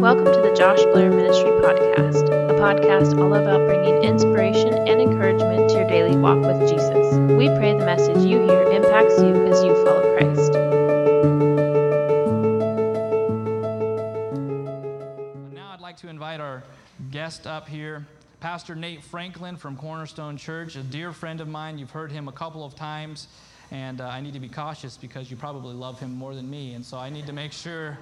Welcome 0.00 0.32
to 0.32 0.40
the 0.40 0.54
Josh 0.56 0.82
Blair 0.94 1.10
Ministry 1.10 1.50
Podcast, 1.50 2.24
a 2.48 2.54
podcast 2.54 3.20
all 3.20 3.34
about 3.34 3.66
bringing 3.66 4.02
inspiration 4.02 4.72
and 4.72 4.98
encouragement 4.98 5.68
to 5.68 5.76
your 5.76 5.86
daily 5.88 6.16
walk 6.16 6.38
with 6.38 6.58
Jesus. 6.70 7.14
We 7.36 7.48
pray 7.48 7.74
the 7.74 7.84
message 7.84 8.16
you 8.24 8.40
hear 8.40 8.62
impacts 8.62 9.20
you 9.20 9.46
as 9.46 9.62
you 9.62 9.74
follow 9.84 10.16
Christ. 10.16 10.52
Now 15.52 15.72
I'd 15.74 15.80
like 15.82 15.98
to 15.98 16.08
invite 16.08 16.40
our 16.40 16.62
guest 17.10 17.46
up 17.46 17.68
here, 17.68 18.06
Pastor 18.40 18.74
Nate 18.74 19.04
Franklin 19.04 19.58
from 19.58 19.76
Cornerstone 19.76 20.38
Church, 20.38 20.76
a 20.76 20.82
dear 20.82 21.12
friend 21.12 21.42
of 21.42 21.48
mine. 21.48 21.76
You've 21.76 21.90
heard 21.90 22.10
him 22.10 22.26
a 22.26 22.32
couple 22.32 22.64
of 22.64 22.74
times, 22.74 23.28
and 23.70 24.00
uh, 24.00 24.06
I 24.06 24.22
need 24.22 24.32
to 24.32 24.40
be 24.40 24.48
cautious 24.48 24.96
because 24.96 25.30
you 25.30 25.36
probably 25.36 25.74
love 25.74 26.00
him 26.00 26.14
more 26.14 26.34
than 26.34 26.48
me, 26.48 26.72
and 26.72 26.82
so 26.82 26.96
I 26.96 27.10
need 27.10 27.26
to 27.26 27.34
make 27.34 27.52
sure 27.52 27.98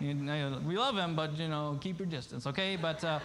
you 0.00 0.14
know, 0.14 0.60
we 0.66 0.76
love 0.76 0.96
him, 0.96 1.14
but 1.14 1.38
you 1.38 1.48
know, 1.48 1.78
keep 1.80 1.98
your 1.98 2.06
distance, 2.06 2.46
okay? 2.46 2.76
But 2.76 3.04
uh, 3.04 3.20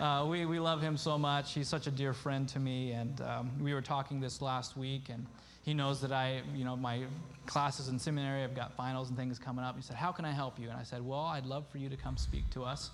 uh, 0.00 0.26
we, 0.28 0.46
we 0.46 0.58
love 0.58 0.80
him 0.80 0.96
so 0.96 1.18
much. 1.18 1.52
He's 1.52 1.68
such 1.68 1.86
a 1.86 1.90
dear 1.90 2.12
friend 2.12 2.48
to 2.50 2.58
me, 2.58 2.92
and 2.92 3.20
um, 3.20 3.50
we 3.60 3.74
were 3.74 3.82
talking 3.82 4.20
this 4.20 4.40
last 4.40 4.76
week, 4.76 5.08
and 5.08 5.26
he 5.64 5.74
knows 5.74 6.00
that 6.00 6.12
I, 6.12 6.42
you 6.54 6.64
know, 6.64 6.76
my 6.76 7.02
classes 7.46 7.88
in 7.88 7.98
seminary, 7.98 8.42
I've 8.42 8.54
got 8.54 8.74
finals 8.76 9.08
and 9.08 9.18
things 9.18 9.38
coming 9.38 9.64
up. 9.64 9.76
He 9.76 9.82
said, 9.82 9.96
"How 9.96 10.12
can 10.12 10.24
I 10.24 10.32
help 10.32 10.58
you?" 10.58 10.68
And 10.70 10.78
I 10.78 10.82
said, 10.82 11.04
"Well, 11.04 11.20
I'd 11.20 11.46
love 11.46 11.66
for 11.70 11.78
you 11.78 11.88
to 11.88 11.96
come 11.96 12.16
speak 12.16 12.48
to 12.50 12.64
us." 12.64 12.90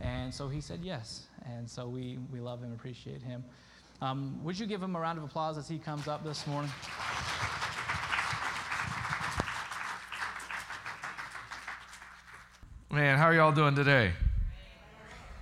And 0.00 0.32
so 0.32 0.48
he 0.48 0.60
said 0.60 0.80
yes, 0.82 1.26
and 1.44 1.68
so 1.68 1.88
we 1.88 2.18
we 2.32 2.40
love 2.40 2.62
him, 2.62 2.72
appreciate 2.72 3.22
him. 3.22 3.44
Um, 4.00 4.42
would 4.44 4.58
you 4.58 4.66
give 4.66 4.80
him 4.80 4.94
a 4.94 5.00
round 5.00 5.18
of 5.18 5.24
applause 5.24 5.58
as 5.58 5.68
he 5.68 5.78
comes 5.78 6.06
up 6.06 6.22
this 6.24 6.46
morning? 6.46 6.70
Man, 12.90 13.18
how 13.18 13.26
are 13.26 13.34
y'all 13.34 13.52
doing 13.52 13.74
today? 13.74 14.12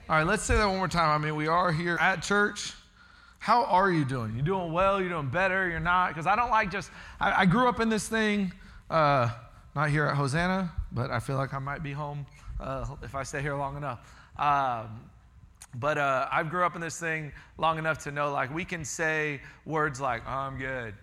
All 0.08 0.16
right, 0.16 0.26
let's 0.26 0.42
say 0.42 0.56
that 0.56 0.66
one 0.66 0.78
more 0.78 0.88
time. 0.88 1.10
I 1.10 1.24
mean, 1.24 1.36
we 1.36 1.46
are 1.46 1.70
here 1.70 1.96
at 2.00 2.20
church. 2.20 2.72
How 3.38 3.64
are 3.66 3.88
you 3.88 4.04
doing? 4.04 4.34
You 4.34 4.42
doing 4.42 4.72
well? 4.72 5.00
You 5.00 5.08
doing 5.08 5.28
better? 5.28 5.68
You're 5.68 5.78
not? 5.78 6.08
Because 6.08 6.26
I 6.26 6.34
don't 6.34 6.50
like 6.50 6.72
just, 6.72 6.90
I, 7.20 7.42
I, 7.42 7.46
grew 7.46 7.68
up 7.68 7.78
in 7.78 7.88
this 7.88 8.08
thing, 8.08 8.52
uh, 8.90 9.30
not 9.76 9.90
here 9.90 10.06
at 10.06 10.16
Hosanna, 10.16 10.72
but 10.90 11.12
I 11.12 11.20
feel 11.20 11.36
like 11.36 11.54
I 11.54 11.60
might 11.60 11.84
be 11.84 11.92
home 11.92 12.26
uh, 12.58 12.84
if 13.04 13.14
I 13.14 13.22
stay 13.22 13.42
here 13.42 13.54
long 13.54 13.76
enough. 13.76 14.00
Um, 14.36 15.08
but 15.76 15.98
uh, 15.98 16.26
I've 16.32 16.50
grew 16.50 16.64
up 16.64 16.74
in 16.74 16.80
this 16.80 16.98
thing 16.98 17.30
long 17.58 17.78
enough 17.78 17.98
to 18.04 18.10
know 18.10 18.32
like 18.32 18.52
we 18.52 18.64
can 18.64 18.84
say 18.84 19.40
words 19.64 20.00
like, 20.00 20.26
I'm 20.26 20.58
good, 20.58 20.94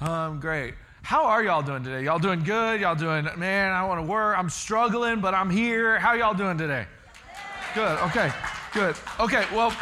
I'm 0.00 0.40
great. 0.40 0.76
How 1.04 1.26
are 1.26 1.44
y'all 1.44 1.60
doing 1.60 1.84
today? 1.84 2.02
Y'all 2.02 2.18
doing 2.18 2.42
good? 2.42 2.80
Y'all 2.80 2.94
doing, 2.94 3.28
man, 3.36 3.72
I 3.72 3.84
want 3.84 4.00
to 4.00 4.06
work. 4.10 4.38
I'm 4.38 4.48
struggling, 4.48 5.20
but 5.20 5.34
I'm 5.34 5.50
here. 5.50 5.98
How 5.98 6.14
y'all 6.14 6.32
doing 6.32 6.56
today? 6.56 6.86
Good. 7.74 7.98
Okay. 8.04 8.32
Good. 8.72 8.96
Okay. 9.20 9.44
Well, 9.52 9.76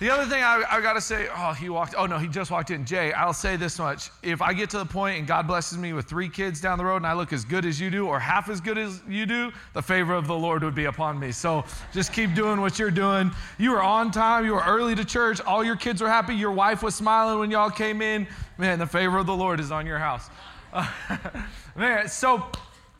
the 0.00 0.10
other 0.10 0.26
thing 0.26 0.42
I, 0.42 0.62
I 0.70 0.82
got 0.82 0.94
to 0.94 1.00
say, 1.00 1.28
oh, 1.34 1.54
he 1.54 1.70
walked, 1.70 1.94
oh 1.96 2.04
no, 2.04 2.18
he 2.18 2.28
just 2.28 2.50
walked 2.50 2.70
in. 2.70 2.84
Jay, 2.84 3.10
I'll 3.14 3.32
say 3.32 3.56
this 3.56 3.78
much. 3.78 4.10
If 4.22 4.42
I 4.42 4.52
get 4.52 4.68
to 4.70 4.78
the 4.78 4.84
point 4.84 5.18
and 5.18 5.26
God 5.26 5.46
blesses 5.46 5.78
me 5.78 5.94
with 5.94 6.04
three 6.04 6.28
kids 6.28 6.60
down 6.60 6.76
the 6.76 6.84
road 6.84 6.96
and 6.96 7.06
I 7.06 7.14
look 7.14 7.32
as 7.32 7.42
good 7.42 7.64
as 7.64 7.80
you 7.80 7.90
do 7.90 8.06
or 8.06 8.20
half 8.20 8.50
as 8.50 8.60
good 8.60 8.76
as 8.76 9.00
you 9.08 9.24
do, 9.24 9.52
the 9.72 9.80
favor 9.80 10.12
of 10.12 10.26
the 10.26 10.36
Lord 10.36 10.62
would 10.62 10.74
be 10.74 10.84
upon 10.84 11.18
me. 11.18 11.32
So 11.32 11.64
just 11.94 12.12
keep 12.12 12.34
doing 12.34 12.60
what 12.60 12.78
you're 12.78 12.90
doing. 12.90 13.30
You 13.56 13.70
were 13.70 13.82
on 13.82 14.10
time, 14.10 14.44
you 14.44 14.52
were 14.52 14.64
early 14.66 14.94
to 14.94 15.06
church, 15.06 15.40
all 15.40 15.64
your 15.64 15.76
kids 15.76 16.02
were 16.02 16.08
happy, 16.08 16.34
your 16.34 16.52
wife 16.52 16.82
was 16.82 16.94
smiling 16.94 17.38
when 17.38 17.50
y'all 17.50 17.70
came 17.70 18.02
in. 18.02 18.26
Man, 18.58 18.78
the 18.78 18.86
favor 18.86 19.16
of 19.16 19.24
the 19.24 19.36
Lord 19.36 19.58
is 19.58 19.72
on 19.72 19.86
your 19.86 19.98
house. 19.98 20.28
Uh, 20.72 20.86
man, 21.76 22.08
so 22.08 22.36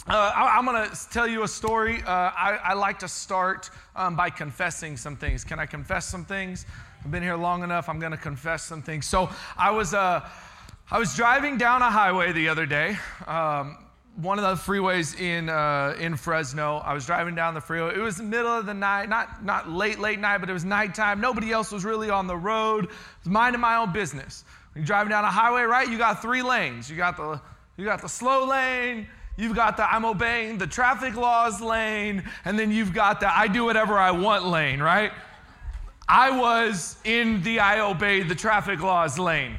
uh, 0.08 0.32
I, 0.34 0.58
am 0.58 0.64
going 0.64 0.90
to 0.90 1.10
tell 1.10 1.28
you 1.28 1.44
a 1.44 1.48
story. 1.48 2.02
Uh, 2.02 2.10
I, 2.10 2.58
I, 2.64 2.74
like 2.74 2.98
to 3.00 3.08
start 3.08 3.70
um, 3.94 4.16
by 4.16 4.28
confessing 4.28 4.96
some 4.96 5.16
things. 5.16 5.44
Can 5.44 5.60
I 5.60 5.66
confess 5.66 6.06
some 6.06 6.24
things? 6.24 6.66
I've 7.04 7.12
been 7.12 7.22
here 7.22 7.36
long 7.36 7.62
enough. 7.62 7.88
I'm 7.88 8.00
going 8.00 8.10
to 8.10 8.18
confess 8.18 8.64
some 8.64 8.82
things. 8.82 9.06
So 9.06 9.30
I 9.56 9.70
was, 9.70 9.94
uh, 9.94 10.28
I 10.90 10.98
was 10.98 11.14
driving 11.14 11.58
down 11.58 11.82
a 11.82 11.90
highway 11.90 12.32
the 12.32 12.48
other 12.48 12.66
day. 12.66 12.98
Um, 13.28 13.78
one 14.16 14.40
of 14.40 14.44
the 14.44 14.60
freeways 14.60 15.18
in 15.18 15.48
uh, 15.48 15.94
in 16.00 16.16
Fresno. 16.16 16.78
I 16.78 16.92
was 16.92 17.06
driving 17.06 17.36
down 17.36 17.54
the 17.54 17.60
freeway. 17.60 17.94
It 17.94 18.00
was 18.00 18.16
the 18.16 18.24
middle 18.24 18.50
of 18.50 18.66
the 18.66 18.74
night, 18.74 19.08
not 19.08 19.44
not 19.44 19.70
late 19.70 20.00
late 20.00 20.18
night, 20.18 20.38
but 20.38 20.50
it 20.50 20.52
was 20.52 20.64
nighttime. 20.64 21.20
Nobody 21.20 21.52
else 21.52 21.70
was 21.70 21.84
really 21.84 22.10
on 22.10 22.26
the 22.26 22.36
road. 22.36 22.86
I 22.86 22.92
was 23.22 23.28
minding 23.28 23.60
my 23.60 23.76
own 23.76 23.92
business. 23.92 24.44
You're 24.74 24.84
driving 24.84 25.10
down 25.10 25.24
a 25.24 25.30
highway, 25.30 25.62
right? 25.62 25.88
You 25.88 25.96
got 25.96 26.20
three 26.20 26.42
lanes. 26.42 26.90
You 26.90 26.96
got 26.96 27.16
the 27.16 27.40
you 27.80 27.86
got 27.86 28.02
the 28.02 28.08
slow 28.08 28.46
lane, 28.46 29.06
you've 29.38 29.56
got 29.56 29.78
the 29.78 29.90
I'm 29.90 30.04
obeying 30.04 30.58
the 30.58 30.66
traffic 30.66 31.16
laws 31.16 31.62
lane, 31.62 32.22
and 32.44 32.58
then 32.58 32.70
you've 32.70 32.92
got 32.92 33.20
the 33.20 33.34
I 33.34 33.48
do 33.48 33.64
whatever 33.64 33.96
I 33.96 34.10
want 34.10 34.44
lane, 34.44 34.82
right? 34.82 35.12
I 36.06 36.38
was 36.38 36.98
in 37.04 37.42
the 37.42 37.58
I 37.58 37.80
obey 37.80 38.22
the 38.22 38.34
traffic 38.34 38.82
laws 38.82 39.18
lane. 39.18 39.56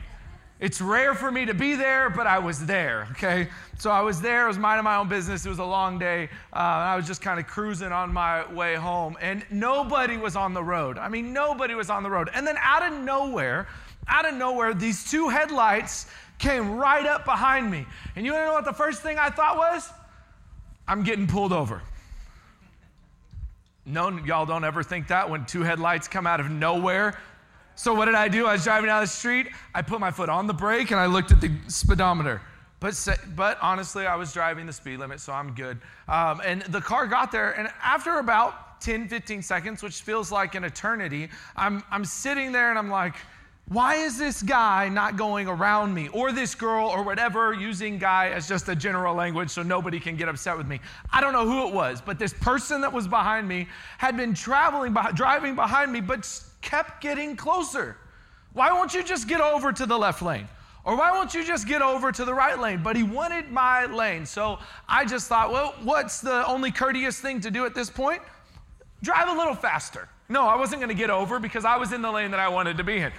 It's 0.59 0.79
rare 0.79 1.15
for 1.15 1.31
me 1.31 1.45
to 1.45 1.55
be 1.55 1.73
there, 1.73 2.11
but 2.11 2.27
I 2.27 2.37
was 2.37 2.63
there, 2.63 3.07
okay? 3.13 3.47
So 3.79 3.89
I 3.89 4.01
was 4.01 4.21
there, 4.21 4.45
I 4.45 4.47
was 4.47 4.59
minding 4.59 4.83
my 4.83 4.97
own 4.97 5.09
business. 5.09 5.43
It 5.43 5.49
was 5.49 5.57
a 5.57 5.65
long 5.65 5.97
day. 5.97 6.29
Uh, 6.53 6.57
I 6.57 6.95
was 6.95 7.07
just 7.07 7.23
kind 7.23 7.39
of 7.39 7.47
cruising 7.47 7.91
on 7.91 8.13
my 8.13 8.53
way 8.53 8.75
home, 8.75 9.17
and 9.19 9.43
nobody 9.49 10.17
was 10.17 10.35
on 10.35 10.53
the 10.53 10.63
road. 10.63 10.99
I 10.99 11.09
mean, 11.09 11.33
nobody 11.33 11.73
was 11.73 11.89
on 11.89 12.03
the 12.03 12.11
road. 12.11 12.29
And 12.35 12.45
then 12.45 12.57
out 12.59 12.83
of 12.83 12.99
nowhere, 12.99 13.67
out 14.07 14.27
of 14.27 14.35
nowhere, 14.35 14.75
these 14.75 15.09
two 15.09 15.29
headlights 15.29 16.05
came 16.41 16.75
right 16.75 17.05
up 17.05 17.23
behind 17.23 17.71
me. 17.71 17.85
And 18.15 18.25
you 18.25 18.33
wanna 18.33 18.47
know 18.47 18.53
what 18.53 18.65
the 18.65 18.73
first 18.73 19.01
thing 19.01 19.17
I 19.17 19.29
thought 19.29 19.57
was? 19.57 19.89
I'm 20.87 21.03
getting 21.03 21.27
pulled 21.27 21.53
over. 21.53 21.81
No, 23.85 24.09
y'all 24.25 24.45
don't 24.45 24.63
ever 24.63 24.83
think 24.83 25.07
that 25.07 25.29
when 25.29 25.45
two 25.45 25.61
headlights 25.61 26.07
come 26.07 26.27
out 26.27 26.39
of 26.39 26.49
nowhere. 26.49 27.17
So 27.75 27.93
what 27.93 28.05
did 28.05 28.15
I 28.15 28.27
do? 28.27 28.45
I 28.45 28.53
was 28.53 28.63
driving 28.63 28.87
down 28.87 29.01
the 29.01 29.07
street. 29.07 29.47
I 29.73 29.81
put 29.81 29.99
my 29.99 30.11
foot 30.11 30.29
on 30.29 30.47
the 30.47 30.53
brake 30.53 30.91
and 30.91 30.99
I 30.99 31.05
looked 31.05 31.31
at 31.31 31.39
the 31.39 31.51
speedometer. 31.67 32.41
But, 32.79 33.07
but 33.35 33.59
honestly, 33.61 34.07
I 34.07 34.15
was 34.15 34.33
driving 34.33 34.65
the 34.65 34.73
speed 34.73 34.97
limit, 34.97 35.19
so 35.19 35.33
I'm 35.33 35.53
good. 35.53 35.79
Um, 36.07 36.41
and 36.43 36.63
the 36.63 36.81
car 36.81 37.05
got 37.05 37.31
there, 37.31 37.51
and 37.51 37.69
after 37.83 38.17
about 38.17 38.81
10, 38.81 39.07
15 39.07 39.43
seconds, 39.43 39.83
which 39.83 40.01
feels 40.01 40.31
like 40.31 40.55
an 40.55 40.63
eternity, 40.63 41.29
I'm, 41.55 41.83
I'm 41.91 42.03
sitting 42.03 42.51
there 42.51 42.71
and 42.71 42.79
I'm 42.79 42.89
like, 42.89 43.13
why 43.71 43.95
is 43.95 44.17
this 44.17 44.43
guy 44.43 44.89
not 44.89 45.15
going 45.15 45.47
around 45.47 45.93
me 45.93 46.09
or 46.09 46.33
this 46.33 46.55
girl 46.55 46.87
or 46.87 47.03
whatever, 47.03 47.53
using 47.53 47.97
guy 47.97 48.27
as 48.27 48.45
just 48.45 48.67
a 48.67 48.75
general 48.75 49.15
language 49.15 49.49
so 49.49 49.63
nobody 49.63 49.97
can 49.97 50.17
get 50.17 50.27
upset 50.27 50.57
with 50.57 50.67
me? 50.67 50.81
I 51.09 51.21
don't 51.21 51.31
know 51.31 51.45
who 51.45 51.69
it 51.69 51.73
was, 51.73 52.01
but 52.01 52.19
this 52.19 52.33
person 52.33 52.81
that 52.81 52.91
was 52.91 53.07
behind 53.07 53.47
me 53.47 53.69
had 53.97 54.17
been 54.17 54.33
traveling, 54.33 54.93
driving 55.13 55.55
behind 55.55 55.89
me, 55.89 56.01
but 56.01 56.27
kept 56.59 56.99
getting 56.99 57.37
closer. 57.37 57.95
Why 58.51 58.73
won't 58.73 58.93
you 58.93 59.03
just 59.03 59.29
get 59.29 59.39
over 59.39 59.71
to 59.71 59.85
the 59.85 59.97
left 59.97 60.21
lane? 60.21 60.49
Or 60.83 60.97
why 60.97 61.11
won't 61.11 61.33
you 61.33 61.45
just 61.45 61.65
get 61.65 61.81
over 61.81 62.11
to 62.11 62.25
the 62.25 62.33
right 62.33 62.59
lane? 62.59 62.83
But 62.83 62.97
he 62.97 63.03
wanted 63.03 63.51
my 63.51 63.85
lane. 63.85 64.25
So 64.25 64.59
I 64.89 65.05
just 65.05 65.29
thought, 65.29 65.49
well, 65.49 65.75
what's 65.81 66.19
the 66.19 66.45
only 66.45 66.71
courteous 66.71 67.21
thing 67.21 67.39
to 67.39 67.49
do 67.49 67.65
at 67.65 67.73
this 67.73 67.89
point? 67.89 68.21
Drive 69.01 69.29
a 69.29 69.37
little 69.37 69.55
faster. 69.55 70.09
No, 70.27 70.45
I 70.45 70.57
wasn't 70.57 70.81
going 70.81 70.89
to 70.89 71.01
get 71.01 71.09
over 71.09 71.39
because 71.39 71.63
I 71.63 71.77
was 71.77 71.93
in 71.93 72.01
the 72.01 72.11
lane 72.11 72.31
that 72.31 72.39
I 72.41 72.49
wanted 72.49 72.75
to 72.77 72.83
be 72.83 72.97
in. 72.97 73.13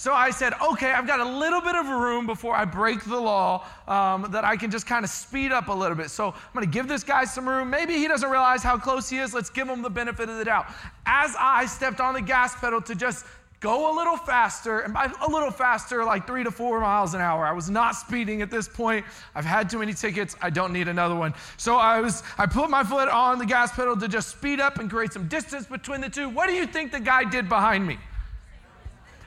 So 0.00 0.14
I 0.14 0.30
said, 0.30 0.54
okay, 0.62 0.92
I've 0.92 1.06
got 1.06 1.20
a 1.20 1.28
little 1.28 1.60
bit 1.60 1.74
of 1.74 1.86
room 1.86 2.24
before 2.24 2.56
I 2.56 2.64
break 2.64 3.04
the 3.04 3.20
law 3.20 3.66
um, 3.86 4.28
that 4.30 4.44
I 4.44 4.56
can 4.56 4.70
just 4.70 4.86
kind 4.86 5.04
of 5.04 5.10
speed 5.10 5.52
up 5.52 5.68
a 5.68 5.72
little 5.74 5.94
bit. 5.94 6.08
So 6.08 6.28
I'm 6.28 6.54
going 6.54 6.64
to 6.64 6.72
give 6.72 6.88
this 6.88 7.04
guy 7.04 7.24
some 7.24 7.46
room. 7.46 7.68
Maybe 7.68 7.98
he 7.98 8.08
doesn't 8.08 8.30
realize 8.30 8.62
how 8.62 8.78
close 8.78 9.10
he 9.10 9.18
is. 9.18 9.34
Let's 9.34 9.50
give 9.50 9.68
him 9.68 9.82
the 9.82 9.90
benefit 9.90 10.30
of 10.30 10.38
the 10.38 10.44
doubt. 10.46 10.68
As 11.04 11.36
I 11.38 11.66
stepped 11.66 12.00
on 12.00 12.14
the 12.14 12.22
gas 12.22 12.56
pedal 12.56 12.80
to 12.80 12.94
just 12.94 13.26
go 13.60 13.94
a 13.94 13.94
little 13.94 14.16
faster, 14.16 14.80
and 14.80 14.94
by 14.94 15.12
a 15.20 15.30
little 15.30 15.50
faster, 15.50 16.02
like 16.02 16.26
three 16.26 16.44
to 16.44 16.50
four 16.50 16.80
miles 16.80 17.12
an 17.12 17.20
hour. 17.20 17.44
I 17.44 17.52
was 17.52 17.68
not 17.68 17.94
speeding 17.94 18.40
at 18.40 18.50
this 18.50 18.66
point. 18.66 19.04
I've 19.34 19.44
had 19.44 19.68
too 19.68 19.80
many 19.80 19.92
tickets. 19.92 20.34
I 20.40 20.48
don't 20.48 20.72
need 20.72 20.88
another 20.88 21.14
one. 21.14 21.34
So 21.58 21.76
I 21.76 22.00
was, 22.00 22.22
I 22.38 22.46
put 22.46 22.70
my 22.70 22.84
foot 22.84 23.10
on 23.10 23.38
the 23.38 23.44
gas 23.44 23.70
pedal 23.72 23.98
to 23.98 24.08
just 24.08 24.30
speed 24.30 24.60
up 24.60 24.78
and 24.78 24.88
create 24.90 25.12
some 25.12 25.28
distance 25.28 25.66
between 25.66 26.00
the 26.00 26.08
two. 26.08 26.30
What 26.30 26.46
do 26.46 26.54
you 26.54 26.66
think 26.66 26.90
the 26.90 27.00
guy 27.00 27.24
did 27.24 27.50
behind 27.50 27.86
me? 27.86 27.98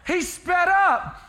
He 0.05 0.21
sped 0.21 0.67
up. 0.67 1.21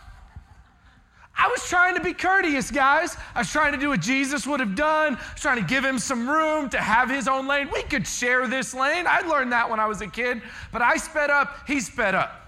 I 1.36 1.48
was 1.48 1.68
trying 1.68 1.96
to 1.96 2.00
be 2.00 2.12
courteous, 2.12 2.70
guys. 2.70 3.16
I 3.34 3.40
was 3.40 3.50
trying 3.50 3.72
to 3.72 3.78
do 3.78 3.88
what 3.88 4.00
Jesus 4.00 4.46
would 4.46 4.60
have 4.60 4.76
done. 4.76 5.16
I 5.16 5.32
was 5.32 5.40
trying 5.40 5.60
to 5.60 5.66
give 5.66 5.84
him 5.84 5.98
some 5.98 6.28
room 6.28 6.68
to 6.70 6.80
have 6.80 7.10
his 7.10 7.26
own 7.26 7.48
lane. 7.48 7.68
We 7.72 7.82
could 7.82 8.06
share 8.06 8.46
this 8.46 8.72
lane. 8.72 9.06
I 9.08 9.20
learned 9.20 9.50
that 9.52 9.68
when 9.68 9.80
I 9.80 9.86
was 9.86 10.00
a 10.00 10.06
kid, 10.06 10.42
but 10.72 10.80
I 10.80 10.96
sped 10.96 11.30
up, 11.30 11.66
he 11.66 11.80
sped 11.80 12.14
up. 12.14 12.40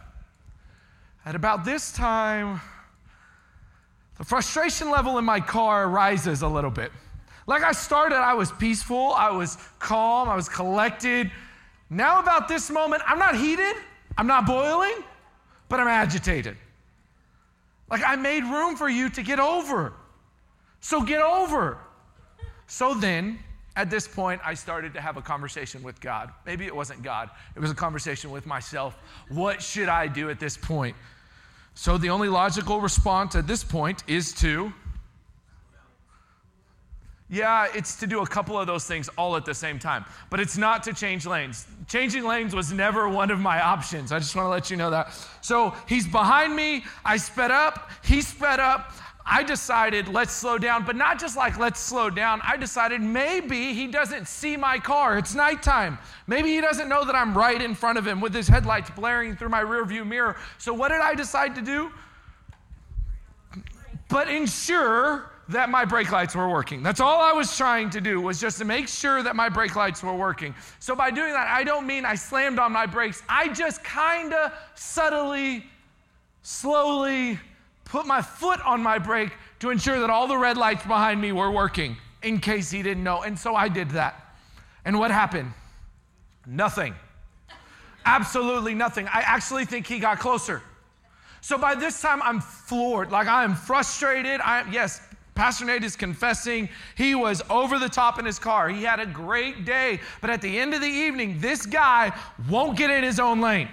At 1.24 1.34
about 1.34 1.64
this 1.64 1.90
time, 1.90 2.60
the 4.18 4.24
frustration 4.24 4.90
level 4.90 5.18
in 5.18 5.24
my 5.24 5.40
car 5.40 5.88
rises 5.88 6.42
a 6.42 6.48
little 6.48 6.70
bit. 6.70 6.92
Like 7.48 7.62
I 7.64 7.72
started, 7.72 8.16
I 8.16 8.34
was 8.34 8.52
peaceful, 8.52 9.12
I 9.14 9.30
was 9.30 9.58
calm, 9.78 10.28
I 10.28 10.36
was 10.36 10.48
collected. 10.48 11.30
Now, 11.90 12.20
about 12.20 12.48
this 12.48 12.70
moment, 12.70 13.02
I'm 13.06 13.18
not 13.18 13.36
heated, 13.36 13.76
I'm 14.16 14.26
not 14.26 14.46
boiling, 14.46 14.94
but 15.68 15.80
I'm 15.80 15.88
agitated. 15.88 16.56
Like 17.90 18.02
I 18.04 18.16
made 18.16 18.42
room 18.44 18.76
for 18.76 18.88
you 18.88 19.10
to 19.10 19.22
get 19.22 19.38
over. 19.38 19.92
So 20.80 21.02
get 21.02 21.20
over. 21.20 21.78
So 22.66 22.94
then, 22.94 23.38
at 23.76 23.90
this 23.90 24.08
point, 24.08 24.40
I 24.44 24.54
started 24.54 24.94
to 24.94 25.00
have 25.00 25.16
a 25.16 25.22
conversation 25.22 25.82
with 25.82 26.00
God. 26.00 26.32
Maybe 26.46 26.64
it 26.66 26.74
wasn't 26.74 27.02
God, 27.02 27.30
it 27.54 27.60
was 27.60 27.70
a 27.70 27.74
conversation 27.74 28.30
with 28.30 28.46
myself. 28.46 28.96
What 29.28 29.62
should 29.62 29.88
I 29.88 30.06
do 30.06 30.30
at 30.30 30.40
this 30.40 30.56
point? 30.56 30.96
So 31.74 31.98
the 31.98 32.08
only 32.08 32.28
logical 32.28 32.80
response 32.80 33.36
at 33.36 33.46
this 33.46 33.62
point 33.62 34.02
is 34.08 34.32
to 34.34 34.72
yeah, 37.28 37.66
it's 37.74 37.96
to 37.96 38.06
do 38.06 38.20
a 38.20 38.26
couple 38.26 38.58
of 38.58 38.68
those 38.68 38.84
things 38.84 39.08
all 39.18 39.36
at 39.36 39.44
the 39.44 39.54
same 39.54 39.80
time, 39.80 40.04
but 40.30 40.38
it's 40.38 40.56
not 40.56 40.84
to 40.84 40.92
change 40.92 41.26
lanes. 41.26 41.66
Changing 41.88 42.24
lanes 42.24 42.54
was 42.54 42.72
never 42.72 43.08
one 43.08 43.32
of 43.32 43.40
my 43.40 43.60
options. 43.60 44.12
I 44.12 44.20
just 44.20 44.36
want 44.36 44.46
to 44.46 44.50
let 44.50 44.70
you 44.70 44.76
know 44.76 44.90
that. 44.90 45.12
So 45.40 45.74
he's 45.88 46.06
behind 46.06 46.54
me. 46.54 46.84
I 47.04 47.16
sped 47.16 47.50
up. 47.50 47.90
He 48.04 48.22
sped 48.22 48.60
up. 48.60 48.92
I 49.28 49.42
decided, 49.42 50.06
let's 50.06 50.32
slow 50.32 50.56
down, 50.56 50.84
but 50.84 50.94
not 50.94 51.18
just 51.18 51.36
like 51.36 51.58
let's 51.58 51.80
slow 51.80 52.10
down. 52.10 52.40
I 52.44 52.56
decided 52.56 53.00
maybe 53.00 53.74
he 53.74 53.88
doesn't 53.88 54.28
see 54.28 54.56
my 54.56 54.78
car. 54.78 55.18
It's 55.18 55.34
nighttime. 55.34 55.98
Maybe 56.28 56.50
he 56.50 56.60
doesn't 56.60 56.88
know 56.88 57.04
that 57.04 57.16
I'm 57.16 57.36
right 57.36 57.60
in 57.60 57.74
front 57.74 57.98
of 57.98 58.06
him 58.06 58.20
with 58.20 58.32
his 58.32 58.46
headlights 58.46 58.90
blaring 58.90 59.34
through 59.34 59.48
my 59.48 59.64
rearview 59.64 60.06
mirror. 60.06 60.36
So 60.58 60.72
what 60.72 60.90
did 60.90 61.00
I 61.00 61.16
decide 61.16 61.56
to 61.56 61.60
do? 61.60 61.90
But 64.08 64.28
ensure 64.28 65.32
that 65.48 65.70
my 65.70 65.84
brake 65.84 66.10
lights 66.10 66.34
were 66.34 66.48
working. 66.48 66.82
That's 66.82 67.00
all 67.00 67.20
I 67.20 67.32
was 67.32 67.56
trying 67.56 67.90
to 67.90 68.00
do 68.00 68.20
was 68.20 68.40
just 68.40 68.58
to 68.58 68.64
make 68.64 68.88
sure 68.88 69.22
that 69.22 69.36
my 69.36 69.48
brake 69.48 69.76
lights 69.76 70.02
were 70.02 70.14
working. 70.14 70.54
So 70.80 70.96
by 70.96 71.10
doing 71.10 71.32
that, 71.32 71.48
I 71.48 71.62
don't 71.62 71.86
mean 71.86 72.04
I 72.04 72.16
slammed 72.16 72.58
on 72.58 72.72
my 72.72 72.86
brakes. 72.86 73.22
I 73.28 73.48
just 73.48 73.84
kind 73.84 74.32
of 74.32 74.52
subtly, 74.74 75.64
slowly 76.42 77.38
put 77.84 78.06
my 78.06 78.20
foot 78.20 78.60
on 78.66 78.82
my 78.82 78.98
brake 78.98 79.32
to 79.60 79.70
ensure 79.70 80.00
that 80.00 80.10
all 80.10 80.26
the 80.26 80.36
red 80.36 80.56
lights 80.56 80.82
behind 80.82 81.20
me 81.20 81.32
were 81.32 81.50
working 81.50 81.96
in 82.22 82.38
case 82.40 82.70
he 82.70 82.82
didn't 82.82 83.04
know. 83.04 83.22
And 83.22 83.38
so 83.38 83.54
I 83.54 83.68
did 83.68 83.90
that. 83.90 84.34
And 84.84 84.98
what 84.98 85.10
happened? 85.12 85.52
Nothing. 86.44 86.94
Absolutely 88.04 88.74
nothing. 88.74 89.06
I 89.08 89.20
actually 89.20 89.64
think 89.64 89.86
he 89.86 89.98
got 89.98 90.18
closer. 90.18 90.62
So 91.40 91.56
by 91.56 91.76
this 91.76 92.00
time, 92.00 92.20
I'm 92.22 92.40
floored. 92.40 93.12
Like 93.12 93.28
I 93.28 93.44
am 93.44 93.54
frustrated. 93.54 94.40
I 94.40 94.68
yes, 94.70 95.00
Pastor 95.36 95.66
Nate 95.66 95.84
is 95.84 95.94
confessing 95.96 96.68
he 96.96 97.14
was 97.14 97.42
over 97.50 97.78
the 97.78 97.90
top 97.90 98.18
in 98.18 98.24
his 98.24 98.38
car. 98.38 98.70
He 98.70 98.82
had 98.82 98.98
a 98.98 99.06
great 99.06 99.66
day, 99.66 100.00
but 100.22 100.30
at 100.30 100.40
the 100.40 100.58
end 100.58 100.72
of 100.72 100.80
the 100.80 100.88
evening, 100.88 101.38
this 101.38 101.66
guy 101.66 102.10
won't 102.48 102.76
get 102.76 102.90
in 102.90 103.04
his 103.04 103.20
own 103.20 103.42
lane. 103.42 103.68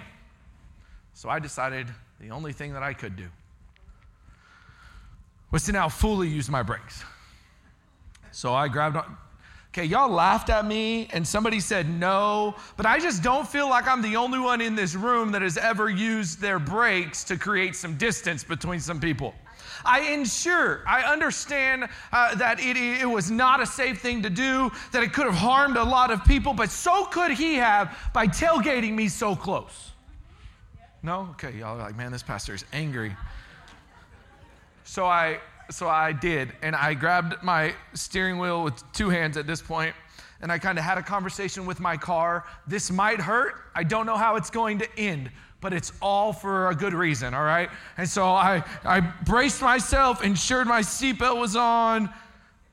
So 1.14 1.30
I 1.30 1.38
decided 1.38 1.88
the 2.20 2.30
only 2.30 2.52
thing 2.52 2.74
that 2.74 2.82
I 2.82 2.92
could 2.92 3.16
do 3.16 3.26
was 5.50 5.64
to 5.64 5.72
now 5.72 5.88
fully 5.88 6.28
use 6.28 6.50
my 6.50 6.62
brakes. 6.62 7.02
So 8.30 8.52
I 8.52 8.68
grabbed 8.68 8.96
on. 8.96 9.16
Okay, 9.68 9.84
y'all 9.84 10.10
laughed 10.10 10.50
at 10.50 10.66
me 10.66 11.08
and 11.12 11.26
somebody 11.26 11.60
said 11.60 11.88
no, 11.88 12.54
but 12.76 12.84
I 12.84 13.00
just 13.00 13.22
don't 13.22 13.48
feel 13.48 13.68
like 13.68 13.88
I'm 13.88 14.02
the 14.02 14.16
only 14.16 14.38
one 14.38 14.60
in 14.60 14.74
this 14.76 14.94
room 14.94 15.32
that 15.32 15.42
has 15.42 15.56
ever 15.56 15.88
used 15.88 16.40
their 16.40 16.58
brakes 16.58 17.24
to 17.24 17.36
create 17.36 17.74
some 17.74 17.96
distance 17.96 18.44
between 18.44 18.80
some 18.80 19.00
people. 19.00 19.34
I 19.84 20.12
ensure, 20.12 20.82
I 20.86 21.02
understand 21.02 21.88
uh, 22.12 22.34
that 22.36 22.60
it, 22.60 22.76
it 22.76 23.08
was 23.08 23.30
not 23.30 23.60
a 23.60 23.66
safe 23.66 24.00
thing 24.00 24.22
to 24.22 24.30
do, 24.30 24.70
that 24.92 25.02
it 25.02 25.12
could 25.12 25.26
have 25.26 25.34
harmed 25.34 25.76
a 25.76 25.84
lot 25.84 26.10
of 26.10 26.24
people, 26.24 26.54
but 26.54 26.70
so 26.70 27.04
could 27.06 27.32
he 27.32 27.54
have 27.54 27.96
by 28.12 28.26
tailgating 28.26 28.94
me 28.94 29.08
so 29.08 29.36
close. 29.36 29.92
No? 31.02 31.28
Okay, 31.32 31.58
y'all 31.58 31.78
are 31.78 31.82
like, 31.82 31.96
man, 31.96 32.12
this 32.12 32.22
pastor 32.22 32.54
is 32.54 32.64
angry. 32.72 33.14
So 34.84 35.04
I, 35.04 35.40
so 35.70 35.88
I 35.88 36.12
did, 36.12 36.52
and 36.62 36.74
I 36.74 36.94
grabbed 36.94 37.42
my 37.42 37.74
steering 37.94 38.38
wheel 38.38 38.64
with 38.64 38.82
two 38.92 39.10
hands 39.10 39.36
at 39.36 39.46
this 39.46 39.60
point, 39.60 39.94
and 40.40 40.50
I 40.50 40.58
kind 40.58 40.78
of 40.78 40.84
had 40.84 40.98
a 40.98 41.02
conversation 41.02 41.66
with 41.66 41.80
my 41.80 41.96
car. 41.96 42.44
This 42.66 42.90
might 42.90 43.20
hurt. 43.20 43.54
I 43.74 43.82
don't 43.82 44.06
know 44.06 44.16
how 44.16 44.36
it's 44.36 44.50
going 44.50 44.78
to 44.78 44.98
end, 44.98 45.30
but 45.64 45.72
it's 45.72 45.92
all 46.02 46.30
for 46.30 46.68
a 46.68 46.74
good 46.74 46.92
reason, 46.92 47.32
all 47.32 47.42
right? 47.42 47.70
And 47.96 48.06
so 48.06 48.26
I, 48.26 48.62
I 48.84 49.00
braced 49.00 49.62
myself, 49.62 50.22
ensured 50.22 50.66
my 50.66 50.82
seatbelt 50.82 51.40
was 51.40 51.56
on, 51.56 52.12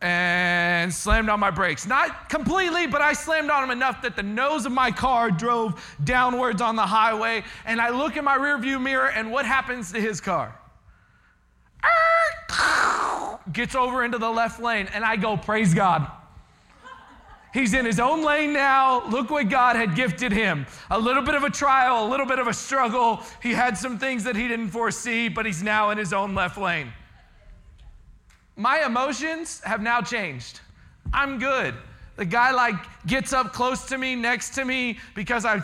and 0.02 0.94
slammed 0.94 1.30
on 1.30 1.40
my 1.40 1.52
brakes. 1.52 1.88
Not 1.88 2.28
completely, 2.28 2.88
but 2.88 3.02
I 3.02 3.14
slammed 3.14 3.50
on 3.50 3.62
them 3.62 3.72
enough 3.72 4.02
that 4.02 4.18
the 4.18 4.24
nose 4.24 4.66
of 4.66 4.74
my 4.74 4.92
car 4.92 5.32
drove 5.32 5.82
downwards 6.04 6.62
on 6.62 6.76
the 6.76 6.86
highway. 6.86 7.46
And 7.66 7.80
I 7.80 7.92
look 7.92 8.18
in 8.18 8.26
my 8.26 8.38
rearview 8.38 8.82
mirror, 8.82 9.10
and 9.10 9.32
what 9.32 9.46
happens 9.46 9.94
to 9.94 10.02
his 10.02 10.20
car? 10.20 10.54
Gets 13.54 13.74
over 13.74 14.04
into 14.04 14.18
the 14.18 14.30
left 14.30 14.62
lane, 14.62 14.90
and 14.94 15.06
I 15.06 15.16
go, 15.16 15.38
Praise 15.38 15.74
God. 15.74 16.12
He's 17.54 17.74
in 17.74 17.86
his 17.86 18.00
own 18.00 18.24
lane 18.24 18.54
now. 18.54 19.06
Look 19.08 19.30
what 19.30 19.50
God 19.50 19.76
had 19.76 19.96
gifted 19.96 20.32
him. 20.32 20.66
A 20.90 20.98
little 20.98 21.22
bit 21.22 21.36
of 21.36 21.44
a 21.44 21.50
trial, 21.50 22.06
a 22.06 22.10
little 22.10 22.26
bit 22.26 22.40
of 22.40 22.48
a 22.48 22.54
struggle. 22.54 23.22
He 23.44 23.54
had 23.54 23.78
some 23.78 23.98
things 23.98 24.24
that 24.24 24.36
he 24.36 24.48
didn't 24.48 24.70
foresee, 24.70 25.28
but 25.28 25.46
he's 25.46 25.62
now 25.62 25.90
in 25.90 25.98
his 25.98 26.14
own 26.14 26.34
left 26.34 26.58
lane. 26.58 26.94
My 28.56 28.86
emotions 28.86 29.62
have 29.66 29.82
now 29.82 30.02
changed. 30.02 30.62
I'm 31.14 31.40
good. 31.40 31.74
The 32.16 32.26
guy 32.26 32.52
like 32.52 32.76
gets 33.06 33.34
up 33.34 33.54
close 33.54 33.86
to 33.86 33.98
me, 33.98 34.16
next 34.16 34.52
to 34.56 34.66
me 34.66 35.00
because 35.16 35.44
I 35.44 35.62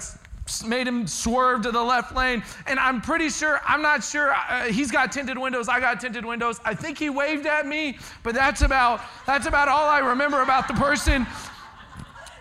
made 0.66 0.88
him 0.88 1.07
swerve 1.07 1.62
to 1.63 1.72
the 1.72 1.81
left 1.81 2.16
lane. 2.16 2.44
And 2.66 2.80
I'm 2.80 3.01
pretty 3.01 3.30
sure, 3.30 3.62
I'm 3.66 3.81
not 3.81 4.04
sure, 4.04 4.34
uh, 4.34 4.63
he's 4.66 4.92
got 4.92 5.12
tinted 5.12 5.38
windows, 5.38 5.68
I 5.68 5.80
got 5.80 6.00
tinted 6.00 6.25
windows. 6.25 6.60
I 6.66 6.74
think 6.74 6.98
he 6.98 7.10
waved 7.10 7.45
at 7.45 7.66
me, 7.66 7.98
but 8.24 8.34
that's 8.34 8.62
about, 8.62 9.01
that's 9.25 9.45
about 9.45 9.68
all 9.68 9.88
I 9.88 10.00
remember 10.00 10.42
about 10.42 10.68
the 10.68 10.74
person 10.74 11.28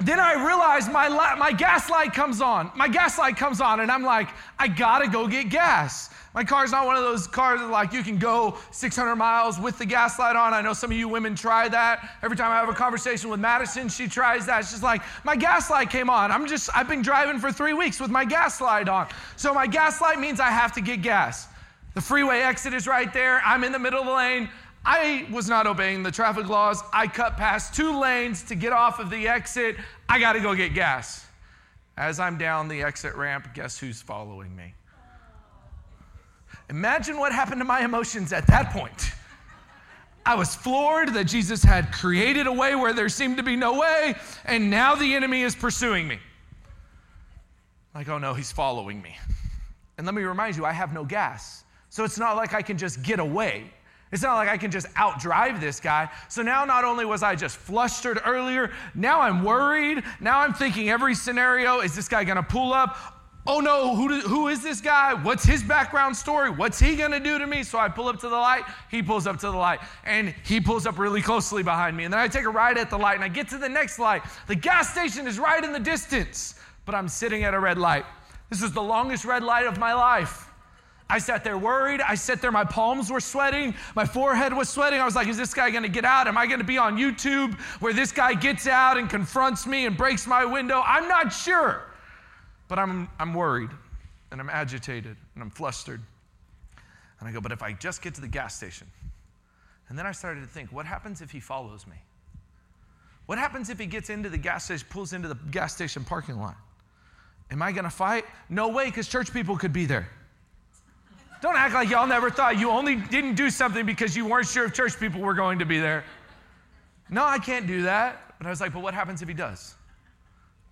then 0.01 0.21
I 0.21 0.35
realize 0.35 0.89
my, 0.89 1.09
my 1.37 1.53
gas 1.53 1.89
light 1.89 2.13
comes 2.13 2.41
on. 2.41 2.71
My 2.77 2.89
gas 2.89 3.19
light 3.19 3.37
comes 3.37 3.61
on, 3.61 3.81
and 3.81 3.91
I'm 3.91 4.03
like, 4.03 4.29
I 4.59 4.69
gotta 4.69 5.09
go 5.09 5.27
get 5.27 5.49
gas. 5.49 6.11
My 6.37 6.45
car's 6.45 6.71
not 6.71 6.85
one 6.85 6.97
of 6.97 7.03
those 7.03 7.27
cars 7.27 7.61
that 7.61 7.71
like 7.71 7.95
you 7.95 8.03
can 8.03 8.19
go 8.19 8.59
600 8.71 9.17
miles 9.17 9.59
with 9.59 9.79
the 9.79 9.87
gas 9.87 10.19
light 10.19 10.37
on. 10.37 10.53
I 10.53 10.61
know 10.61 10.75
some 10.75 10.91
of 10.91 10.97
you 10.99 11.09
women 11.09 11.35
try 11.35 11.67
that. 11.69 12.11
Every 12.23 12.37
time 12.37 12.53
I 12.53 12.57
have 12.57 12.69
a 12.69 12.75
conversation 12.75 13.31
with 13.31 13.41
Madison, 13.41 13.89
she 13.89 14.07
tries 14.07 14.45
that. 14.45 14.67
She's 14.67 14.83
like, 14.83 15.01
my 15.25 15.35
gas 15.35 15.71
light 15.71 15.89
came 15.89 16.11
on. 16.11 16.31
I'm 16.31 16.47
just, 16.47 16.69
I've 16.77 16.89
been 16.89 17.01
driving 17.01 17.41
for 17.41 17.51
three 17.51 17.73
weeks 17.73 17.99
with 18.01 18.11
my 18.11 18.27
gas 18.27 18.61
light 18.61 18.87
on. 18.87 19.09
So 19.37 19.55
my 19.55 19.67
gas 19.67 20.03
light 20.03 20.21
means 20.21 20.39
I 20.39 20.51
have 20.51 20.73
to 20.73 20.83
get 20.83 21.01
gas. 21.01 21.49
The 21.95 22.03
freeway 22.03 22.41
exit 22.41 22.75
is 22.75 22.87
right 22.87 23.11
there. 23.15 23.41
I'm 23.43 23.65
in 23.65 23.73
the 23.73 23.79
middle 23.79 24.01
of 24.01 24.05
the 24.05 24.13
lane. 24.13 24.51
I 24.89 25.27
was 25.33 25.49
not 25.49 25.67
obeying 25.67 26.05
the 26.05 26.13
traffic 26.13 26.49
laws. 26.49 26.81
I 26.93 27.09
cut 27.09 27.37
past 27.37 27.75
two 27.75 27.99
lanes 27.99 28.45
to 28.45 28.55
get 28.55 28.73
off 28.73 29.01
of 29.01 29.11
the 29.11 29.27
exit. 29.27 29.75
I 30.09 30.21
got 30.21 30.35
to 30.35 30.41
go 30.41 30.55
get 30.55 30.75
gas. 30.75 31.27
As 31.97 32.21
I'm 32.21 32.39
down 32.39 32.69
the 32.69 32.83
exit 32.83 33.17
ramp, 33.17 33.49
guess 33.53 33.77
who's 33.77 34.01
following 34.01 34.55
me? 34.55 34.75
Imagine 36.71 37.19
what 37.19 37.33
happened 37.33 37.61
to 37.61 37.65
my 37.65 37.85
emotions 37.85 38.33
at 38.33 38.47
that 38.47 38.71
point. 38.71 39.11
I 40.25 40.37
was 40.37 40.55
floored 40.55 41.15
that 41.15 41.25
Jesus 41.25 41.65
had 41.65 41.93
created 41.93 42.47
a 42.47 42.53
way 42.53 42.77
where 42.77 42.93
there 42.93 43.09
seemed 43.09 43.39
to 43.39 43.43
be 43.43 43.57
no 43.57 43.81
way, 43.81 44.15
and 44.45 44.71
now 44.71 44.95
the 44.95 45.15
enemy 45.15 45.43
is 45.43 45.57
pursuing 45.57 46.07
me. 46.07 46.21
Like, 47.93 48.09
oh 48.09 48.19
no, 48.19 48.35
he's 48.35 48.53
following 48.53 49.03
me. 49.03 49.17
And 49.99 50.07
let 50.07 50.15
me 50.15 50.23
remind 50.23 50.57
you, 50.57 50.65
I 50.65 50.73
have 50.73 50.93
no 50.93 51.05
gas. 51.05 51.65
So 51.89 52.05
it's 52.05 52.19
not 52.19 52.37
like 52.37 52.55
I 52.55 52.63
can 52.63 52.79
just 52.79 53.03
get 53.03 53.19
away. 53.19 53.73
It's 54.13 54.23
not 54.23 54.35
like 54.37 54.49
I 54.49 54.57
can 54.57 54.71
just 54.71 54.87
outdrive 54.95 55.61
this 55.61 55.81
guy. 55.81 56.09
So 56.29 56.43
now, 56.43 56.65
not 56.65 56.85
only 56.85 57.05
was 57.05 57.23
I 57.23 57.35
just 57.35 57.57
flustered 57.57 58.21
earlier, 58.25 58.71
now 58.95 59.21
I'm 59.21 59.43
worried. 59.43 60.05
Now 60.21 60.41
I'm 60.41 60.55
thinking 60.55 60.89
every 60.89 61.15
scenario 61.15 61.81
is 61.81 61.95
this 61.95 62.09
guy 62.09 62.23
gonna 62.23 62.43
pull 62.43 62.73
up? 62.73 62.97
Oh 63.49 63.61
no, 63.61 63.95
who, 63.95 64.21
who 64.21 64.49
is 64.49 64.63
this 64.63 64.81
guy? 64.81 65.15
What's 65.15 65.45
his 65.45 65.63
background 65.63 66.17
story? 66.17 66.51
What's 66.51 66.81
he 66.81 66.97
gonna 66.97 67.21
do 67.21 67.39
to 67.39 67.47
me? 67.47 67.63
So 67.63 67.79
I 67.79 67.89
pull 67.89 68.09
up 68.09 68.19
to 68.21 68.29
the 68.29 68.37
light, 68.37 68.65
he 68.91 69.03
pulls 69.03 69.27
up 69.27 69.39
to 69.41 69.51
the 69.51 69.57
light, 69.57 69.81
and 70.05 70.35
he 70.45 70.61
pulls 70.61 70.87
up 70.87 70.99
really 70.99 71.23
closely 71.23 71.63
behind 71.63 71.97
me. 71.97 72.05
And 72.05 72.13
then 72.13 72.19
I 72.19 72.27
take 72.27 72.45
a 72.45 72.51
ride 72.51 72.77
at 72.77 72.91
the 72.91 72.99
light 72.99 73.15
and 73.15 73.25
I 73.25 73.29
get 73.29 73.49
to 73.51 73.59
the 73.59 73.69
next 73.69 73.99
light. 73.99 74.23
The 74.49 74.57
gas 74.57 74.93
station 74.93 75.29
is 75.29 75.39
right 75.39 75.63
in 75.63 75.73
the 75.73 75.81
distance, 75.81 76.57
but 76.87 76.95
I'm 76.95 77.09
sitting 77.09 77.45
at 77.45 77.55
a 77.55 77.61
red 77.61 77.79
light. 77.79 78.05
This 78.51 78.63
is 78.63 78.73
the 78.73 78.83
longest 78.83 79.25
red 79.25 79.45
light 79.45 79.67
of 79.67 79.79
my 79.79 79.95
life. 79.95 80.46
I 81.09 81.19
sat 81.19 81.45
there 81.45 81.57
worried. 81.57 82.01
I 82.01 82.17
sat 82.17 82.43
there, 82.43 82.51
my 82.51 82.65
palms 82.65 83.11
were 83.11 83.21
sweating, 83.21 83.75
my 83.95 84.05
forehead 84.05 84.53
was 84.53 84.69
sweating. 84.69 85.01
I 85.01 85.05
was 85.05 85.15
like, 85.15 85.29
is 85.29 85.37
this 85.37 85.55
guy 85.55 85.71
gonna 85.71 85.89
get 85.89 86.05
out? 86.05 86.27
Am 86.27 86.37
I 86.37 86.47
gonna 86.47 86.65
be 86.65 86.79
on 86.79 86.97
YouTube 86.97 87.55
where 87.81 87.93
this 87.93 88.11
guy 88.11 88.35
gets 88.35 88.67
out 88.67 88.97
and 88.97 89.09
confronts 89.09 89.67
me 89.67 89.87
and 89.87 89.97
breaks 89.97 90.27
my 90.27 90.45
window? 90.45 90.83
I'm 90.85 91.09
not 91.09 91.33
sure. 91.33 91.83
But 92.69 92.81
I'm, 92.81 93.09
I'm 93.21 93.35
worried 93.35 93.71
and 94.33 94.41
I'm 94.41 94.51
agitated 94.51 95.17
and 95.35 95.43
I'm 95.43 95.51
flustered. 95.51 96.01
And 97.21 97.29
I 97.29 97.33
go, 97.33 97.41
but 97.41 97.53
if 97.53 97.63
I 97.63 97.73
just 97.73 98.03
get 98.03 98.15
to 98.17 98.21
the 98.21 98.29
gas 98.29 98.57
station, 98.57 98.89
and 99.89 99.97
then 99.97 100.07
I 100.07 100.13
started 100.13 100.41
to 100.41 100.47
think, 100.47 100.73
what 100.73 100.85
happens 100.85 101.21
if 101.23 101.31
he 101.31 101.39
follows 101.39 101.87
me? 101.87 101.97
What 103.27 103.39
happens 103.39 103.71
if 103.71 103.79
he 103.79 103.87
gets 103.87 104.11
into 104.11 104.29
the 104.29 104.39
gas 104.39 104.65
station, 104.65 104.87
pulls 104.91 105.13
into 105.13 105.29
the 105.29 105.37
gas 105.51 105.73
station 105.73 106.05
parking 106.05 106.37
lot? 106.37 106.57
Am 107.53 107.63
I 107.63 107.71
gonna 107.71 107.91
fight? 107.91 108.25
No 108.49 108.69
way, 108.69 108.87
because 108.87 109.07
church 109.07 109.33
people 109.33 109.57
could 109.57 109.73
be 109.73 109.87
there. 109.87 110.09
Don't 111.43 111.57
act 111.57 111.75
like 111.75 111.91
y'all 111.91 112.07
never 112.07 112.31
thought 112.31 112.59
you 112.59 112.71
only 112.71 112.97
didn't 112.97 113.35
do 113.35 113.51
something 113.51 113.85
because 113.85 114.17
you 114.17 114.27
weren't 114.27 114.47
sure 114.47 114.65
if 114.65 114.73
church 114.73 114.99
people 114.99 115.21
were 115.21 115.35
going 115.35 115.59
to 115.59 115.67
be 115.67 115.79
there. 115.79 116.05
No, 117.11 117.25
I 117.25 117.39
can't 117.39 117.67
do 117.67 117.83
that. 117.83 118.35
But 118.39 118.47
I 118.47 118.51
was 118.51 118.61
like, 118.61 118.73
but 118.73 118.83
what 118.83 118.95
happens 118.95 119.23
if 119.23 119.29
he 119.29 119.35
does? 119.35 119.75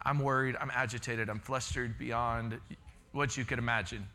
I'm 0.02 0.18
worried, 0.18 0.56
I'm 0.60 0.70
agitated, 0.74 1.30
I'm 1.30 1.40
flustered 1.40 1.98
beyond 1.98 2.60
what 3.12 3.36
you 3.36 3.44
could 3.44 3.58
imagine. 3.58 4.06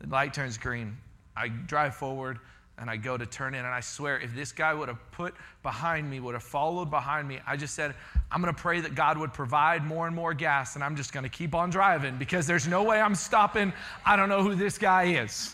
The 0.00 0.08
light 0.08 0.32
turns 0.32 0.56
green. 0.56 0.96
I 1.36 1.48
drive 1.48 1.96
forward 1.96 2.38
and 2.78 2.90
I 2.90 2.96
go 2.96 3.16
to 3.16 3.24
turn 3.24 3.54
in, 3.54 3.64
and 3.64 3.72
I 3.72 3.78
swear, 3.78 4.18
if 4.18 4.34
this 4.34 4.50
guy 4.50 4.74
would 4.74 4.88
have 4.88 4.98
put 5.12 5.32
behind 5.62 6.10
me, 6.10 6.18
would 6.18 6.34
have 6.34 6.42
followed 6.42 6.90
behind 6.90 7.28
me, 7.28 7.38
I 7.46 7.56
just 7.56 7.74
said, 7.74 7.94
I'm 8.32 8.40
gonna 8.40 8.52
pray 8.52 8.80
that 8.80 8.96
God 8.96 9.16
would 9.16 9.32
provide 9.32 9.84
more 9.84 10.08
and 10.08 10.14
more 10.14 10.34
gas, 10.34 10.74
and 10.74 10.82
I'm 10.82 10.96
just 10.96 11.12
gonna 11.12 11.28
keep 11.28 11.54
on 11.54 11.70
driving 11.70 12.16
because 12.18 12.48
there's 12.48 12.66
no 12.66 12.82
way 12.82 13.00
I'm 13.00 13.14
stopping. 13.14 13.72
I 14.04 14.16
don't 14.16 14.28
know 14.28 14.42
who 14.42 14.56
this 14.56 14.76
guy 14.76 15.04
is. 15.04 15.53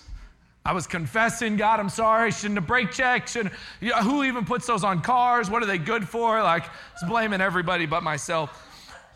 I 0.64 0.72
was 0.72 0.86
confessing, 0.86 1.56
God, 1.56 1.80
I'm 1.80 1.88
sorry, 1.88 2.30
shouldn't 2.30 2.58
have 2.58 2.66
brake 2.66 2.90
checked. 2.90 3.30
Shouldn't, 3.30 3.54
you 3.80 3.90
know, 3.90 3.96
who 3.96 4.24
even 4.24 4.44
puts 4.44 4.66
those 4.66 4.84
on 4.84 5.00
cars? 5.00 5.50
What 5.50 5.62
are 5.62 5.66
they 5.66 5.78
good 5.78 6.06
for? 6.06 6.42
Like, 6.42 6.64
it's 6.92 7.04
blaming 7.04 7.40
everybody 7.40 7.86
but 7.86 8.02
myself. 8.02 8.66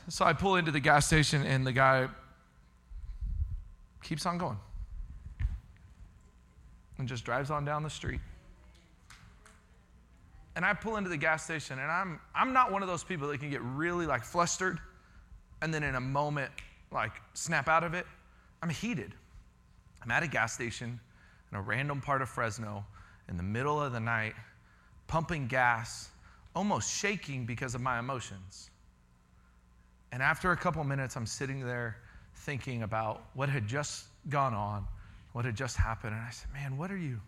So 0.09 0.25
I 0.25 0.33
pull 0.33 0.57
into 0.57 0.71
the 0.71 0.81
gas 0.81 1.07
station, 1.07 1.45
and 1.45 1.67
the 1.67 1.73
guy 1.73 2.09
keeps 4.03 4.25
on 4.27 4.39
going 4.39 4.59
and 6.99 7.09
just 7.09 7.25
drives 7.25 7.51
on 7.51 7.65
down 7.65 7.83
the 7.83 7.91
street. 7.91 8.21
And 10.57 10.65
I 10.65 10.73
pull 10.73 10.97
into 10.97 11.11
the 11.11 11.17
gas 11.17 11.45
station, 11.45 11.79
and 11.79 11.91
I'm, 11.91 12.21
I'm 12.35 12.53
not 12.53 12.71
one 12.73 12.83
of 12.83 12.89
those 12.89 13.05
people 13.05 13.29
that 13.29 13.39
can 13.41 13.51
get 13.51 13.61
really 13.63 14.07
like 14.07 14.25
flustered 14.25 14.79
and 15.61 15.75
then 15.75 15.83
in 15.83 15.95
a 15.95 16.01
moment 16.01 16.53
like 16.91 17.13
snap 17.35 17.69
out 17.69 17.85
of 17.85 17.93
it. 17.93 18.07
I'm 18.63 18.69
heated. 18.71 19.15
I'm 20.03 20.11
at 20.11 20.23
a 20.23 20.29
gas 20.29 20.53
station 20.53 21.01
in 21.55 21.61
a 21.61 21.63
random 21.63 22.01
part 22.01 22.21
of 22.21 22.29
Fresno 22.29 22.85
in 23.29 23.37
the 23.37 23.43
middle 23.43 23.81
of 23.81 23.93
the 23.93 24.01
night, 24.01 24.35
pumping 25.07 25.47
gas, 25.47 26.11
almost 26.55 26.93
shaking 26.93 27.47
because 27.47 27.75
of 27.75 27.81
my 27.81 27.99
emotions. 27.99 28.71
And 30.11 30.23
after 30.23 30.51
a 30.51 30.57
couple 30.57 30.83
minutes, 30.85 31.17
I'm 31.17 31.27
sitting 31.27 31.65
there 31.65 31.97
thinking 32.35 32.83
about 32.83 33.23
what 33.35 33.49
had 33.49 33.67
just 33.67 34.07
gone 34.29 34.53
on 34.55 34.85
what 35.35 35.45
had 35.45 35.57
just 35.57 35.77
happened. 35.77 36.15
And 36.15 36.23
I 36.23 36.31
said, 36.31 36.49
Man, 36.53 36.79
what 36.79 36.91
are 36.91 36.97
you, 36.97 37.21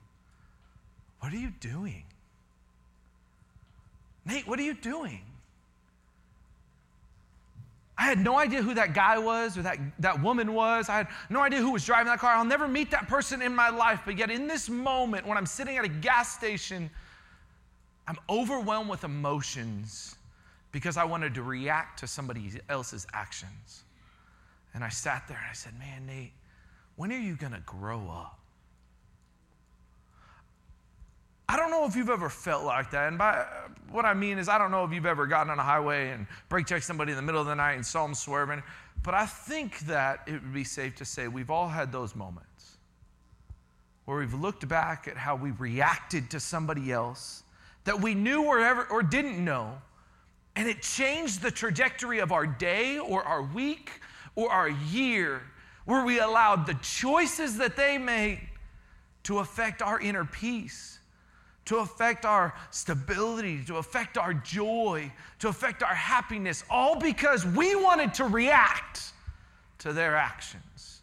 what 1.20 1.32
are 1.32 1.36
you 1.36 1.50
doing? 1.60 2.04
Nate, 4.24 4.46
what 4.46 4.58
are 4.58 4.62
you 4.62 4.74
doing? 4.74 5.22
I 7.98 8.04
had 8.04 8.18
no 8.18 8.36
idea 8.36 8.62
who 8.62 8.74
that 8.74 8.92
guy 8.92 9.16
was 9.18 9.56
or 9.56 9.62
that, 9.62 9.78
that 10.00 10.22
woman 10.22 10.52
was. 10.52 10.88
I 10.88 10.98
had 10.98 11.08
no 11.30 11.40
idea 11.40 11.60
who 11.60 11.72
was 11.72 11.84
driving 11.84 12.08
that 12.08 12.18
car. 12.18 12.34
I'll 12.34 12.44
never 12.44 12.68
meet 12.68 12.90
that 12.90 13.08
person 13.08 13.40
in 13.40 13.54
my 13.54 13.70
life. 13.70 14.00
But 14.04 14.18
yet, 14.18 14.30
in 14.30 14.46
this 14.46 14.68
moment, 14.68 15.26
when 15.26 15.38
I'm 15.38 15.46
sitting 15.46 15.78
at 15.78 15.84
a 15.84 15.88
gas 15.88 16.34
station, 16.34 16.90
I'm 18.06 18.18
overwhelmed 18.28 18.90
with 18.90 19.04
emotions 19.04 20.16
because 20.72 20.98
I 20.98 21.04
wanted 21.04 21.34
to 21.34 21.42
react 21.42 21.98
to 22.00 22.06
somebody 22.06 22.50
else's 22.68 23.06
actions. 23.14 23.84
And 24.74 24.84
I 24.84 24.90
sat 24.90 25.26
there 25.26 25.38
and 25.38 25.46
I 25.50 25.54
said, 25.54 25.72
Man, 25.78 26.06
Nate, 26.06 26.32
when 26.96 27.10
are 27.10 27.18
you 27.18 27.34
going 27.34 27.52
to 27.52 27.62
grow 27.64 28.00
up? 28.10 28.38
I 31.48 31.56
don't 31.56 31.70
know 31.70 31.84
if 31.86 31.94
you've 31.94 32.10
ever 32.10 32.28
felt 32.28 32.64
like 32.64 32.90
that. 32.90 33.08
And 33.08 33.18
by 33.18 33.46
what 33.90 34.04
I 34.04 34.14
mean 34.14 34.38
is, 34.38 34.48
I 34.48 34.58
don't 34.58 34.70
know 34.70 34.84
if 34.84 34.92
you've 34.92 35.06
ever 35.06 35.26
gotten 35.26 35.50
on 35.50 35.58
a 35.58 35.62
highway 35.62 36.10
and 36.10 36.26
brake 36.48 36.66
checked 36.66 36.84
somebody 36.84 37.12
in 37.12 37.16
the 37.16 37.22
middle 37.22 37.40
of 37.40 37.46
the 37.46 37.54
night 37.54 37.74
and 37.74 37.86
saw 37.86 38.04
them 38.04 38.14
swerving. 38.14 38.62
But 39.02 39.14
I 39.14 39.26
think 39.26 39.80
that 39.80 40.20
it 40.26 40.32
would 40.32 40.52
be 40.52 40.64
safe 40.64 40.96
to 40.96 41.04
say 41.04 41.28
we've 41.28 41.50
all 41.50 41.68
had 41.68 41.92
those 41.92 42.16
moments 42.16 42.78
where 44.06 44.18
we've 44.18 44.34
looked 44.34 44.66
back 44.66 45.06
at 45.08 45.16
how 45.16 45.36
we 45.36 45.50
reacted 45.52 46.30
to 46.30 46.40
somebody 46.40 46.92
else 46.92 47.42
that 47.84 48.00
we 48.00 48.14
knew 48.14 48.44
or, 48.44 48.60
ever, 48.60 48.84
or 48.90 49.02
didn't 49.02 49.44
know, 49.44 49.78
and 50.56 50.68
it 50.68 50.82
changed 50.82 51.42
the 51.42 51.50
trajectory 51.50 52.18
of 52.18 52.32
our 52.32 52.46
day 52.46 52.98
or 52.98 53.22
our 53.22 53.42
week 53.42 53.90
or 54.34 54.50
our 54.50 54.68
year 54.68 55.42
where 55.84 56.04
we 56.04 56.18
allowed 56.18 56.66
the 56.66 56.74
choices 56.82 57.58
that 57.58 57.76
they 57.76 57.98
made 57.98 58.40
to 59.22 59.38
affect 59.38 59.82
our 59.82 60.00
inner 60.00 60.24
peace, 60.24 60.95
to 61.66 61.78
affect 61.78 62.24
our 62.24 62.54
stability, 62.70 63.62
to 63.64 63.76
affect 63.76 64.16
our 64.16 64.32
joy, 64.32 65.12
to 65.40 65.48
affect 65.48 65.82
our 65.82 65.94
happiness, 65.94 66.64
all 66.70 66.96
because 66.96 67.44
we 67.44 67.76
wanted 67.76 68.14
to 68.14 68.24
react 68.24 69.12
to 69.78 69.92
their 69.92 70.16
actions. 70.16 71.02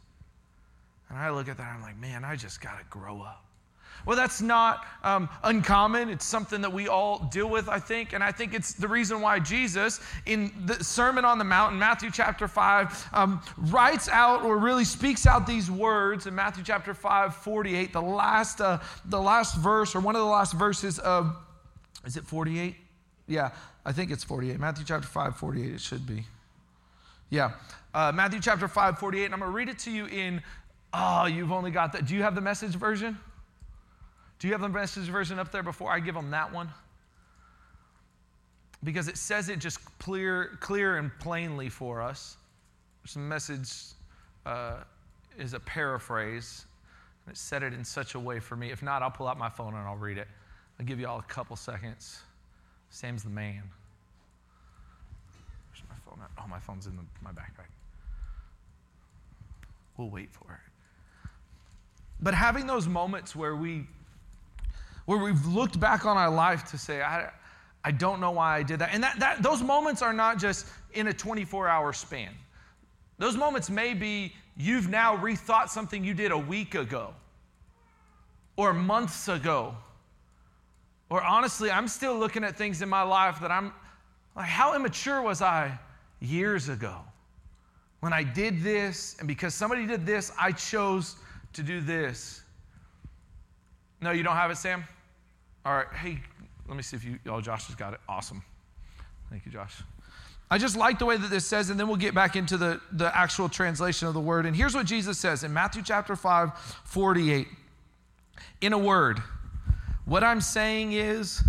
And 1.09 1.17
I 1.17 1.29
look 1.29 1.47
at 1.47 1.57
that, 1.57 1.75
I'm 1.75 1.81
like, 1.81 1.99
man, 1.99 2.25
I 2.25 2.35
just 2.35 2.59
got 2.59 2.79
to 2.79 2.85
grow 2.89 3.21
up. 3.21 3.42
Well, 4.05 4.17
that's 4.17 4.41
not 4.41 4.85
um, 5.03 5.29
uncommon. 5.43 6.09
It's 6.09 6.25
something 6.25 6.61
that 6.61 6.71
we 6.71 6.87
all 6.87 7.19
deal 7.31 7.49
with, 7.49 7.69
I 7.69 7.79
think. 7.79 8.13
And 8.13 8.23
I 8.23 8.31
think 8.31 8.53
it's 8.53 8.73
the 8.73 8.87
reason 8.87 9.21
why 9.21 9.39
Jesus, 9.39 10.01
in 10.25 10.51
the 10.65 10.83
Sermon 10.83 11.25
on 11.25 11.37
the 11.37 11.43
Mount, 11.43 11.73
in 11.73 11.79
Matthew 11.79 12.11
chapter 12.11 12.47
5, 12.47 13.09
um, 13.13 13.41
writes 13.57 14.09
out 14.09 14.43
or 14.43 14.57
really 14.57 14.85
speaks 14.85 15.25
out 15.25 15.47
these 15.47 15.71
words 15.71 16.27
in 16.27 16.35
Matthew 16.35 16.63
chapter 16.63 16.93
5, 16.93 17.35
48, 17.35 17.93
the 17.93 18.01
last, 18.01 18.59
uh, 18.61 18.79
the 19.05 19.21
last 19.21 19.55
verse 19.57 19.95
or 19.95 19.99
one 19.99 20.15
of 20.15 20.21
the 20.21 20.27
last 20.27 20.53
verses 20.53 20.99
of, 20.99 21.35
is 22.05 22.17
it 22.17 22.25
48? 22.25 22.75
Yeah, 23.27 23.51
I 23.85 23.93
think 23.93 24.11
it's 24.11 24.23
48. 24.23 24.59
Matthew 24.59 24.85
chapter 24.85 25.07
5, 25.07 25.37
48, 25.37 25.73
it 25.73 25.81
should 25.81 26.05
be. 26.05 26.25
Yeah. 27.29 27.53
Uh, 27.93 28.11
Matthew 28.13 28.39
chapter 28.39 28.67
5, 28.67 28.99
48. 28.99 29.25
And 29.25 29.33
I'm 29.33 29.39
going 29.39 29.51
to 29.51 29.55
read 29.55 29.69
it 29.69 29.79
to 29.79 29.91
you 29.91 30.05
in, 30.05 30.41
oh, 30.93 31.25
you've 31.25 31.51
only 31.51 31.71
got 31.71 31.93
that. 31.93 32.05
Do 32.05 32.15
you 32.15 32.21
have 32.21 32.35
the 32.35 32.41
message 32.41 32.75
version? 32.75 33.17
Do 34.43 34.49
you 34.49 34.53
have 34.55 34.61
the 34.61 34.67
message 34.67 35.05
version 35.05 35.39
up 35.39 35.53
there 35.53 35.63
before 35.63 35.89
I 35.89 36.01
give 36.01 36.15
them 36.15 36.29
that 36.31 36.51
one? 36.51 36.69
Because 38.83 39.07
it 39.07 39.15
says 39.15 39.47
it 39.47 39.59
just 39.59 39.79
clear, 39.99 40.57
clear 40.59 40.97
and 40.97 41.17
plainly 41.19 41.69
for 41.69 42.01
us. 42.01 42.35
The 43.13 43.19
message 43.19 43.71
uh, 44.45 44.79
is 45.39 45.53
a 45.53 45.61
paraphrase, 45.61 46.65
and 47.25 47.33
it 47.33 47.37
said 47.37 47.63
it 47.63 47.73
in 47.73 47.85
such 47.85 48.15
a 48.15 48.19
way 48.19 48.41
for 48.41 48.57
me. 48.57 48.69
If 48.69 48.83
not, 48.83 49.01
I'll 49.01 49.11
pull 49.11 49.29
out 49.29 49.37
my 49.37 49.47
phone 49.47 49.75
and 49.75 49.87
I'll 49.87 49.95
read 49.95 50.17
it. 50.17 50.27
I'll 50.77 50.85
give 50.85 50.99
you 50.99 51.07
all 51.07 51.19
a 51.19 51.23
couple 51.23 51.55
seconds. 51.55 52.19
Sam's 52.89 53.23
the 53.23 53.29
man. 53.29 53.63
Where's 55.69 55.83
my 55.87 55.95
phone? 56.05 56.21
Oh, 56.37 56.49
my 56.49 56.59
phone's 56.59 56.85
in 56.85 56.97
the, 56.97 57.03
my 57.23 57.31
backpack. 57.31 57.71
We'll 59.95 60.09
wait 60.09 60.33
for 60.33 60.51
it. 60.51 61.29
But 62.19 62.33
having 62.33 62.67
those 62.67 62.89
moments 62.89 63.37
where 63.37 63.55
we 63.55 63.87
where 65.05 65.17
we've 65.17 65.45
looked 65.45 65.79
back 65.79 66.05
on 66.05 66.17
our 66.17 66.29
life 66.29 66.63
to 66.71 66.77
say, 66.77 67.01
I, 67.01 67.29
I 67.83 67.91
don't 67.91 68.19
know 68.19 68.31
why 68.31 68.57
I 68.57 68.63
did 68.63 68.79
that. 68.79 68.89
And 68.93 69.03
that, 69.03 69.19
that, 69.19 69.43
those 69.43 69.61
moments 69.61 70.01
are 70.01 70.13
not 70.13 70.39
just 70.39 70.67
in 70.93 71.07
a 71.07 71.13
24 71.13 71.67
hour 71.67 71.91
span. 71.93 72.31
Those 73.17 73.35
moments 73.35 73.69
may 73.69 73.93
be 73.93 74.33
you've 74.55 74.89
now 74.89 75.17
rethought 75.17 75.69
something 75.69 76.03
you 76.03 76.13
did 76.13 76.31
a 76.31 76.37
week 76.37 76.75
ago 76.75 77.13
or 78.55 78.73
months 78.73 79.27
ago. 79.27 79.75
Or 81.09 81.23
honestly, 81.23 81.69
I'm 81.69 81.87
still 81.87 82.17
looking 82.17 82.43
at 82.43 82.55
things 82.55 82.81
in 82.81 82.89
my 82.89 83.03
life 83.03 83.39
that 83.41 83.51
I'm 83.51 83.73
like, 84.35 84.47
how 84.47 84.75
immature 84.75 85.21
was 85.21 85.41
I 85.41 85.77
years 86.19 86.69
ago 86.69 86.95
when 87.99 88.13
I 88.13 88.23
did 88.23 88.63
this? 88.63 89.15
And 89.19 89.27
because 89.27 89.53
somebody 89.53 89.85
did 89.85 90.05
this, 90.05 90.31
I 90.39 90.53
chose 90.53 91.17
to 91.53 91.63
do 91.63 91.81
this. 91.81 92.42
No, 94.03 94.11
you 94.11 94.21
don't 94.21 94.35
have 94.35 94.51
it, 94.51 94.57
Sam? 94.57 94.83
All 95.65 95.73
right. 95.73 95.87
Hey, 95.93 96.19
let 96.67 96.75
me 96.75 96.83
see 96.83 96.97
if 96.97 97.05
you, 97.05 97.17
oh, 97.27 97.39
Josh 97.39 97.67
has 97.67 97.75
got 97.75 97.93
it. 97.93 98.01
Awesome. 98.09 98.43
Thank 99.29 99.45
you, 99.45 99.51
Josh. 99.51 99.81
I 100.51 100.57
just 100.57 100.75
like 100.75 100.99
the 100.99 101.05
way 101.05 101.15
that 101.15 101.29
this 101.29 101.45
says, 101.45 101.69
and 101.69 101.79
then 101.79 101.87
we'll 101.87 101.95
get 101.95 102.13
back 102.13 102.35
into 102.35 102.57
the, 102.57 102.81
the 102.91 103.17
actual 103.17 103.47
translation 103.47 104.09
of 104.09 104.13
the 104.13 104.19
word. 104.19 104.45
And 104.45 104.53
here's 104.53 104.75
what 104.75 104.85
Jesus 104.85 105.17
says 105.17 105.45
in 105.45 105.53
Matthew 105.53 105.81
chapter 105.81 106.17
5, 106.17 106.53
48. 106.83 107.47
In 108.59 108.73
a 108.73 108.77
word, 108.77 109.19
what 110.03 110.21
I'm 110.21 110.41
saying 110.41 110.91
is 110.91 111.41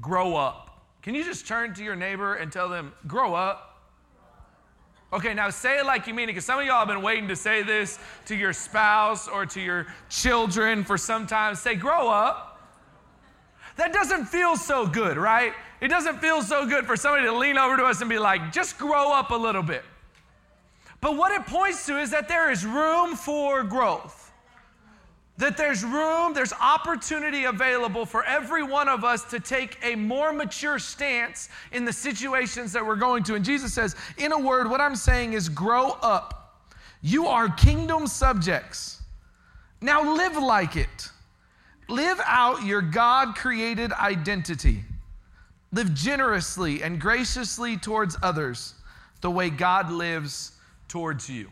grow 0.00 0.34
up. 0.34 0.84
Can 1.00 1.14
you 1.14 1.22
just 1.22 1.46
turn 1.46 1.74
to 1.74 1.84
your 1.84 1.94
neighbor 1.94 2.34
and 2.34 2.50
tell 2.50 2.68
them, 2.68 2.92
grow 3.06 3.34
up? 3.34 3.73
Okay, 5.14 5.32
now 5.32 5.48
say 5.48 5.78
it 5.78 5.86
like 5.86 6.08
you 6.08 6.12
mean 6.12 6.24
it, 6.24 6.32
because 6.32 6.44
some 6.44 6.58
of 6.58 6.66
y'all 6.66 6.80
have 6.80 6.88
been 6.88 7.00
waiting 7.00 7.28
to 7.28 7.36
say 7.36 7.62
this 7.62 8.00
to 8.26 8.34
your 8.34 8.52
spouse 8.52 9.28
or 9.28 9.46
to 9.46 9.60
your 9.60 9.86
children 10.10 10.82
for 10.82 10.98
some 10.98 11.24
time. 11.24 11.54
Say, 11.54 11.76
grow 11.76 12.08
up. 12.08 12.60
That 13.76 13.92
doesn't 13.92 14.26
feel 14.26 14.56
so 14.56 14.88
good, 14.88 15.16
right? 15.16 15.52
It 15.80 15.86
doesn't 15.86 16.18
feel 16.18 16.42
so 16.42 16.66
good 16.66 16.84
for 16.84 16.96
somebody 16.96 17.26
to 17.26 17.32
lean 17.32 17.58
over 17.58 17.76
to 17.76 17.84
us 17.84 18.00
and 18.00 18.10
be 18.10 18.18
like, 18.18 18.52
just 18.52 18.76
grow 18.76 19.12
up 19.12 19.30
a 19.30 19.36
little 19.36 19.62
bit. 19.62 19.84
But 21.00 21.16
what 21.16 21.30
it 21.30 21.46
points 21.46 21.86
to 21.86 22.00
is 22.00 22.10
that 22.10 22.26
there 22.28 22.50
is 22.50 22.66
room 22.66 23.14
for 23.14 23.62
growth 23.62 24.23
that 25.36 25.56
there's 25.56 25.82
room, 25.82 26.32
there's 26.32 26.52
opportunity 26.60 27.44
available 27.44 28.06
for 28.06 28.24
every 28.24 28.62
one 28.62 28.88
of 28.88 29.02
us 29.02 29.24
to 29.24 29.40
take 29.40 29.78
a 29.82 29.96
more 29.96 30.32
mature 30.32 30.78
stance 30.78 31.48
in 31.72 31.84
the 31.84 31.92
situations 31.92 32.72
that 32.72 32.86
we're 32.86 32.94
going 32.94 33.24
to. 33.24 33.34
And 33.34 33.44
Jesus 33.44 33.74
says, 33.74 33.96
in 34.16 34.30
a 34.32 34.38
word, 34.38 34.70
what 34.70 34.80
I'm 34.80 34.94
saying 34.94 35.32
is 35.32 35.48
grow 35.48 35.90
up. 36.02 36.68
You 37.02 37.26
are 37.26 37.48
kingdom 37.48 38.06
subjects. 38.06 39.02
Now 39.80 40.14
live 40.14 40.36
like 40.36 40.76
it. 40.76 41.10
Live 41.88 42.20
out 42.24 42.64
your 42.64 42.80
God 42.80 43.34
created 43.34 43.92
identity. 43.92 44.84
Live 45.72 45.92
generously 45.94 46.82
and 46.82 47.00
graciously 47.00 47.76
towards 47.76 48.16
others 48.22 48.74
the 49.20 49.30
way 49.30 49.50
God 49.50 49.90
lives 49.90 50.52
towards 50.86 51.28
you. 51.28 51.48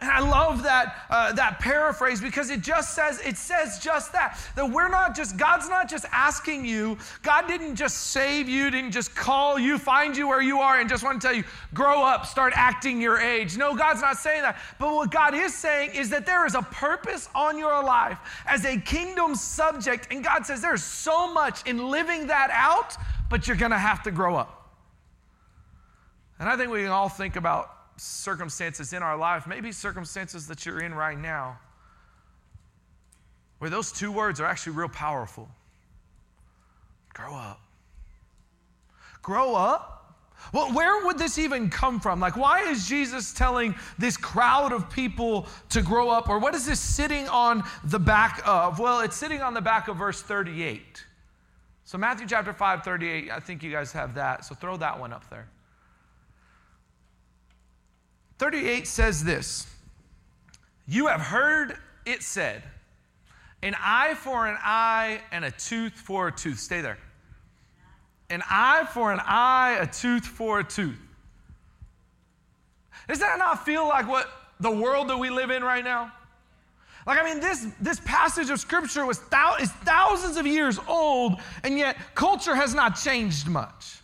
And 0.00 0.10
I 0.10 0.18
love 0.18 0.64
that, 0.64 1.06
uh, 1.08 1.32
that 1.32 1.60
paraphrase 1.60 2.20
because 2.20 2.50
it 2.50 2.60
just 2.60 2.94
says, 2.94 3.20
it 3.20 3.38
says 3.38 3.78
just 3.78 4.12
that. 4.12 4.38
That 4.56 4.68
we're 4.68 4.88
not 4.88 5.16
just, 5.16 5.36
God's 5.36 5.68
not 5.68 5.88
just 5.88 6.04
asking 6.12 6.66
you, 6.66 6.98
God 7.22 7.46
didn't 7.46 7.76
just 7.76 8.08
save 8.08 8.48
you, 8.48 8.70
didn't 8.70 8.90
just 8.90 9.14
call 9.14 9.58
you, 9.58 9.78
find 9.78 10.16
you 10.16 10.28
where 10.28 10.42
you 10.42 10.58
are, 10.58 10.80
and 10.80 10.90
just 10.90 11.04
want 11.04 11.22
to 11.22 11.26
tell 11.26 11.34
you, 11.34 11.44
grow 11.72 12.02
up, 12.02 12.26
start 12.26 12.52
acting 12.56 13.00
your 13.00 13.18
age. 13.18 13.56
No, 13.56 13.74
God's 13.74 14.02
not 14.02 14.18
saying 14.18 14.42
that. 14.42 14.58
But 14.78 14.94
what 14.94 15.10
God 15.10 15.32
is 15.32 15.54
saying 15.54 15.94
is 15.94 16.10
that 16.10 16.26
there 16.26 16.44
is 16.44 16.54
a 16.54 16.62
purpose 16.62 17.28
on 17.34 17.56
your 17.56 17.82
life 17.82 18.18
as 18.46 18.64
a 18.66 18.78
kingdom 18.78 19.34
subject. 19.34 20.08
And 20.10 20.24
God 20.24 20.44
says 20.44 20.60
there's 20.60 20.84
so 20.84 21.32
much 21.32 21.66
in 21.66 21.88
living 21.88 22.26
that 22.26 22.50
out, 22.52 22.96
but 23.30 23.46
you're 23.46 23.56
going 23.56 23.70
to 23.70 23.78
have 23.78 24.02
to 24.02 24.10
grow 24.10 24.36
up. 24.36 24.70
And 26.40 26.48
I 26.48 26.56
think 26.56 26.70
we 26.70 26.82
can 26.82 26.90
all 26.90 27.08
think 27.08 27.36
about 27.36 27.73
circumstances 27.96 28.92
in 28.92 29.02
our 29.02 29.16
life, 29.16 29.46
maybe 29.46 29.72
circumstances 29.72 30.46
that 30.48 30.66
you're 30.66 30.80
in 30.80 30.94
right 30.94 31.18
now, 31.18 31.58
where 33.58 33.70
those 33.70 33.92
two 33.92 34.12
words 34.12 34.40
are 34.40 34.46
actually 34.46 34.76
real 34.76 34.88
powerful. 34.88 35.48
Grow 37.12 37.34
up. 37.34 37.60
Grow 39.22 39.54
up? 39.54 39.94
Well, 40.52 40.72
where 40.72 41.06
would 41.06 41.18
this 41.18 41.38
even 41.38 41.70
come 41.70 42.00
from? 42.00 42.20
Like, 42.20 42.36
why 42.36 42.68
is 42.68 42.86
Jesus 42.86 43.32
telling 43.32 43.74
this 43.98 44.16
crowd 44.16 44.72
of 44.72 44.90
people 44.90 45.46
to 45.70 45.80
grow 45.80 46.10
up? 46.10 46.28
Or 46.28 46.38
what 46.38 46.54
is 46.54 46.66
this 46.66 46.80
sitting 46.80 47.28
on 47.28 47.64
the 47.84 47.98
back 47.98 48.42
of? 48.44 48.78
Well, 48.78 49.00
it's 49.00 49.16
sitting 49.16 49.40
on 49.40 49.54
the 49.54 49.60
back 49.60 49.88
of 49.88 49.96
verse 49.96 50.20
38. 50.20 51.04
So, 51.84 51.98
Matthew 51.98 52.26
chapter 52.26 52.52
5, 52.52 52.82
38, 52.82 53.30
I 53.30 53.40
think 53.40 53.62
you 53.62 53.70
guys 53.70 53.92
have 53.92 54.14
that. 54.14 54.44
So, 54.44 54.54
throw 54.54 54.76
that 54.76 54.98
one 54.98 55.12
up 55.12 55.28
there. 55.30 55.48
38 58.38 58.86
says 58.86 59.24
this 59.24 59.66
You 60.86 61.06
have 61.06 61.20
heard 61.20 61.76
it 62.04 62.22
said, 62.22 62.62
an 63.62 63.74
eye 63.80 64.14
for 64.14 64.46
an 64.46 64.58
eye 64.62 65.22
and 65.32 65.44
a 65.44 65.50
tooth 65.50 65.94
for 65.94 66.28
a 66.28 66.32
tooth. 66.32 66.58
Stay 66.58 66.82
there. 66.82 66.98
An 68.28 68.42
eye 68.50 68.86
for 68.92 69.12
an 69.12 69.20
eye, 69.24 69.78
a 69.80 69.86
tooth 69.86 70.26
for 70.26 70.60
a 70.60 70.64
tooth. 70.64 71.00
Does 73.08 73.20
that 73.20 73.38
not 73.38 73.64
feel 73.64 73.88
like 73.88 74.08
what 74.08 74.28
the 74.60 74.70
world 74.70 75.08
that 75.08 75.18
we 75.18 75.30
live 75.30 75.50
in 75.50 75.62
right 75.62 75.84
now? 75.84 76.12
Like, 77.06 77.18
I 77.18 77.24
mean, 77.24 77.40
this, 77.40 77.66
this 77.80 78.00
passage 78.00 78.50
of 78.50 78.58
scripture 78.60 79.04
was 79.04 79.18
thou- 79.30 79.56
is 79.60 79.70
thousands 79.70 80.36
of 80.36 80.46
years 80.46 80.78
old, 80.86 81.40
and 81.62 81.78
yet 81.78 81.96
culture 82.14 82.54
has 82.54 82.74
not 82.74 82.98
changed 82.98 83.46
much. 83.46 83.96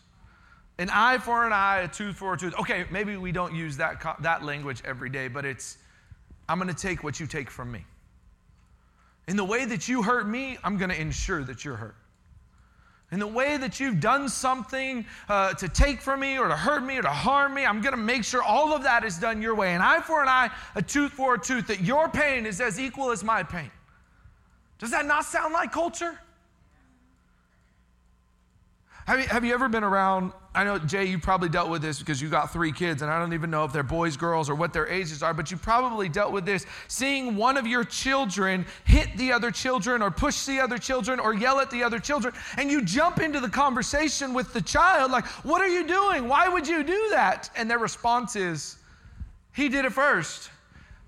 An 0.81 0.89
eye 0.89 1.19
for 1.19 1.47
an 1.47 1.53
eye, 1.53 1.81
a 1.81 1.89
tooth 1.89 2.17
for 2.17 2.33
a 2.33 2.39
tooth. 2.39 2.55
Okay, 2.59 2.87
maybe 2.91 3.19
we 3.19 3.33
don't 3.33 3.55
use 3.55 3.77
that, 3.77 4.03
that 4.23 4.43
language 4.43 4.81
every 4.87 5.11
day, 5.11 5.29
but 5.29 5.45
it's, 5.45 5.77
I'm 6.49 6.59
going 6.59 6.75
to 6.75 6.83
take 6.83 7.05
what 7.05 7.21
you 7.21 7.27
take 7.27 7.51
from 7.51 7.71
me. 7.71 7.85
In 9.29 9.37
the 9.37 9.45
way 9.45 9.67
that 9.67 9.89
you 9.89 10.03
hurt 10.03 10.27
me, 10.27 10.57
I'm 10.65 10.79
going 10.79 10.89
to 10.89 10.99
ensure 10.99 11.45
that 11.45 11.67
you're 11.67 11.77
hurt. 11.77 11.97
In 13.13 13.19
the 13.19 13.27
way 13.27 13.59
that 13.59 13.79
you've 13.79 14.01
done 14.01 14.27
something 14.31 15.05
uh, 15.29 15.53
to 15.53 15.69
take 15.69 16.01
from 16.01 16.21
me 16.21 16.39
or 16.39 16.49
to 16.49 16.57
hurt 16.57 16.83
me 16.83 16.97
or 16.97 17.03
to 17.03 17.11
harm 17.11 17.53
me, 17.53 17.67
I'm 17.67 17.83
going 17.83 17.95
to 17.95 18.01
make 18.01 18.25
sure 18.25 18.43
all 18.43 18.75
of 18.75 18.83
that 18.85 19.05
is 19.05 19.19
done 19.19 19.43
your 19.43 19.55
way. 19.55 19.75
An 19.75 19.83
eye 19.83 20.01
for 20.01 20.23
an 20.23 20.29
eye, 20.29 20.49
a 20.77 20.81
tooth 20.81 21.13
for 21.13 21.35
a 21.35 21.39
tooth, 21.39 21.67
that 21.67 21.83
your 21.83 22.09
pain 22.09 22.47
is 22.47 22.59
as 22.59 22.81
equal 22.81 23.11
as 23.11 23.23
my 23.23 23.43
pain. 23.43 23.71
Does 24.79 24.93
that 24.93 25.05
not 25.05 25.27
sound 25.27 25.53
like 25.53 25.73
culture? 25.73 26.19
Have 29.07 29.21
you, 29.21 29.27
have 29.27 29.45
you 29.45 29.53
ever 29.53 29.69
been 29.69 29.85
around? 29.85 30.33
I 30.53 30.65
know, 30.65 30.81
Jay, 30.81 31.05
you 31.05 31.17
probably 31.21 31.49
dealt 31.49 31.71
with 31.71 31.81
this 31.81 32.01
because 32.01 32.21
you 32.21 32.29
got 32.29 32.53
three 32.53 32.73
kids, 32.73 33.03
and 33.03 33.11
I 33.11 33.21
don't 33.21 33.35
even 33.35 33.51
know 33.51 33.65
if 33.65 33.73
they're 33.73 33.85
boys, 33.85 34.17
girls, 34.17 34.51
or 34.51 34.57
what 34.57 34.73
their 34.73 34.89
ages 34.89 35.23
are, 35.23 35.33
but 35.33 35.53
you 35.53 35.57
probably 35.57 36.09
dealt 36.09 36.33
with 36.33 36.45
this 36.45 36.67
seeing 36.89 37.37
one 37.37 37.57
of 37.57 37.69
your 37.69 37.85
children 37.85 38.67
hit 38.85 39.17
the 39.17 39.31
other 39.31 39.53
children, 39.53 40.03
or 40.03 40.11
push 40.11 40.47
the 40.47 40.59
other 40.59 40.77
children, 40.77 41.21
or 41.21 41.35
yell 41.35 41.61
at 41.61 41.71
the 41.71 41.85
other 41.85 42.01
children, 42.01 42.35
and 42.57 42.69
you 42.69 42.83
jump 42.85 43.21
into 43.21 43.39
the 43.39 43.49
conversation 43.49 44.35
with 44.35 44.53
the 44.53 44.61
child, 44.61 45.13
like, 45.13 45.27
What 45.45 45.63
are 45.63 45.69
you 45.69 45.87
doing? 45.87 46.27
Why 46.27 46.49
would 46.49 46.67
you 46.67 46.83
do 46.83 47.09
that? 47.11 47.49
And 47.57 47.71
their 47.71 47.79
response 47.79 48.35
is, 48.35 48.77
He 49.55 49.69
did 49.69 49.85
it 49.85 49.93
first. 49.93 50.51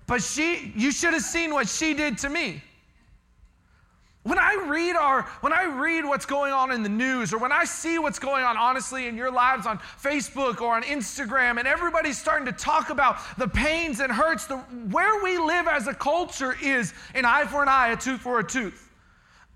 But 0.07 0.23
she, 0.23 0.71
you 0.75 0.91
should 0.93 1.13
have 1.13 1.21
seen 1.21 1.53
what 1.53 1.67
she 1.67 1.93
did 1.93 2.17
to 2.19 2.29
me. 2.29 2.61
When 4.23 4.39
I 4.39 4.65
read 4.67 4.95
our, 4.95 5.23
when 5.41 5.51
I 5.51 5.65
read 5.65 6.05
what's 6.05 6.25
going 6.25 6.53
on 6.53 6.71
in 6.71 6.81
the 6.81 6.89
news, 6.89 7.33
or 7.33 7.37
when 7.39 7.51
I 7.51 7.65
see 7.65 7.99
what's 7.99 8.19
going 8.19 8.45
on 8.45 8.55
honestly 8.55 9.07
in 9.07 9.17
your 9.17 9.29
lives 9.29 9.65
on 9.65 9.79
Facebook 10.01 10.61
or 10.61 10.75
on 10.75 10.83
Instagram, 10.83 11.59
and 11.59 11.67
everybody's 11.67 12.17
starting 12.17 12.45
to 12.45 12.53
talk 12.53 12.89
about 12.89 13.17
the 13.37 13.49
pains 13.49 13.99
and 13.99 14.11
hurts, 14.11 14.45
the, 14.45 14.57
where 14.57 15.21
we 15.21 15.37
live 15.37 15.67
as 15.67 15.87
a 15.87 15.93
culture 15.93 16.55
is 16.63 16.93
an 17.13 17.25
eye 17.25 17.45
for 17.45 17.63
an 17.63 17.67
eye, 17.67 17.89
a 17.89 17.97
tooth 17.97 18.21
for 18.21 18.39
a 18.39 18.43
tooth. 18.43 18.89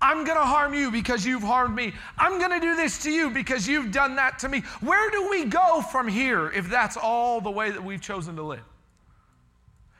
I'm 0.02 0.24
gonna 0.24 0.44
harm 0.44 0.74
you 0.74 0.90
because 0.90 1.24
you've 1.24 1.42
harmed 1.42 1.74
me. 1.74 1.94
I'm 2.18 2.38
gonna 2.38 2.60
do 2.60 2.76
this 2.76 3.02
to 3.04 3.10
you 3.10 3.30
because 3.30 3.66
you've 3.66 3.90
done 3.90 4.16
that 4.16 4.38
to 4.40 4.48
me. 4.50 4.60
Where 4.80 5.10
do 5.10 5.30
we 5.30 5.46
go 5.46 5.80
from 5.80 6.06
here 6.06 6.50
if 6.50 6.68
that's 6.68 6.96
all 6.96 7.40
the 7.40 7.50
way 7.50 7.70
that 7.70 7.82
we've 7.82 8.00
chosen 8.00 8.36
to 8.36 8.42
live? 8.42 8.60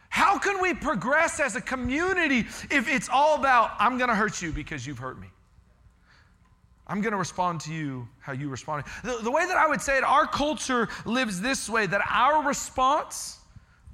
How 0.08 0.38
can 0.38 0.60
we 0.60 0.74
progress 0.74 1.40
as 1.40 1.56
a 1.56 1.60
community 1.60 2.40
if 2.70 2.88
it's 2.88 3.08
all 3.08 3.36
about, 3.36 3.72
I'm 3.78 3.98
going 3.98 4.08
to 4.08 4.16
hurt 4.16 4.40
you 4.42 4.52
because 4.52 4.86
you've 4.86 4.98
hurt 4.98 5.20
me? 5.20 5.28
I'm 6.86 7.02
going 7.02 7.12
to 7.12 7.18
respond 7.18 7.60
to 7.62 7.72
you 7.72 8.08
how 8.20 8.32
you 8.32 8.48
respond. 8.48 8.84
The, 9.04 9.18
the 9.22 9.30
way 9.30 9.46
that 9.46 9.56
I 9.56 9.68
would 9.68 9.82
say 9.82 9.98
it, 9.98 10.04
our 10.04 10.26
culture 10.26 10.88
lives 11.04 11.40
this 11.40 11.68
way 11.68 11.86
that 11.86 12.00
our 12.10 12.42
response, 12.46 13.38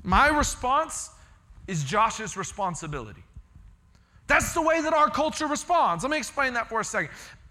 my 0.04 0.28
response, 0.28 1.10
is 1.66 1.82
Josh's 1.82 2.36
responsibility. 2.36 3.24
That's 4.26 4.54
the 4.54 4.62
way 4.62 4.80
that 4.80 4.94
our 4.94 5.10
culture 5.10 5.46
responds. 5.46 6.04
Let 6.04 6.10
me 6.10 6.18
explain 6.18 6.54
that 6.54 6.68
for 6.68 6.80
a 6.80 6.84
second. 6.84 7.10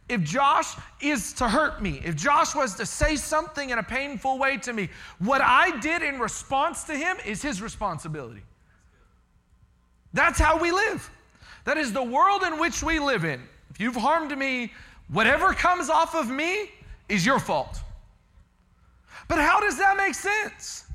If 0.09 0.21
Josh 0.21 0.75
is 1.01 1.33
to 1.33 1.47
hurt 1.47 1.81
me, 1.81 2.01
if 2.03 2.15
Josh 2.15 2.55
was 2.55 2.75
to 2.75 2.85
say 2.85 3.15
something 3.15 3.69
in 3.69 3.79
a 3.79 3.83
painful 3.83 4.37
way 4.37 4.57
to 4.57 4.73
me, 4.73 4.89
what 5.19 5.41
I 5.41 5.79
did 5.79 6.01
in 6.01 6.19
response 6.19 6.83
to 6.85 6.95
him 6.95 7.17
is 7.25 7.41
his 7.41 7.61
responsibility. 7.61 8.43
That's 10.13 10.39
how 10.39 10.59
we 10.59 10.71
live. 10.71 11.09
That 11.65 11.77
is 11.77 11.93
the 11.93 12.03
world 12.03 12.43
in 12.43 12.59
which 12.59 12.83
we 12.83 12.99
live 12.99 13.25
in. 13.25 13.41
If 13.69 13.79
you've 13.79 13.95
harmed 13.95 14.37
me, 14.37 14.71
whatever 15.07 15.53
comes 15.53 15.89
off 15.89 16.15
of 16.15 16.29
me 16.29 16.71
is 17.09 17.25
your 17.25 17.39
fault. 17.39 17.79
But 19.27 19.39
how 19.39 19.59
does 19.59 19.77
that 19.77 19.97
make 19.97 20.13
sense? 20.13 20.85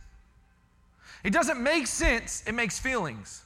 It 1.24 1.32
doesn't 1.32 1.60
make 1.60 1.86
sense, 1.86 2.44
it 2.46 2.52
makes 2.52 2.78
feelings 2.78 3.42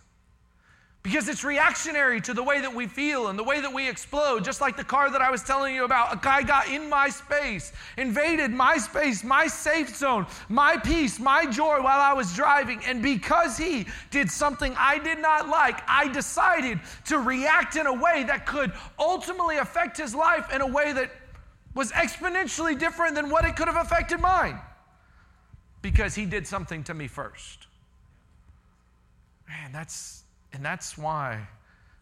because 1.03 1.29
it's 1.29 1.43
reactionary 1.43 2.21
to 2.21 2.33
the 2.33 2.43
way 2.43 2.61
that 2.61 2.73
we 2.73 2.87
feel 2.87 3.27
and 3.27 3.37
the 3.37 3.43
way 3.43 3.61
that 3.61 3.73
we 3.73 3.88
explode. 3.88 4.45
Just 4.45 4.61
like 4.61 4.77
the 4.77 4.85
car 4.85 5.11
that 5.11 5.21
I 5.21 5.33
was 5.33 5.43
telling 5.43 5.75
you 5.75 5.85
about, 5.85 6.15
a 6.15 6.17
guy 6.17 6.43
got 6.43 6.69
in 6.69 6.88
my 6.88 7.09
space, 7.09 7.73
invaded 7.97 8.53
my 8.53 8.79
space, 8.79 9.25
my 9.25 9.49
safe 9.49 9.97
zone, 9.97 10.27
my 10.49 10.77
peace, 10.77 11.19
my 11.19 11.45
joy 11.45 11.83
while 11.83 12.01
I 12.01 12.12
was 12.12 12.33
driving. 12.37 12.81
And 12.87 13.03
because 13.03 13.57
he 13.57 13.87
did 14.11 14.31
something 14.31 14.75
I 14.79 14.99
did 14.99 15.19
not 15.19 15.49
like, 15.49 15.81
I 15.88 16.07
decided 16.07 16.79
to 17.07 17.19
react 17.19 17.75
in 17.75 17.87
a 17.87 17.95
way 17.95 18.23
that 18.29 18.47
could 18.47 18.73
ultimately 18.97 19.57
affect 19.57 19.97
his 19.97 20.15
life 20.15 20.55
in 20.55 20.61
a 20.61 20.67
way 20.67 20.93
that 20.93 21.11
was 21.75 21.91
exponentially 21.93 22.79
different 22.79 23.17
than 23.17 23.29
what 23.29 23.45
it 23.45 23.57
could 23.57 23.67
have 23.67 23.77
affected 23.77 24.21
mine 24.21 24.61
because 25.81 26.15
he 26.15 26.27
did 26.27 26.47
something 26.47 26.85
to 26.85 26.95
me 26.95 27.09
first. 27.09 27.67
Man, 29.49 29.73
that's 29.73 30.22
and 30.53 30.65
that's 30.65 30.97
why 30.99 31.47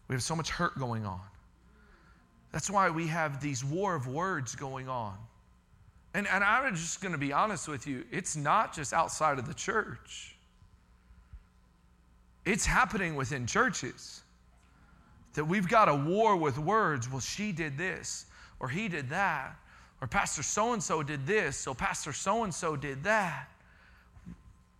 we 0.07 0.15
have 0.15 0.23
so 0.23 0.35
much 0.35 0.49
hurt 0.49 0.77
going 0.77 1.05
on. 1.05 1.21
That's 2.51 2.69
why 2.69 2.89
we 2.89 3.07
have 3.07 3.41
these 3.41 3.63
war 3.63 3.95
of 3.95 4.07
words 4.07 4.55
going 4.55 4.89
on. 4.89 5.15
And, 6.13 6.27
and 6.27 6.43
I'm 6.43 6.75
just 6.75 7.01
going 7.01 7.13
to 7.13 7.17
be 7.17 7.31
honest 7.31 7.67
with 7.67 7.87
you 7.87 8.03
it's 8.11 8.35
not 8.35 8.73
just 8.75 8.91
outside 8.93 9.39
of 9.39 9.47
the 9.47 9.53
church, 9.53 10.35
it's 12.45 12.65
happening 12.65 13.15
within 13.15 13.45
churches. 13.45 14.21
That 15.33 15.45
we've 15.45 15.69
got 15.69 15.87
a 15.87 15.95
war 15.95 16.35
with 16.35 16.59
words. 16.59 17.09
Well, 17.09 17.21
she 17.21 17.53
did 17.53 17.77
this, 17.77 18.25
or 18.59 18.67
he 18.67 18.89
did 18.89 19.09
that, 19.11 19.55
or 20.01 20.07
Pastor 20.07 20.43
so 20.43 20.73
and 20.73 20.83
so 20.83 21.01
did 21.03 21.25
this, 21.25 21.55
so 21.55 21.73
Pastor 21.73 22.11
so 22.11 22.43
and 22.43 22.53
so 22.53 22.75
did 22.75 23.03
that. 23.05 23.47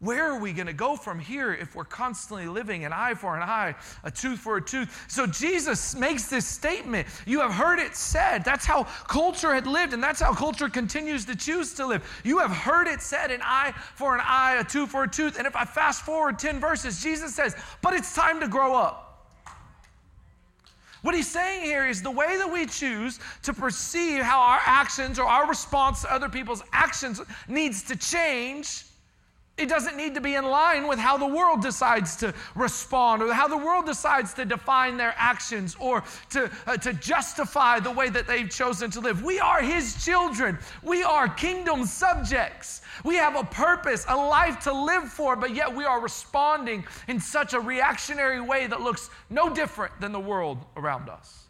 Where 0.02 0.32
are 0.32 0.40
we 0.40 0.52
going 0.52 0.66
to 0.66 0.74
go 0.74 0.96
from 0.96 1.20
here 1.20 1.54
if 1.54 1.76
we're 1.76 1.86
constantly 1.86 2.48
living 2.48 2.86
an 2.86 2.92
eye 2.92 3.14
for 3.14 3.36
an 3.36 3.44
eye, 3.44 3.76
a 4.04 4.10
tooth 4.10 4.40
for 4.40 4.58
a 4.58 4.62
tooth? 4.62 5.06
So 5.08 5.28
Jesus 5.28 5.94
makes 5.94 6.26
this 6.26 6.44
statement. 6.44 7.08
You 7.28 7.40
have 7.40 7.52
heard 7.52 7.78
it 7.78 7.96
said. 7.96 8.44
That's 8.44 8.66
how 8.66 8.86
culture 9.08 9.54
had 9.54 9.68
lived, 9.68 9.94
and 9.94 10.02
that's 10.02 10.20
how 10.20 10.34
culture 10.34 10.70
continues 10.70 11.24
to 11.26 11.36
choose 11.36 11.76
to 11.76 11.86
live. 11.86 12.22
You 12.24 12.40
have 12.40 12.50
heard 12.50 12.88
it 12.88 13.00
said 13.00 13.30
an 13.30 13.42
eye 13.44 13.76
for 13.94 14.16
an 14.16 14.22
eye, 14.24 14.58
a 14.60 14.64
tooth 14.64 14.90
for 14.90 15.04
a 15.04 15.08
tooth. 15.08 15.38
And 15.38 15.46
if 15.46 15.56
I 15.56 15.66
fast 15.66 16.04
forward 16.04 16.40
10 16.40 16.60
verses, 16.60 17.04
Jesus 17.04 17.36
says, 17.36 17.56
But 17.84 17.94
it's 17.94 18.16
time 18.16 18.40
to 18.40 18.48
grow 18.48 18.74
up. 18.74 19.08
What 21.04 21.14
he's 21.14 21.30
saying 21.30 21.64
here 21.64 21.88
is 21.88 22.02
the 22.02 22.10
way 22.10 22.38
that 22.38 22.52
we 22.52 22.66
choose 22.66 23.20
to 23.44 23.54
perceive 23.54 24.24
how 24.24 24.40
our 24.40 24.62
actions 24.66 25.20
or 25.20 25.26
our 25.26 25.48
response 25.48 26.02
to 26.02 26.12
other 26.12 26.30
people's 26.30 26.64
actions 26.74 27.22
needs 27.48 27.84
to 27.84 27.96
change. 27.96 28.86
It 29.62 29.70
doesn't 29.70 29.96
need 29.96 30.16
to 30.16 30.22
be 30.22 30.34
in 30.34 30.46
line 30.46 30.88
with 30.88 30.98
how 30.98 31.18
the 31.18 31.28
world 31.28 31.62
decides 31.62 32.16
to 32.18 32.34
respond 32.56 33.22
or 33.22 33.32
how 33.32 33.48
the 33.48 33.58
world 33.58 33.86
decides 33.86 34.34
to 34.34 34.44
define 34.44 34.98
their 34.98 35.14
actions 35.18 35.78
or 35.80 36.04
to, 36.32 36.50
uh, 36.66 36.78
to 36.78 36.94
justify 36.94 37.80
the 37.80 37.92
way 37.92 38.10
that 38.10 38.26
they've 38.26 38.50
chosen 38.50 38.90
to 38.90 39.00
live. 39.00 39.22
We 39.24 39.40
are 39.40 39.62
His 39.62 40.04
children, 40.04 40.58
we 40.82 41.04
are 41.04 41.30
kingdom 41.30 41.86
subjects. 41.86 42.82
We 43.04 43.16
have 43.16 43.36
a 43.36 43.44
purpose, 43.44 44.04
a 44.08 44.16
life 44.16 44.60
to 44.62 44.74
live 44.74 45.10
for, 45.10 45.36
but 45.36 45.54
yet 45.54 45.74
we 45.74 45.86
are 45.86 46.02
responding 46.02 46.84
in 47.08 47.20
such 47.20 47.54
a 47.54 47.60
reactionary 47.60 48.42
way 48.42 48.66
that 48.66 48.82
looks 48.82 49.12
no 49.30 49.54
different 49.54 49.94
than 50.02 50.12
the 50.12 50.20
world 50.20 50.58
around 50.76 51.08
us. 51.08 51.46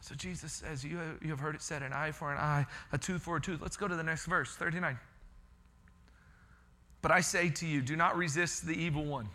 So 0.00 0.14
Jesus 0.14 0.52
says, 0.52 0.84
You, 0.84 1.00
you 1.20 1.30
have 1.30 1.40
heard 1.40 1.56
it 1.56 1.62
said, 1.62 1.82
an 1.82 1.92
eye 1.92 2.12
for 2.12 2.32
an 2.32 2.38
eye, 2.38 2.66
a 2.92 2.98
tooth 2.98 3.22
for 3.22 3.36
a 3.36 3.40
tooth. 3.40 3.60
Let's 3.60 3.76
go 3.76 3.88
to 3.88 3.96
the 3.96 4.04
next 4.04 4.26
verse, 4.26 4.54
39. 4.54 4.98
But 7.02 7.10
I 7.10 7.20
say 7.20 7.48
to 7.50 7.66
you, 7.66 7.80
do 7.80 7.96
not 7.96 8.16
resist 8.16 8.66
the 8.66 8.74
evil 8.74 9.04
one 9.04 9.28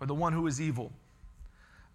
or 0.00 0.06
the 0.06 0.14
one 0.14 0.32
who 0.32 0.46
is 0.46 0.60
evil. 0.60 0.92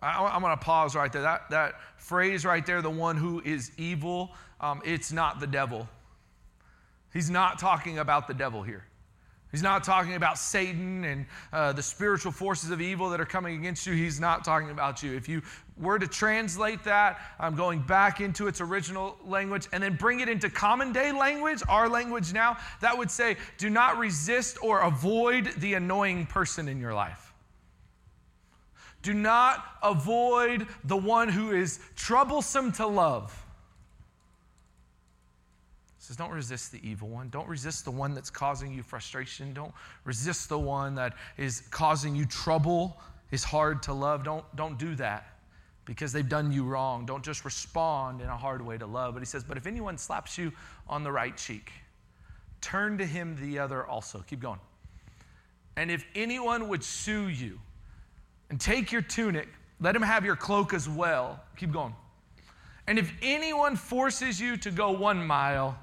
I, 0.01 0.35
am 0.35 0.41
going 0.41 0.57
to 0.57 0.63
pause 0.63 0.95
right 0.95 1.11
there. 1.11 1.23
That, 1.23 1.49
that 1.49 1.73
phrase 1.97 2.45
right 2.45 2.65
there, 2.65 2.81
the 2.81 2.89
one 2.89 3.17
who 3.17 3.41
is 3.43 3.71
evil, 3.77 4.31
um, 4.61 4.81
it's 4.85 5.11
not 5.11 5.39
the 5.39 5.47
devil. 5.47 5.89
He's 7.11 7.29
not 7.29 7.59
talking 7.59 7.99
about 7.99 8.27
the 8.27 8.33
devil 8.33 8.63
here. 8.63 8.85
He's 9.51 9.63
not 9.63 9.83
talking 9.83 10.13
about 10.13 10.37
Satan 10.37 11.03
and 11.03 11.25
uh, 11.51 11.73
the 11.73 11.81
spiritual 11.81 12.31
forces 12.31 12.69
of 12.69 12.81
evil 12.81 13.09
that 13.09 13.19
are 13.19 13.25
coming 13.25 13.57
against 13.57 13.87
you. 13.87 13.93
He's 13.93 14.19
not 14.19 14.45
talking 14.45 14.69
about 14.69 15.01
you. 15.01 15.15
If 15.15 15.27
you 15.27 15.41
were 15.79 15.97
to 15.97 16.07
translate 16.07 16.83
that, 16.83 17.19
I'm 17.39 17.55
going 17.55 17.79
back 17.79 18.19
into 18.21 18.47
its 18.47 18.61
original 18.61 19.17
language 19.25 19.67
and 19.71 19.81
then 19.81 19.95
bring 19.95 20.19
it 20.19 20.27
into 20.27 20.49
common 20.49 20.91
day 20.91 21.11
language, 21.11 21.63
our 21.69 21.87
language 21.87 22.33
now, 22.33 22.57
that 22.81 22.97
would 22.97 23.09
say, 23.09 23.37
do 23.57 23.69
not 23.69 23.97
resist 23.97 24.57
or 24.61 24.81
avoid 24.81 25.53
the 25.57 25.75
annoying 25.75 26.25
person 26.25 26.67
in 26.67 26.79
your 26.79 26.93
life. 26.93 27.33
Do 29.01 29.13
not 29.13 29.63
avoid 29.81 30.67
the 30.83 30.97
one 30.97 31.29
who 31.29 31.51
is 31.51 31.79
troublesome 31.95 32.73
to 32.73 32.85
love 32.85 33.31
It 35.97 36.03
says, 36.03 36.17
Don't 36.17 36.31
resist 36.31 36.73
the 36.73 36.85
evil 36.85 37.07
one. 37.07 37.29
Don't 37.29 37.47
resist 37.47 37.85
the 37.85 37.91
one 37.91 38.13
that's 38.13 38.29
causing 38.29 38.73
you 38.73 38.83
frustration. 38.83 39.53
Don't 39.53 39.73
resist 40.03 40.49
the 40.49 40.59
one 40.59 40.95
that 40.95 41.13
is 41.37 41.61
causing 41.71 42.13
you 42.13 42.25
trouble, 42.25 42.99
is 43.31 43.45
hard 43.45 43.81
to 43.83 43.93
love. 43.93 44.25
Don't, 44.25 44.43
don't 44.57 44.77
do 44.77 44.95
that 44.95 45.38
because 45.89 46.13
they've 46.13 46.29
done 46.29 46.51
you 46.51 46.63
wrong. 46.63 47.05
Don't 47.05 47.23
just 47.23 47.43
respond 47.43 48.21
in 48.21 48.27
a 48.27 48.37
hard 48.37 48.61
way 48.61 48.77
to 48.77 48.85
love. 48.85 49.15
But 49.15 49.19
he 49.21 49.25
says, 49.25 49.43
But 49.43 49.57
if 49.57 49.67
anyone 49.67 49.97
slaps 49.97 50.37
you 50.37 50.51
on 50.87 51.03
the 51.03 51.11
right 51.11 51.35
cheek, 51.35 51.71
turn 52.61 52.97
to 52.97 53.05
him 53.05 53.35
the 53.41 53.59
other 53.59 53.85
also. 53.85 54.23
Keep 54.27 54.39
going. 54.39 54.59
And 55.75 55.89
if 55.91 56.05
anyone 56.15 56.67
would 56.69 56.83
sue 56.83 57.27
you 57.27 57.59
and 58.49 58.59
take 58.59 58.91
your 58.91 59.01
tunic, 59.01 59.47
let 59.79 59.95
him 59.95 60.01
have 60.01 60.23
your 60.23 60.35
cloak 60.35 60.73
as 60.73 60.87
well. 60.87 61.41
Keep 61.57 61.71
going. 61.71 61.95
And 62.87 62.97
if 62.97 63.11
anyone 63.21 63.75
forces 63.75 64.39
you 64.39 64.57
to 64.57 64.71
go 64.71 64.91
one 64.91 65.25
mile, 65.25 65.77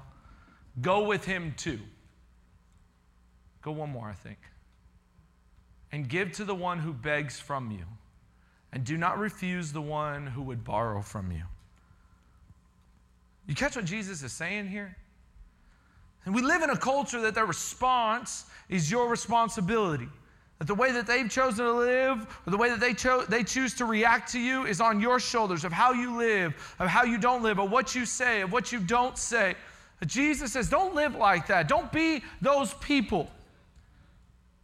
Go 0.81 1.03
with 1.03 1.25
him 1.25 1.53
too. 1.57 1.79
Go 3.61 3.71
one 3.71 3.89
more, 3.89 4.07
I 4.07 4.13
think. 4.13 4.37
And 5.91 6.07
give 6.07 6.31
to 6.33 6.45
the 6.45 6.55
one 6.55 6.79
who 6.79 6.93
begs 6.93 7.39
from 7.39 7.71
you, 7.71 7.85
and 8.77 8.85
do 8.85 8.95
not 8.95 9.17
refuse 9.17 9.73
the 9.73 9.81
one 9.81 10.27
who 10.27 10.43
would 10.43 10.63
borrow 10.63 11.01
from 11.01 11.31
you. 11.31 11.41
You 13.47 13.55
catch 13.55 13.75
what 13.75 13.85
Jesus 13.85 14.21
is 14.21 14.31
saying 14.31 14.67
here? 14.67 14.95
And 16.25 16.35
we 16.35 16.43
live 16.43 16.61
in 16.61 16.69
a 16.69 16.77
culture 16.77 17.19
that 17.21 17.33
their 17.33 17.47
response 17.47 18.45
is 18.69 18.91
your 18.91 19.09
responsibility. 19.09 20.07
That 20.59 20.67
the 20.67 20.75
way 20.75 20.91
that 20.91 21.07
they've 21.07 21.27
chosen 21.27 21.65
to 21.65 21.73
live, 21.73 22.27
or 22.45 22.51
the 22.51 22.57
way 22.57 22.69
that 22.69 22.79
they, 22.79 22.93
cho- 22.93 23.25
they 23.27 23.43
choose 23.43 23.73
to 23.77 23.85
react 23.85 24.31
to 24.33 24.39
you, 24.39 24.67
is 24.67 24.79
on 24.79 24.99
your 24.99 25.19
shoulders 25.19 25.63
of 25.63 25.71
how 25.71 25.93
you 25.93 26.15
live, 26.15 26.53
of 26.77 26.87
how 26.87 27.03
you 27.03 27.17
don't 27.17 27.41
live, 27.41 27.57
of 27.57 27.71
what 27.71 27.95
you 27.95 28.05
say, 28.05 28.41
of 28.41 28.51
what 28.51 28.71
you 28.71 28.79
don't 28.79 29.17
say. 29.17 29.55
Jesus 30.05 30.53
says, 30.53 30.69
don't 30.69 30.93
live 30.93 31.15
like 31.15 31.47
that. 31.47 31.67
Don't 31.67 31.91
be 31.91 32.21
those 32.43 32.75
people. 32.75 33.23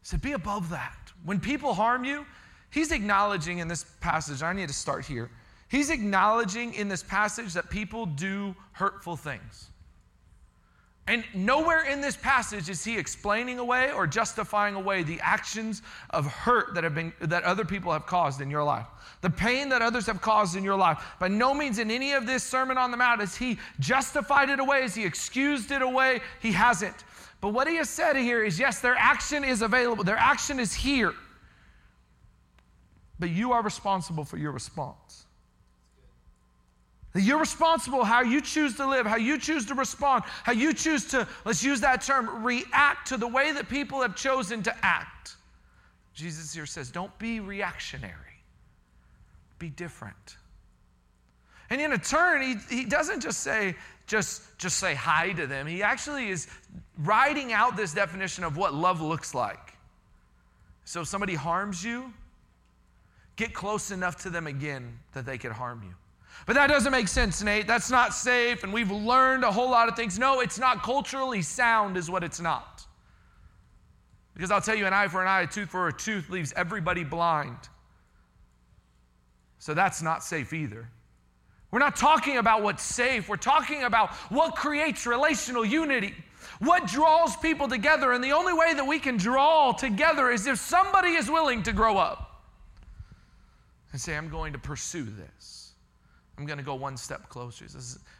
He 0.04 0.10
said, 0.10 0.22
be 0.22 0.34
above 0.34 0.70
that. 0.70 1.12
When 1.26 1.40
people 1.40 1.74
harm 1.74 2.06
you, 2.06 2.28
he's 2.74 2.92
acknowledging 2.92 3.60
in 3.60 3.68
this 3.68 3.86
passage, 4.02 4.42
I 4.44 4.52
need 4.52 4.68
to 4.68 4.74
start 4.74 5.06
here. 5.06 5.30
He's 5.70 5.90
acknowledging 5.90 6.74
in 6.74 6.88
this 6.88 7.04
passage 7.04 7.54
that 7.54 7.70
people 7.70 8.06
do 8.06 8.56
hurtful 8.74 9.16
things. 9.16 9.70
And 11.06 11.26
nowhere 11.34 11.84
in 11.84 12.00
this 12.00 12.16
passage 12.16 12.70
is 12.70 12.84
he 12.84 12.98
explaining 12.98 13.60
away 13.60 13.92
or 13.92 14.08
justifying 14.08 14.76
away 14.76 15.04
the 15.04 15.20
actions 15.20 15.82
of 16.12 16.26
hurt 16.26 16.76
that 16.76 16.86
have 16.86 16.96
been 16.96 17.12
that 17.20 17.44
other 17.44 17.66
people 17.66 17.92
have 17.92 18.06
caused 18.06 18.40
in 18.40 18.50
your 18.50 18.64
life. 18.64 18.86
The 19.20 19.30
pain 19.30 19.68
that 19.70 19.82
others 19.82 20.06
have 20.06 20.22
caused 20.22 20.56
in 20.56 20.64
your 20.64 20.78
life. 20.78 21.04
By 21.20 21.28
no 21.28 21.54
means 21.54 21.78
in 21.78 21.92
any 21.92 22.14
of 22.14 22.26
this 22.26 22.44
Sermon 22.44 22.78
on 22.78 22.90
the 22.90 22.98
Mount 22.98 23.20
has 23.20 23.36
he 23.36 23.60
justified 23.80 24.50
it 24.50 24.62
away, 24.62 24.84
has 24.84 24.96
he 24.96 25.04
excused 25.04 25.72
it 25.72 25.82
away. 25.82 26.22
He 26.42 26.54
hasn't. 26.54 27.04
But 27.42 27.50
what 27.50 27.68
he 27.68 27.76
has 27.76 27.90
said 27.90 28.16
here 28.16 28.42
is 28.42 28.58
yes, 28.58 28.80
their 28.80 28.96
action 28.96 29.44
is 29.44 29.62
available, 29.62 30.06
their 30.06 30.18
action 30.18 30.58
is 30.58 30.74
here. 30.74 31.14
But 33.24 33.30
you 33.30 33.54
are 33.54 33.62
responsible 33.62 34.26
for 34.26 34.36
your 34.36 34.52
response. 34.52 35.24
You're 37.16 37.40
responsible 37.40 38.04
how 38.04 38.22
you 38.22 38.42
choose 38.42 38.76
to 38.76 38.86
live, 38.86 39.06
how 39.06 39.16
you 39.16 39.40
choose 39.40 39.66
to 39.68 39.76
respond, 39.76 40.26
how 40.44 40.52
you 40.52 40.74
choose 40.74 41.06
to, 41.12 41.26
let's 41.46 41.64
use 41.64 41.80
that 41.80 42.02
term, 42.02 42.44
react 42.44 43.08
to 43.08 43.18
the 43.18 43.30
way 43.30 43.54
that 43.54 43.70
people 43.70 44.02
have 44.02 44.18
chosen 44.18 44.62
to 44.64 44.76
act. 44.86 45.38
Jesus 46.14 46.54
here 46.54 46.66
says, 46.66 46.92
don't 46.92 47.18
be 47.18 47.40
reactionary, 47.40 48.44
be 49.58 49.70
different. 49.70 50.36
And 51.70 51.80
in 51.80 51.94
a 51.94 51.98
turn, 51.98 52.42
he, 52.42 52.56
he 52.76 52.84
doesn't 52.84 53.22
just 53.22 53.40
say, 53.40 53.78
just, 54.06 54.42
just 54.58 54.80
say 54.80 54.96
hi 54.96 55.32
to 55.32 55.48
them. 55.48 55.66
He 55.66 55.82
actually 55.82 56.28
is 56.28 56.50
writing 56.98 57.54
out 57.54 57.78
this 57.78 57.94
definition 57.94 58.44
of 58.44 58.58
what 58.58 58.74
love 58.74 59.00
looks 59.00 59.34
like. 59.34 59.76
So 60.84 61.00
if 61.00 61.08
somebody 61.08 61.36
harms 61.36 61.86
you, 61.86 62.12
get 63.36 63.54
close 63.54 63.92
enough 63.92 64.22
to 64.24 64.30
them 64.30 64.48
again 64.48 65.00
that 65.14 65.26
they 65.26 65.38
could 65.38 65.52
harm 65.52 65.82
you. 65.84 65.94
But 66.46 66.54
that 66.54 66.68
doesn't 66.68 66.92
make 66.92 67.08
sense, 67.08 67.42
Nate. 67.42 67.68
That's 67.68 67.90
not 67.90 68.14
safe, 68.14 68.64
and 68.64 68.74
we've 68.74 68.92
learned 68.92 69.44
a 69.44 69.52
whole 69.52 69.70
lot 69.70 69.88
of 69.88 69.96
things. 69.96 70.20
No, 70.20 70.42
it's 70.42 70.60
not 70.60 70.84
culturally 70.84 71.42
sound, 71.42 71.96
is 71.96 72.10
what 72.10 72.24
it's 72.24 72.42
not. 72.42 72.86
Because 74.34 74.52
I'll 74.52 74.62
tell 74.62 74.76
you, 74.76 74.86
an 74.86 74.94
eye 74.94 75.08
for 75.08 75.22
an 75.22 75.28
eye, 75.28 75.42
a 75.42 75.48
tooth 75.48 75.70
for 75.70 75.88
a 75.88 75.94
tooth 75.94 76.30
leaves 76.30 76.52
everybody 76.56 77.04
blind. 77.04 77.58
So 79.60 79.74
that's 79.74 80.02
not 80.02 80.24
safe 80.24 80.52
either. 80.52 80.90
We're 81.72 81.80
not 81.80 81.96
talking 81.96 82.38
about 82.38 82.62
what's 82.62 82.84
safe, 82.84 83.30
we're 83.30 83.38
talking 83.38 83.84
about 83.84 84.12
what 84.30 84.56
creates 84.56 85.08
relational 85.08 85.64
unity. 85.64 86.14
What 86.60 86.88
draws 86.88 87.36
people 87.38 87.68
together? 87.68 88.12
And 88.12 88.24
the 88.24 88.34
only 88.34 88.54
way 88.54 88.74
that 88.74 88.86
we 88.86 89.00
can 89.00 89.18
draw 89.18 89.72
together 89.72 90.30
is 90.30 90.46
if 90.46 90.60
somebody 90.60 91.14
is 91.14 91.30
willing 91.30 91.64
to 91.64 91.72
grow 91.72 91.98
up 91.98 92.33
and 93.94 94.02
say, 94.02 94.18
I'm 94.18 94.28
going 94.28 94.52
to 94.52 94.60
pursue 94.60 95.06
this. 95.06 95.72
I'm 96.38 96.48
going 96.48 96.58
to 96.58 96.64
go 96.64 96.74
one 96.74 96.98
step 96.98 97.30
closer. 97.30 97.66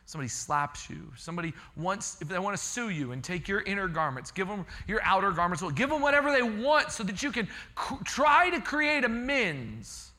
Somebody 0.06 0.30
slaps 0.30 0.88
you. 0.88 1.12
Somebody 1.18 1.52
wants, 1.76 2.22
if 2.22 2.28
they 2.28 2.38
want 2.38 2.56
to 2.56 2.64
sue 2.64 2.90
you 2.90 3.12
and 3.12 3.24
take 3.24 3.48
your 3.48 3.62
inner 3.62 3.88
garments, 3.88 4.30
give 4.30 4.48
them 4.48 4.68
your 4.88 5.02
outer 5.04 5.32
garments. 5.32 5.64
Well, 5.64 5.72
give 5.72 5.90
them 5.90 6.00
whatever 6.00 6.32
they 6.32 6.44
want 6.44 6.92
so 6.92 7.04
that 7.04 7.24
you 7.24 7.32
can 7.32 7.48
cr- 7.74 8.04
try 8.06 8.52
to 8.52 8.62
create 8.62 9.04
amends. 9.04 10.12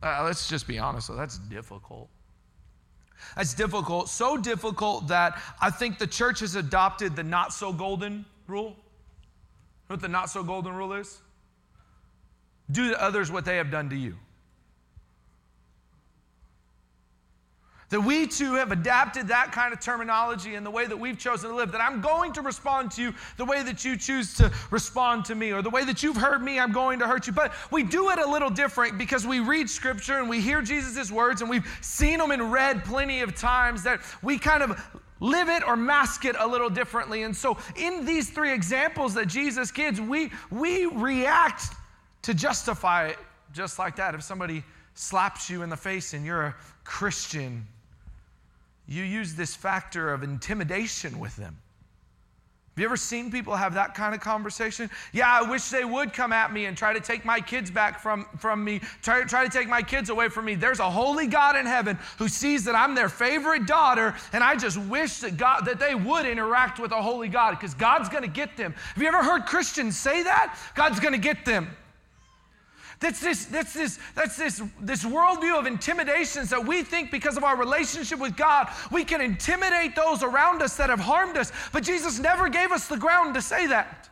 Uh, 0.00 0.22
let's 0.22 0.48
just 0.48 0.68
be 0.68 0.78
honest, 0.78 1.08
though, 1.08 1.16
that's 1.16 1.38
difficult. 1.38 2.08
That's 3.34 3.54
difficult. 3.54 4.08
So 4.08 4.36
difficult 4.36 5.08
that 5.08 5.40
I 5.60 5.70
think 5.70 5.98
the 5.98 6.06
church 6.06 6.38
has 6.40 6.54
adopted 6.54 7.16
the 7.16 7.24
not 7.24 7.52
so 7.52 7.72
golden 7.72 8.24
rule. 8.46 8.64
You 8.66 9.90
know 9.90 9.94
what 9.94 10.00
the 10.00 10.08
not 10.08 10.30
so 10.30 10.44
golden 10.44 10.74
rule 10.74 10.92
is? 10.92 11.18
Do 12.70 12.90
to 12.90 13.02
others 13.02 13.30
what 13.30 13.44
they 13.44 13.56
have 13.56 13.70
done 13.70 13.90
to 13.90 13.96
you. 13.96 14.16
That 17.90 18.00
we 18.00 18.26
too 18.26 18.54
have 18.54 18.72
adapted 18.72 19.28
that 19.28 19.52
kind 19.52 19.72
of 19.72 19.78
terminology 19.78 20.54
in 20.54 20.64
the 20.64 20.70
way 20.70 20.86
that 20.86 20.98
we've 20.98 21.18
chosen 21.18 21.50
to 21.50 21.54
live. 21.54 21.70
That 21.70 21.80
I'm 21.80 22.00
going 22.00 22.32
to 22.32 22.42
respond 22.42 22.90
to 22.92 23.02
you 23.02 23.14
the 23.36 23.44
way 23.44 23.62
that 23.62 23.84
you 23.84 23.96
choose 23.96 24.34
to 24.34 24.50
respond 24.70 25.26
to 25.26 25.34
me, 25.34 25.52
or 25.52 25.62
the 25.62 25.70
way 25.70 25.84
that 25.84 26.02
you've 26.02 26.16
heard 26.16 26.42
me, 26.42 26.58
I'm 26.58 26.72
going 26.72 26.98
to 26.98 27.06
hurt 27.06 27.26
you. 27.26 27.32
But 27.32 27.52
we 27.70 27.82
do 27.82 28.10
it 28.10 28.18
a 28.18 28.26
little 28.26 28.50
different 28.50 28.98
because 28.98 29.26
we 29.26 29.40
read 29.40 29.70
scripture 29.70 30.18
and 30.18 30.28
we 30.28 30.40
hear 30.40 30.62
Jesus' 30.62 31.12
words 31.12 31.40
and 31.40 31.48
we've 31.48 31.66
seen 31.82 32.18
them 32.18 32.32
in 32.32 32.50
red 32.50 32.84
plenty 32.84 33.20
of 33.20 33.36
times 33.36 33.82
that 33.84 34.00
we 34.22 34.38
kind 34.38 34.62
of 34.62 35.00
live 35.20 35.48
it 35.48 35.62
or 35.64 35.76
mask 35.76 36.24
it 36.24 36.34
a 36.38 36.46
little 36.46 36.70
differently. 36.70 37.22
And 37.22 37.36
so, 37.36 37.58
in 37.76 38.04
these 38.04 38.30
three 38.30 38.52
examples 38.52 39.14
that 39.14 39.26
Jesus 39.26 39.70
gives, 39.70 40.00
we, 40.00 40.32
we 40.50 40.86
react 40.86 41.66
to 42.24 42.34
justify 42.34 43.08
it 43.08 43.18
just 43.52 43.78
like 43.78 43.96
that. 43.96 44.14
If 44.14 44.22
somebody 44.22 44.64
slaps 44.94 45.48
you 45.48 45.62
in 45.62 45.70
the 45.70 45.76
face 45.76 46.14
and 46.14 46.24
you're 46.24 46.42
a 46.42 46.54
Christian, 46.84 47.66
you 48.88 49.02
use 49.02 49.34
this 49.34 49.54
factor 49.54 50.12
of 50.12 50.22
intimidation 50.22 51.18
with 51.18 51.36
them. 51.36 51.56
Have 52.74 52.80
you 52.80 52.86
ever 52.86 52.96
seen 52.96 53.30
people 53.30 53.54
have 53.54 53.74
that 53.74 53.94
kind 53.94 54.16
of 54.16 54.20
conversation? 54.20 54.90
Yeah, 55.12 55.30
I 55.30 55.48
wish 55.48 55.68
they 55.68 55.84
would 55.84 56.12
come 56.12 56.32
at 56.32 56.52
me 56.52 56.64
and 56.64 56.76
try 56.76 56.92
to 56.92 56.98
take 56.98 57.24
my 57.24 57.40
kids 57.40 57.70
back 57.70 58.00
from, 58.00 58.26
from 58.36 58.64
me, 58.64 58.80
try, 59.00 59.22
try 59.22 59.44
to 59.44 59.50
take 59.50 59.68
my 59.68 59.80
kids 59.80 60.10
away 60.10 60.28
from 60.28 60.46
me. 60.46 60.56
There's 60.56 60.80
a 60.80 60.90
holy 60.90 61.28
God 61.28 61.54
in 61.54 61.66
heaven 61.66 61.96
who 62.18 62.26
sees 62.26 62.64
that 62.64 62.74
I'm 62.74 62.96
their 62.96 63.08
favorite 63.08 63.66
daughter, 63.66 64.16
and 64.32 64.42
I 64.42 64.56
just 64.56 64.76
wish 64.76 65.18
that 65.18 65.36
God 65.36 65.66
that 65.66 65.78
they 65.78 65.94
would 65.94 66.26
interact 66.26 66.80
with 66.80 66.90
a 66.90 67.00
holy 67.00 67.28
God 67.28 67.52
because 67.52 67.74
God's 67.74 68.08
gonna 68.08 68.26
get 68.26 68.56
them. 68.56 68.72
Have 68.72 69.00
you 69.00 69.06
ever 69.06 69.22
heard 69.22 69.46
Christians 69.46 69.96
say 69.96 70.24
that? 70.24 70.58
God's 70.74 70.98
gonna 70.98 71.16
get 71.16 71.44
them. 71.44 71.68
That's 73.00 73.20
this, 73.20 73.46
that's 73.46 73.74
this, 73.74 73.98
that's 74.14 74.36
this, 74.36 74.62
this 74.80 75.04
worldview 75.04 75.58
of 75.58 75.66
intimidations 75.66 76.50
that 76.50 76.64
we 76.64 76.82
think 76.82 77.10
because 77.10 77.36
of 77.36 77.44
our 77.44 77.56
relationship 77.56 78.18
with 78.18 78.36
God, 78.36 78.68
we 78.90 79.04
can 79.04 79.20
intimidate 79.20 79.96
those 79.96 80.22
around 80.22 80.62
us 80.62 80.76
that 80.76 80.90
have 80.90 81.00
harmed 81.00 81.36
us. 81.36 81.52
But 81.72 81.82
Jesus 81.82 82.18
never 82.18 82.48
gave 82.48 82.72
us 82.72 82.86
the 82.86 82.96
ground 82.96 83.34
to 83.34 83.42
say 83.42 83.66
that. 83.66 84.08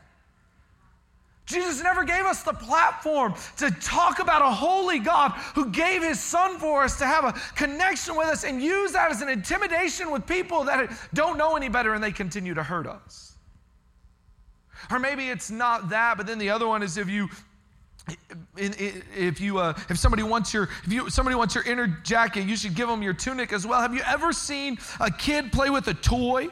Jesus 1.45 1.83
never 1.83 2.05
gave 2.05 2.25
us 2.25 2.42
the 2.42 2.53
platform 2.53 3.35
to 3.59 3.71
talk 3.71 4.21
about 4.21 4.42
a 4.42 4.51
holy 4.51 4.99
God 4.99 5.33
who 5.55 5.71
gave 5.71 6.03
his 6.03 6.21
son 6.21 6.59
for 6.59 6.85
us 6.85 6.99
to 6.99 7.07
have 7.07 7.25
a 7.25 7.33
connection 7.57 8.16
with 8.16 8.29
us 8.29 8.45
and 8.45 8.62
use 8.62 8.92
that 8.92 9.11
as 9.11 9.23
an 9.23 9.29
intimidation 9.29 10.11
with 10.11 10.27
people 10.27 10.64
that 10.64 10.90
don't 11.14 11.37
know 11.37 11.57
any 11.57 11.68
better 11.68 11.95
and 11.95 12.03
they 12.03 12.12
continue 12.12 12.55
to 12.55 12.62
hurt 12.62 12.87
us. 12.87 13.37
Or 14.90 14.99
maybe 14.99 15.29
it's 15.29 15.51
not 15.51 15.90
that, 15.90 16.16
but 16.16 16.27
then 16.27 16.38
the 16.38 16.51
other 16.51 16.66
one 16.66 16.83
is 16.83 16.97
if 16.97 17.09
you 17.09 17.29
if 18.57 19.41
you 19.41 19.59
uh, 19.59 19.75
if 19.88 19.99
somebody 19.99 20.23
wants 20.23 20.53
your 20.53 20.69
if 20.85 20.93
you 20.93 21.09
somebody 21.09 21.37
wants 21.37 21.55
your 21.55 21.65
inner 21.65 21.87
jacket 21.87 22.45
you 22.45 22.57
should 22.57 22.75
give 22.75 22.88
them 22.88 23.03
your 23.03 23.15
tunic 23.15 23.53
as 23.53 23.67
well. 23.67 23.81
Have 23.81 23.95
you 23.95 24.03
ever 24.07 24.33
seen 24.33 24.79
a 25.01 25.11
kid 25.11 25.53
play 25.53 25.71
with 25.71 25.87
a 25.88 25.95
toy? 25.95 26.49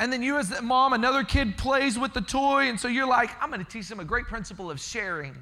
And 0.00 0.12
then 0.12 0.22
you 0.22 0.38
as 0.38 0.48
the 0.48 0.62
mom 0.62 0.92
another 0.92 1.24
kid 1.24 1.58
plays 1.58 1.98
with 1.98 2.14
the 2.14 2.20
toy 2.20 2.68
and 2.68 2.78
so 2.78 2.88
you're 2.88 3.06
like 3.06 3.30
i'm 3.42 3.50
going 3.50 3.64
to 3.64 3.70
teach 3.70 3.88
them 3.88 4.00
a 4.00 4.04
great 4.04 4.26
principle 4.26 4.70
of 4.70 4.80
sharing. 4.80 5.34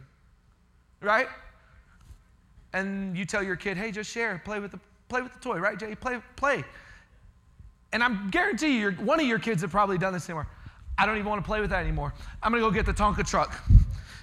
Right? 1.01 1.29
And 2.73 3.17
you 3.17 3.25
tell 3.25 3.43
your 3.43 3.57
kid 3.57 3.77
hey 3.77 3.93
just 3.93 4.11
share. 4.11 4.41
Play 4.45 4.59
with 4.59 4.73
the 4.73 4.81
play 5.09 5.23
with 5.23 5.33
the 5.33 5.41
toy. 5.41 5.59
Right 5.59 5.79
jay? 5.79 5.95
Play 5.95 6.21
play. 6.35 6.65
And 7.93 8.03
i'm 8.03 8.31
guarantee 8.31 8.79
you 8.81 8.91
one 8.93 9.21
of 9.21 9.27
your 9.27 9.39
kids 9.39 9.63
have 9.63 9.71
probably 9.71 9.97
done 9.97 10.13
this 10.13 10.29
anymore. 10.29 10.49
I 10.99 11.07
don't 11.07 11.17
even 11.17 11.29
want 11.29 11.45
to 11.45 11.47
play 11.47 11.61
with 11.61 11.71
that 11.71 11.85
anymore. 11.85 12.15
I'm 12.43 12.51
going 12.51 12.63
to 12.63 12.69
go 12.69 12.75
get 12.75 12.87
the 12.87 12.93
tonka 12.93 13.27
truck 13.27 13.63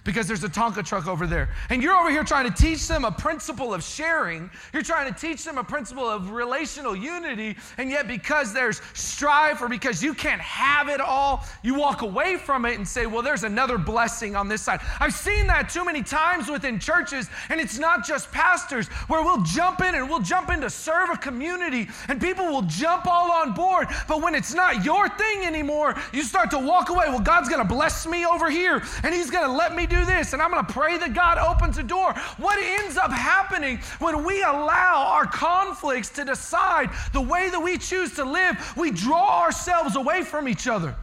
because 0.03 0.27
there's 0.27 0.43
a 0.43 0.49
Tonka 0.49 0.85
truck 0.85 1.07
over 1.07 1.25
there. 1.25 1.49
And 1.69 1.81
you're 1.81 1.95
over 1.95 2.09
here 2.09 2.23
trying 2.23 2.51
to 2.51 2.61
teach 2.61 2.87
them 2.87 3.05
a 3.05 3.11
principle 3.11 3.73
of 3.73 3.83
sharing. 3.83 4.49
You're 4.73 4.83
trying 4.83 5.13
to 5.13 5.19
teach 5.19 5.43
them 5.45 5.57
a 5.57 5.63
principle 5.63 6.09
of 6.09 6.31
relational 6.31 6.95
unity. 6.95 7.55
And 7.77 7.89
yet, 7.89 8.07
because 8.07 8.53
there's 8.53 8.81
strife 8.93 9.61
or 9.61 9.69
because 9.69 10.03
you 10.03 10.13
can't 10.13 10.41
have 10.41 10.89
it 10.89 10.99
all, 10.99 11.45
you 11.63 11.75
walk 11.75 12.01
away 12.01 12.37
from 12.37 12.65
it 12.65 12.75
and 12.77 12.87
say, 12.87 13.05
well, 13.05 13.21
there's 13.21 13.43
another 13.43 13.77
blessing 13.77 14.35
on 14.35 14.49
this 14.49 14.61
side. 14.61 14.81
I've 14.99 15.13
seen 15.13 15.47
that 15.47 15.69
too 15.69 15.85
many 15.85 16.03
times 16.03 16.49
within 16.49 16.79
churches. 16.79 17.29
And 17.49 17.61
it's 17.61 17.79
not 17.79 18.05
just 18.05 18.31
pastors 18.31 18.87
where 19.07 19.21
we'll 19.21 19.43
jump 19.43 19.81
in 19.81 19.95
and 19.95 20.09
we'll 20.09 20.19
jump 20.19 20.49
in 20.49 20.59
to 20.61 20.69
serve 20.69 21.09
a 21.11 21.17
community 21.17 21.87
and 22.09 22.19
people 22.19 22.45
will 22.47 22.63
jump 22.63 23.07
all 23.07 23.31
on 23.31 23.53
board. 23.53 23.87
But 24.07 24.21
when 24.21 24.35
it's 24.35 24.53
not 24.53 24.83
your 24.83 25.07
thing 25.07 25.45
anymore, 25.45 25.95
you 26.11 26.23
start 26.23 26.51
to 26.51 26.59
walk 26.59 26.89
away. 26.89 27.05
Well, 27.07 27.19
God's 27.19 27.47
going 27.47 27.61
to 27.61 27.67
bless 27.67 28.05
me 28.05 28.25
over 28.25 28.49
here 28.49 28.83
and 29.03 29.13
He's 29.13 29.29
going 29.29 29.45
to 29.45 29.51
let 29.51 29.73
me 29.73 29.85
do 29.93 30.06
this, 30.06 30.34
and 30.34 30.41
I'm 30.41 30.51
going 30.51 30.65
to 30.65 30.73
pray 30.73 30.97
that 30.97 31.13
God 31.13 31.38
opens 31.38 31.77
a 31.77 31.84
door. 31.84 32.13
What 32.38 32.60
ends 32.62 32.97
up 32.97 33.12
happening 33.12 33.79
when 33.99 34.23
we 34.23 34.41
allow 34.41 35.06
our 35.13 35.25
conflicts 35.25 36.10
to 36.12 36.25
decide 36.25 36.89
the 37.12 37.21
way 37.21 37.49
that 37.49 37.60
we 37.60 37.77
choose 37.77 38.15
to 38.15 38.23
live? 38.23 38.56
We 38.75 38.91
draw 38.91 39.41
ourselves 39.41 39.95
away 39.95 40.23
from 40.23 40.47
each 40.47 40.67
other. 40.67 40.95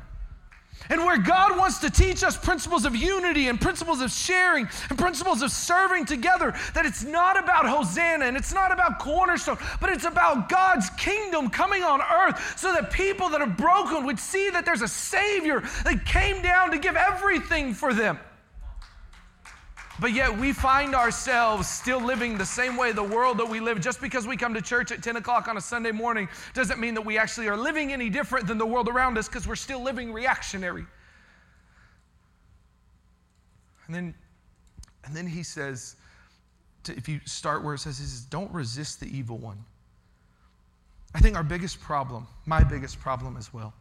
And 0.88 1.04
where 1.04 1.18
God 1.18 1.56
wants 1.56 1.78
to 1.80 1.90
teach 1.90 2.24
us 2.24 2.36
principles 2.36 2.84
of 2.84 2.96
unity 2.96 3.46
and 3.46 3.60
principles 3.60 4.00
of 4.00 4.10
sharing 4.10 4.66
and 4.88 4.98
principles 4.98 5.40
of 5.40 5.52
serving 5.52 6.06
together, 6.06 6.52
that 6.74 6.84
it's 6.84 7.04
not 7.04 7.38
about 7.38 7.64
Hosanna 7.64 8.24
and 8.24 8.36
it's 8.36 8.52
not 8.52 8.72
about 8.72 8.98
Cornerstone, 8.98 9.58
but 9.80 9.90
it's 9.90 10.04
about 10.04 10.48
God's 10.48 10.90
kingdom 10.90 11.48
coming 11.48 11.84
on 11.84 12.00
earth 12.00 12.58
so 12.58 12.72
that 12.72 12.90
people 12.90 13.28
that 13.28 13.40
are 13.40 13.46
broken 13.46 14.04
would 14.04 14.18
see 14.18 14.50
that 14.50 14.64
there's 14.64 14.82
a 14.82 14.88
Savior 14.88 15.60
that 15.84 16.04
came 16.04 16.42
down 16.42 16.72
to 16.72 16.78
give 16.78 16.96
everything 16.96 17.72
for 17.72 17.94
them. 17.94 18.18
But 20.00 20.14
yet 20.14 20.36
we 20.38 20.54
find 20.54 20.94
ourselves 20.94 21.68
still 21.68 22.00
living 22.00 22.38
the 22.38 22.46
same 22.46 22.78
way 22.78 22.90
the 22.90 23.02
world 23.02 23.36
that 23.38 23.48
we 23.48 23.60
live. 23.60 23.80
Just 23.82 24.00
because 24.00 24.26
we 24.26 24.34
come 24.34 24.54
to 24.54 24.62
church 24.62 24.90
at 24.90 25.02
10 25.02 25.16
o'clock 25.16 25.46
on 25.46 25.58
a 25.58 25.60
Sunday 25.60 25.92
morning 25.92 26.26
doesn't 26.54 26.80
mean 26.80 26.94
that 26.94 27.04
we 27.04 27.18
actually 27.18 27.48
are 27.48 27.56
living 27.56 27.92
any 27.92 28.08
different 28.08 28.46
than 28.46 28.56
the 28.56 28.64
world 28.64 28.88
around 28.88 29.18
us 29.18 29.28
because 29.28 29.46
we're 29.46 29.56
still 29.56 29.82
living 29.82 30.10
reactionary. 30.10 30.86
And 33.86 33.94
then, 33.94 34.14
and 35.04 35.14
then 35.14 35.26
he 35.26 35.42
says, 35.42 35.96
to, 36.84 36.96
if 36.96 37.06
you 37.06 37.20
start 37.26 37.62
where 37.62 37.74
it 37.74 37.80
says, 37.80 37.98
he 37.98 38.04
says, 38.04 38.22
don't 38.22 38.50
resist 38.52 39.00
the 39.00 39.14
evil 39.14 39.36
one. 39.36 39.62
I 41.14 41.20
think 41.20 41.36
our 41.36 41.42
biggest 41.42 41.78
problem, 41.78 42.26
my 42.46 42.64
biggest 42.64 43.00
problem 43.00 43.36
as 43.36 43.52
well, 43.52 43.74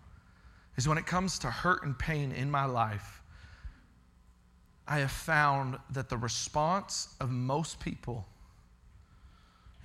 is 0.75 0.85
when 0.85 0.97
it 0.97 1.05
comes 1.05 1.39
to 1.39 1.47
hurt 1.47 1.85
and 1.85 1.97
pain 1.97 2.33
in 2.33 2.51
my 2.51 2.65
life 2.65 3.18
I 4.89 4.97
have 4.97 5.11
found 5.11 5.77
that 5.91 6.09
the 6.09 6.17
response 6.17 7.13
of 7.19 7.29
most 7.29 7.79
people 7.79 8.25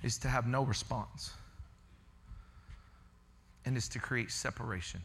is 0.01 0.17
to 0.17 0.27
have 0.27 0.47
no 0.47 0.63
response 0.63 1.31
and 3.65 3.77
is 3.77 3.87
to 3.89 3.99
create 3.99 4.31
separation. 4.31 4.99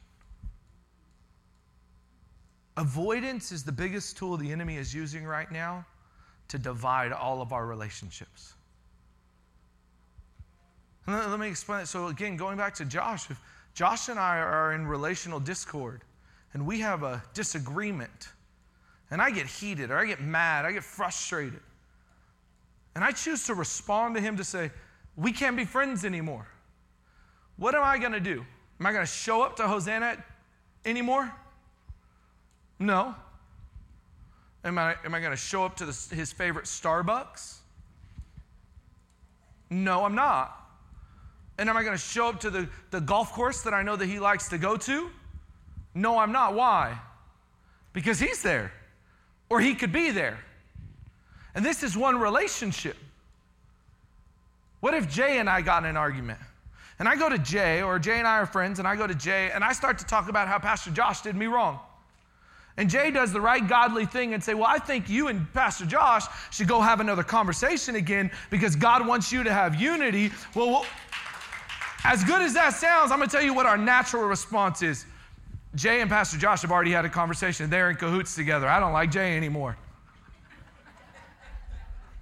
Avoidance 2.78 3.52
is 3.52 3.62
the 3.62 3.72
biggest 3.72 4.16
tool 4.16 4.38
the 4.38 4.50
enemy 4.50 4.78
is 4.78 4.94
using 4.94 5.26
right 5.26 5.52
now 5.52 5.84
to 6.48 6.56
divide 6.56 7.12
all 7.12 7.42
of 7.42 7.52
our 7.52 7.66
relationships. 7.66 8.54
Let 11.06 11.38
me 11.38 11.48
explain 11.48 11.80
it. 11.80 11.88
So, 11.88 12.06
again, 12.06 12.38
going 12.38 12.56
back 12.56 12.74
to 12.76 12.86
Josh, 12.86 13.30
if 13.30 13.38
Josh 13.74 14.08
and 14.08 14.18
I 14.18 14.38
are 14.38 14.72
in 14.72 14.86
relational 14.86 15.40
discord 15.40 16.04
and 16.54 16.64
we 16.64 16.80
have 16.80 17.02
a 17.02 17.22
disagreement, 17.34 18.28
and 19.10 19.20
I 19.20 19.30
get 19.30 19.46
heated 19.46 19.90
or 19.90 19.98
I 19.98 20.06
get 20.06 20.20
mad, 20.20 20.64
I 20.64 20.72
get 20.72 20.84
frustrated. 20.84 21.60
And 22.94 23.04
I 23.04 23.12
choose 23.12 23.46
to 23.46 23.54
respond 23.54 24.14
to 24.16 24.20
him 24.20 24.36
to 24.36 24.44
say, 24.44 24.70
We 25.16 25.32
can't 25.32 25.56
be 25.56 25.64
friends 25.64 26.04
anymore. 26.04 26.46
What 27.56 27.74
am 27.74 27.82
I 27.82 27.98
going 27.98 28.12
to 28.12 28.20
do? 28.20 28.44
Am 28.78 28.86
I 28.86 28.92
going 28.92 29.04
to 29.04 29.10
show 29.10 29.42
up 29.42 29.56
to 29.56 29.68
Hosanna 29.68 30.22
anymore? 30.84 31.30
No. 32.78 33.14
Am 34.64 34.78
I, 34.78 34.96
am 35.04 35.14
I 35.14 35.20
going 35.20 35.32
to 35.32 35.36
show 35.36 35.64
up 35.64 35.76
to 35.76 35.86
the, 35.86 36.14
his 36.14 36.32
favorite 36.32 36.64
Starbucks? 36.64 37.58
No, 39.68 40.04
I'm 40.04 40.14
not. 40.14 40.56
And 41.58 41.68
am 41.68 41.76
I 41.76 41.82
going 41.82 41.94
to 41.94 42.02
show 42.02 42.28
up 42.28 42.40
to 42.40 42.50
the, 42.50 42.68
the 42.90 43.00
golf 43.00 43.32
course 43.32 43.62
that 43.62 43.74
I 43.74 43.82
know 43.82 43.96
that 43.96 44.06
he 44.06 44.18
likes 44.18 44.48
to 44.48 44.58
go 44.58 44.76
to? 44.78 45.10
No, 45.94 46.18
I'm 46.18 46.32
not. 46.32 46.54
Why? 46.54 46.98
Because 47.92 48.18
he's 48.18 48.42
there 48.42 48.72
or 49.50 49.60
he 49.60 49.74
could 49.74 49.92
be 49.92 50.10
there. 50.10 50.38
And 51.54 51.64
this 51.64 51.82
is 51.82 51.96
one 51.96 52.18
relationship. 52.18 52.96
What 54.78 54.94
if 54.94 55.10
Jay 55.10 55.38
and 55.38 55.50
I 55.50 55.60
got 55.60 55.82
in 55.82 55.90
an 55.90 55.96
argument? 55.96 56.38
And 56.98 57.08
I 57.08 57.16
go 57.16 57.28
to 57.28 57.38
Jay, 57.38 57.82
or 57.82 57.98
Jay 57.98 58.18
and 58.18 58.28
I 58.28 58.38
are 58.38 58.46
friends, 58.46 58.78
and 58.78 58.86
I 58.86 58.94
go 58.94 59.06
to 59.06 59.14
Jay, 59.14 59.50
and 59.52 59.64
I 59.64 59.72
start 59.72 59.98
to 59.98 60.06
talk 60.06 60.28
about 60.28 60.48
how 60.48 60.58
Pastor 60.58 60.90
Josh 60.90 61.22
did 61.22 61.34
me 61.34 61.46
wrong. 61.46 61.80
And 62.76 62.88
Jay 62.88 63.10
does 63.10 63.32
the 63.32 63.40
right 63.40 63.66
godly 63.66 64.06
thing 64.06 64.32
and 64.32 64.42
say, 64.42 64.54
Well, 64.54 64.66
I 64.66 64.78
think 64.78 65.08
you 65.08 65.28
and 65.28 65.52
Pastor 65.52 65.84
Josh 65.84 66.24
should 66.50 66.68
go 66.68 66.80
have 66.80 67.00
another 67.00 67.22
conversation 67.22 67.96
again 67.96 68.30
because 68.48 68.76
God 68.76 69.06
wants 69.06 69.32
you 69.32 69.42
to 69.42 69.52
have 69.52 69.80
unity. 69.80 70.30
Well, 70.54 70.86
as 72.04 72.24
good 72.24 72.40
as 72.40 72.54
that 72.54 72.74
sounds, 72.74 73.12
I'm 73.12 73.18
going 73.18 73.28
to 73.28 73.36
tell 73.36 73.44
you 73.44 73.52
what 73.52 73.66
our 73.66 73.76
natural 73.76 74.24
response 74.24 74.82
is. 74.82 75.04
Jay 75.74 76.00
and 76.00 76.10
Pastor 76.10 76.36
Josh 76.36 76.62
have 76.62 76.72
already 76.72 76.90
had 76.90 77.04
a 77.04 77.08
conversation. 77.08 77.70
They're 77.70 77.90
in 77.90 77.96
cahoots 77.96 78.34
together. 78.34 78.68
I 78.68 78.80
don't 78.80 78.92
like 78.92 79.10
Jay 79.10 79.36
anymore. 79.36 79.76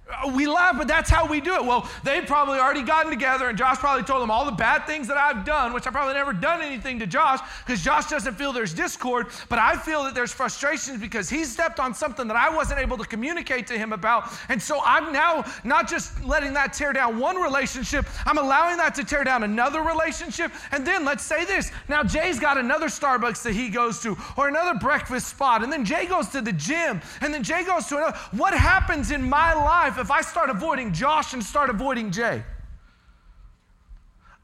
Uh, 0.09 0.31
we 0.33 0.47
laugh, 0.47 0.75
but 0.75 0.87
that's 0.87 1.09
how 1.09 1.27
we 1.27 1.39
do 1.39 1.53
it. 1.53 1.63
Well, 1.63 1.87
they've 2.03 2.25
probably 2.25 2.57
already 2.57 2.81
gotten 2.81 3.11
together, 3.11 3.47
and 3.47 3.57
Josh 3.57 3.77
probably 3.77 4.03
told 4.03 4.23
them 4.23 4.31
all 4.31 4.43
the 4.43 4.51
bad 4.51 4.87
things 4.87 5.07
that 5.07 5.17
I've 5.17 5.45
done, 5.45 5.71
which 5.71 5.85
I 5.85 5.91
probably 5.91 6.15
never 6.15 6.33
done 6.33 6.61
anything 6.61 6.97
to 6.99 7.07
Josh 7.07 7.39
because 7.65 7.83
Josh 7.83 8.07
doesn't 8.07 8.33
feel 8.33 8.51
there's 8.51 8.73
discord, 8.73 9.27
but 9.49 9.59
I 9.59 9.75
feel 9.77 10.03
that 10.05 10.15
there's 10.15 10.31
frustrations 10.31 10.99
because 10.99 11.29
he 11.29 11.43
stepped 11.45 11.79
on 11.79 11.93
something 11.93 12.27
that 12.27 12.37
I 12.37 12.49
wasn't 12.49 12.79
able 12.79 12.97
to 12.97 13.05
communicate 13.05 13.67
to 13.67 13.77
him 13.77 13.93
about. 13.93 14.31
And 14.49 14.59
so 14.59 14.81
I'm 14.83 15.13
now 15.13 15.45
not 15.63 15.87
just 15.87 16.23
letting 16.23 16.53
that 16.53 16.73
tear 16.73 16.91
down 16.91 17.19
one 17.19 17.35
relationship, 17.35 18.07
I'm 18.25 18.39
allowing 18.39 18.77
that 18.77 18.95
to 18.95 19.03
tear 19.03 19.23
down 19.23 19.43
another 19.43 19.81
relationship. 19.81 20.51
And 20.71 20.85
then 20.87 21.05
let's 21.05 21.23
say 21.23 21.45
this 21.45 21.71
now 21.87 22.03
Jay's 22.03 22.39
got 22.39 22.57
another 22.57 22.87
Starbucks 22.87 23.43
that 23.43 23.53
he 23.53 23.69
goes 23.69 24.01
to, 24.01 24.17
or 24.37 24.47
another 24.47 24.73
breakfast 24.79 25.27
spot, 25.27 25.63
and 25.63 25.71
then 25.71 25.85
Jay 25.85 26.07
goes 26.07 26.29
to 26.29 26.41
the 26.41 26.53
gym, 26.53 26.99
and 27.21 27.31
then 27.31 27.43
Jay 27.43 27.63
goes 27.63 27.85
to 27.87 27.97
another. 27.97 28.17
What 28.31 28.55
happens 28.55 29.11
in 29.11 29.21
my 29.21 29.53
life 29.53 29.98
if 29.99 30.11
I 30.11 30.21
start 30.21 30.49
avoiding 30.49 30.93
Josh 30.93 31.33
and 31.33 31.43
start 31.43 31.69
avoiding 31.69 32.11
Jay, 32.11 32.43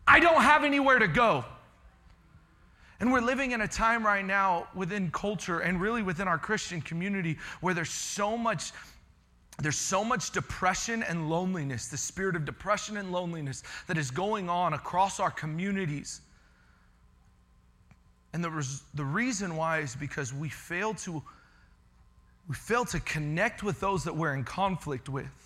I 0.08 0.20
don't 0.20 0.41
have 0.41 0.63
anywhere 0.63 1.00
to 1.00 1.08
go. 1.08 1.46
And 3.00 3.12
we're 3.12 3.22
living 3.22 3.52
in 3.52 3.62
a 3.62 3.68
time 3.68 4.06
right 4.06 4.26
now 4.26 4.68
within 4.74 5.12
culture 5.12 5.60
and 5.60 5.82
really 5.82 6.02
within 6.02 6.28
our 6.28 6.38
Christian 6.38 6.82
community 6.82 7.38
where 7.62 7.74
there's 7.74 7.89
so 7.89 8.38
much 8.38 8.72
there's 9.60 9.78
so 9.78 10.04
much 10.04 10.32
depression 10.32 11.02
and 11.04 11.30
loneliness, 11.30 11.88
the 11.88 11.96
spirit 11.96 12.36
of 12.36 12.44
depression 12.44 12.98
and 12.98 13.13
loneliness 13.13 13.63
that 13.88 13.98
is 13.98 14.12
going 14.12 14.50
on 14.50 14.74
across 14.74 15.22
our 15.22 15.32
communities. 15.32 16.20
And 18.34 18.44
the, 18.44 18.50
res- 18.50 18.84
the 18.96 19.06
reason 19.06 19.56
why 19.56 19.80
is 19.80 19.96
because 19.96 20.34
we 20.34 20.50
fail 20.50 20.94
to 20.96 21.24
we 22.48 22.56
fail 22.56 22.86
to 22.86 23.00
connect 23.00 23.63
with 23.63 23.80
those 23.80 24.04
that 24.04 24.15
we're 24.15 24.36
in 24.36 24.44
conflict 24.44 25.10
with. 25.10 25.44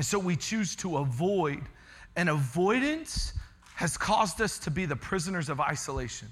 And 0.00 0.06
so 0.06 0.18
we 0.18 0.34
choose 0.34 0.74
to 0.76 0.96
avoid. 0.96 1.60
And 2.16 2.30
avoidance 2.30 3.34
has 3.74 3.98
caused 3.98 4.40
us 4.40 4.58
to 4.60 4.70
be 4.70 4.86
the 4.86 4.96
prisoners 4.96 5.50
of 5.50 5.60
isolation 5.60 6.28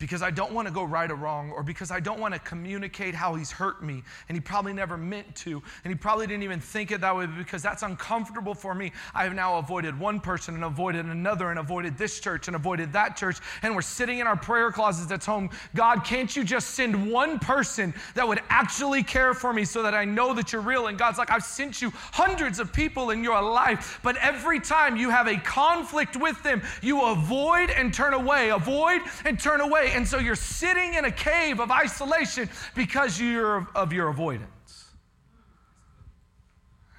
because 0.00 0.22
I 0.22 0.30
don't 0.30 0.52
want 0.52 0.66
to 0.66 0.72
go 0.72 0.82
right 0.82 1.08
or 1.08 1.14
wrong, 1.14 1.52
or 1.52 1.62
because 1.62 1.90
I 1.90 2.00
don't 2.00 2.18
want 2.18 2.34
to 2.34 2.40
communicate 2.40 3.14
how 3.14 3.34
he's 3.34 3.52
hurt 3.52 3.84
me, 3.84 4.02
and 4.28 4.36
he 4.36 4.40
probably 4.40 4.72
never 4.72 4.96
meant 4.96 5.36
to, 5.36 5.62
and 5.84 5.92
he 5.92 5.94
probably 5.94 6.26
didn't 6.26 6.42
even 6.42 6.58
think 6.58 6.90
it 6.90 7.02
that 7.02 7.14
way 7.14 7.26
because 7.26 7.62
that's 7.62 7.82
uncomfortable 7.82 8.54
for 8.54 8.74
me. 8.74 8.92
I 9.14 9.24
have 9.24 9.34
now 9.34 9.58
avoided 9.58 9.96
one 9.96 10.18
person 10.18 10.54
and 10.54 10.64
avoided 10.64 11.04
another, 11.04 11.50
and 11.50 11.58
avoided 11.58 11.98
this 11.98 12.18
church 12.18 12.48
and 12.48 12.56
avoided 12.56 12.94
that 12.94 13.14
church, 13.16 13.36
and 13.62 13.74
we're 13.74 13.82
sitting 13.82 14.18
in 14.18 14.26
our 14.26 14.36
prayer 14.36 14.72
closets 14.72 15.12
at 15.12 15.24
home. 15.24 15.50
God, 15.74 16.02
can't 16.02 16.34
you 16.34 16.44
just 16.44 16.70
send 16.70 17.12
one 17.12 17.38
person 17.38 17.92
that 18.14 18.26
would 18.26 18.40
actually 18.48 19.02
care 19.02 19.34
for 19.34 19.52
me 19.52 19.66
so 19.66 19.82
that 19.82 19.94
I 19.94 20.06
know 20.06 20.32
that 20.32 20.50
you're 20.50 20.62
real? 20.62 20.86
And 20.86 20.96
God's 20.96 21.18
like, 21.18 21.30
I've 21.30 21.44
sent 21.44 21.82
you 21.82 21.90
hundreds 21.94 22.58
of 22.58 22.72
people 22.72 23.10
in 23.10 23.22
your 23.22 23.42
life, 23.42 24.00
but 24.02 24.16
every 24.16 24.60
time 24.60 24.96
you 24.96 25.10
have 25.10 25.28
a 25.28 25.36
conflict 25.36 26.16
with 26.16 26.42
them, 26.42 26.62
you 26.80 27.04
avoid 27.04 27.68
and 27.68 27.92
turn 27.92 28.14
away, 28.14 28.48
avoid 28.48 29.02
and 29.26 29.38
turn 29.38 29.60
away. 29.60 29.89
And 29.94 30.06
so 30.06 30.18
you're 30.18 30.34
sitting 30.34 30.94
in 30.94 31.04
a 31.04 31.10
cave 31.12 31.60
of 31.60 31.70
isolation 31.70 32.48
because 32.74 33.20
you're 33.20 33.66
of 33.74 33.92
your 33.92 34.08
avoidance. 34.08 34.84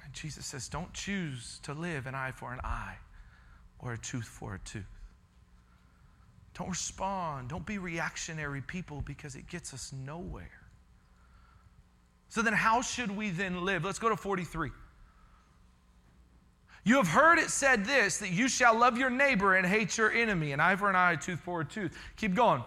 And 0.04 0.12
Jesus 0.12 0.46
says, 0.46 0.68
Don't 0.68 0.92
choose 0.92 1.60
to 1.62 1.74
live 1.74 2.06
an 2.06 2.14
eye 2.14 2.32
for 2.32 2.52
an 2.52 2.60
eye 2.64 2.96
or 3.78 3.92
a 3.94 3.98
tooth 3.98 4.24
for 4.24 4.54
a 4.54 4.58
tooth. 4.60 4.84
Don't 6.54 6.68
respond. 6.68 7.48
Don't 7.48 7.64
be 7.64 7.78
reactionary 7.78 8.60
people 8.60 9.02
because 9.06 9.36
it 9.36 9.48
gets 9.48 9.72
us 9.72 9.92
nowhere. 9.92 10.50
So 12.28 12.42
then, 12.42 12.52
how 12.52 12.82
should 12.82 13.14
we 13.14 13.30
then 13.30 13.64
live? 13.64 13.84
Let's 13.84 13.98
go 13.98 14.08
to 14.08 14.16
43. 14.16 14.70
You 16.84 16.96
have 16.96 17.08
heard 17.08 17.38
it 17.38 17.50
said 17.50 17.84
this 17.84 18.18
that 18.18 18.30
you 18.30 18.48
shall 18.48 18.76
love 18.76 18.98
your 18.98 19.10
neighbor 19.10 19.54
and 19.54 19.66
hate 19.66 19.96
your 19.96 20.10
enemy, 20.10 20.52
an 20.52 20.60
eye 20.60 20.76
for 20.76 20.90
an 20.90 20.96
eye, 20.96 21.12
a 21.12 21.16
tooth 21.16 21.40
for 21.40 21.60
a 21.60 21.64
tooth. 21.64 21.96
Keep 22.16 22.34
going. 22.34 22.64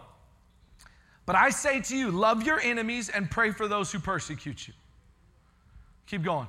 But 1.26 1.36
I 1.36 1.50
say 1.50 1.82
to 1.82 1.98
you, 1.98 2.12
love 2.12 2.44
your 2.44 2.60
enemies 2.60 3.10
and 3.10 3.30
pray 3.30 3.52
for 3.52 3.68
those 3.68 3.92
who 3.92 4.00
persecute 4.00 4.68
you. 4.68 4.74
Keep 6.08 6.24
going. 6.24 6.48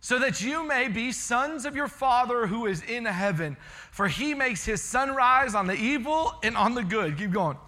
So 0.00 0.18
that 0.20 0.40
you 0.40 0.66
may 0.66 0.88
be 0.88 1.12
sons 1.12 1.66
of 1.66 1.76
your 1.76 1.88
Father 1.88 2.46
who 2.46 2.66
is 2.66 2.82
in 2.82 3.04
heaven, 3.04 3.56
for 3.90 4.08
he 4.08 4.32
makes 4.32 4.64
his 4.64 4.80
sun 4.80 5.14
rise 5.14 5.54
on 5.54 5.66
the 5.66 5.74
evil 5.74 6.32
and 6.42 6.56
on 6.56 6.74
the 6.74 6.84
good. 6.84 7.18
Keep 7.18 7.32
going. 7.32 7.58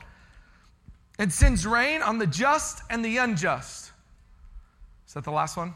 And 1.19 1.31
sends 1.31 1.67
rain 1.67 2.03
on 2.03 2.19
the 2.19 2.27
just 2.27 2.83
and 2.89 3.05
the 3.05 3.19
unjust. 3.19 3.93
Is 5.07 5.15
that 5.15 5.25
the 5.25 5.33
last 5.33 5.57
one? 5.57 5.75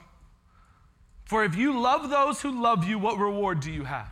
For 1.25 1.45
if 1.45 1.57
you 1.57 1.79
love 1.79 2.09
those 2.09 2.41
who 2.41 2.63
love 2.63 2.85
you, 2.85 2.99
what 2.99 3.19
reward 3.19 3.61
do 3.61 3.71
you 3.71 3.85
have? 3.85 4.09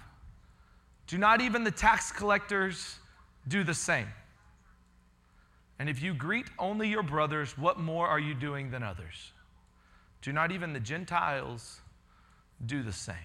Do 1.06 1.16
not 1.16 1.40
even 1.40 1.64
the 1.64 1.70
tax 1.70 2.10
collectors 2.10 2.98
do 3.46 3.62
the 3.62 3.72
same? 3.72 4.08
And 5.78 5.88
if 5.88 6.02
you 6.02 6.14
greet 6.14 6.46
only 6.58 6.88
your 6.88 7.02
brothers, 7.02 7.58
what 7.58 7.78
more 7.78 8.06
are 8.06 8.20
you 8.20 8.34
doing 8.34 8.70
than 8.70 8.82
others? 8.82 9.32
Do 10.22 10.32
not 10.32 10.52
even 10.52 10.72
the 10.72 10.80
Gentiles 10.80 11.80
do 12.64 12.82
the 12.82 12.92
same? 12.92 13.16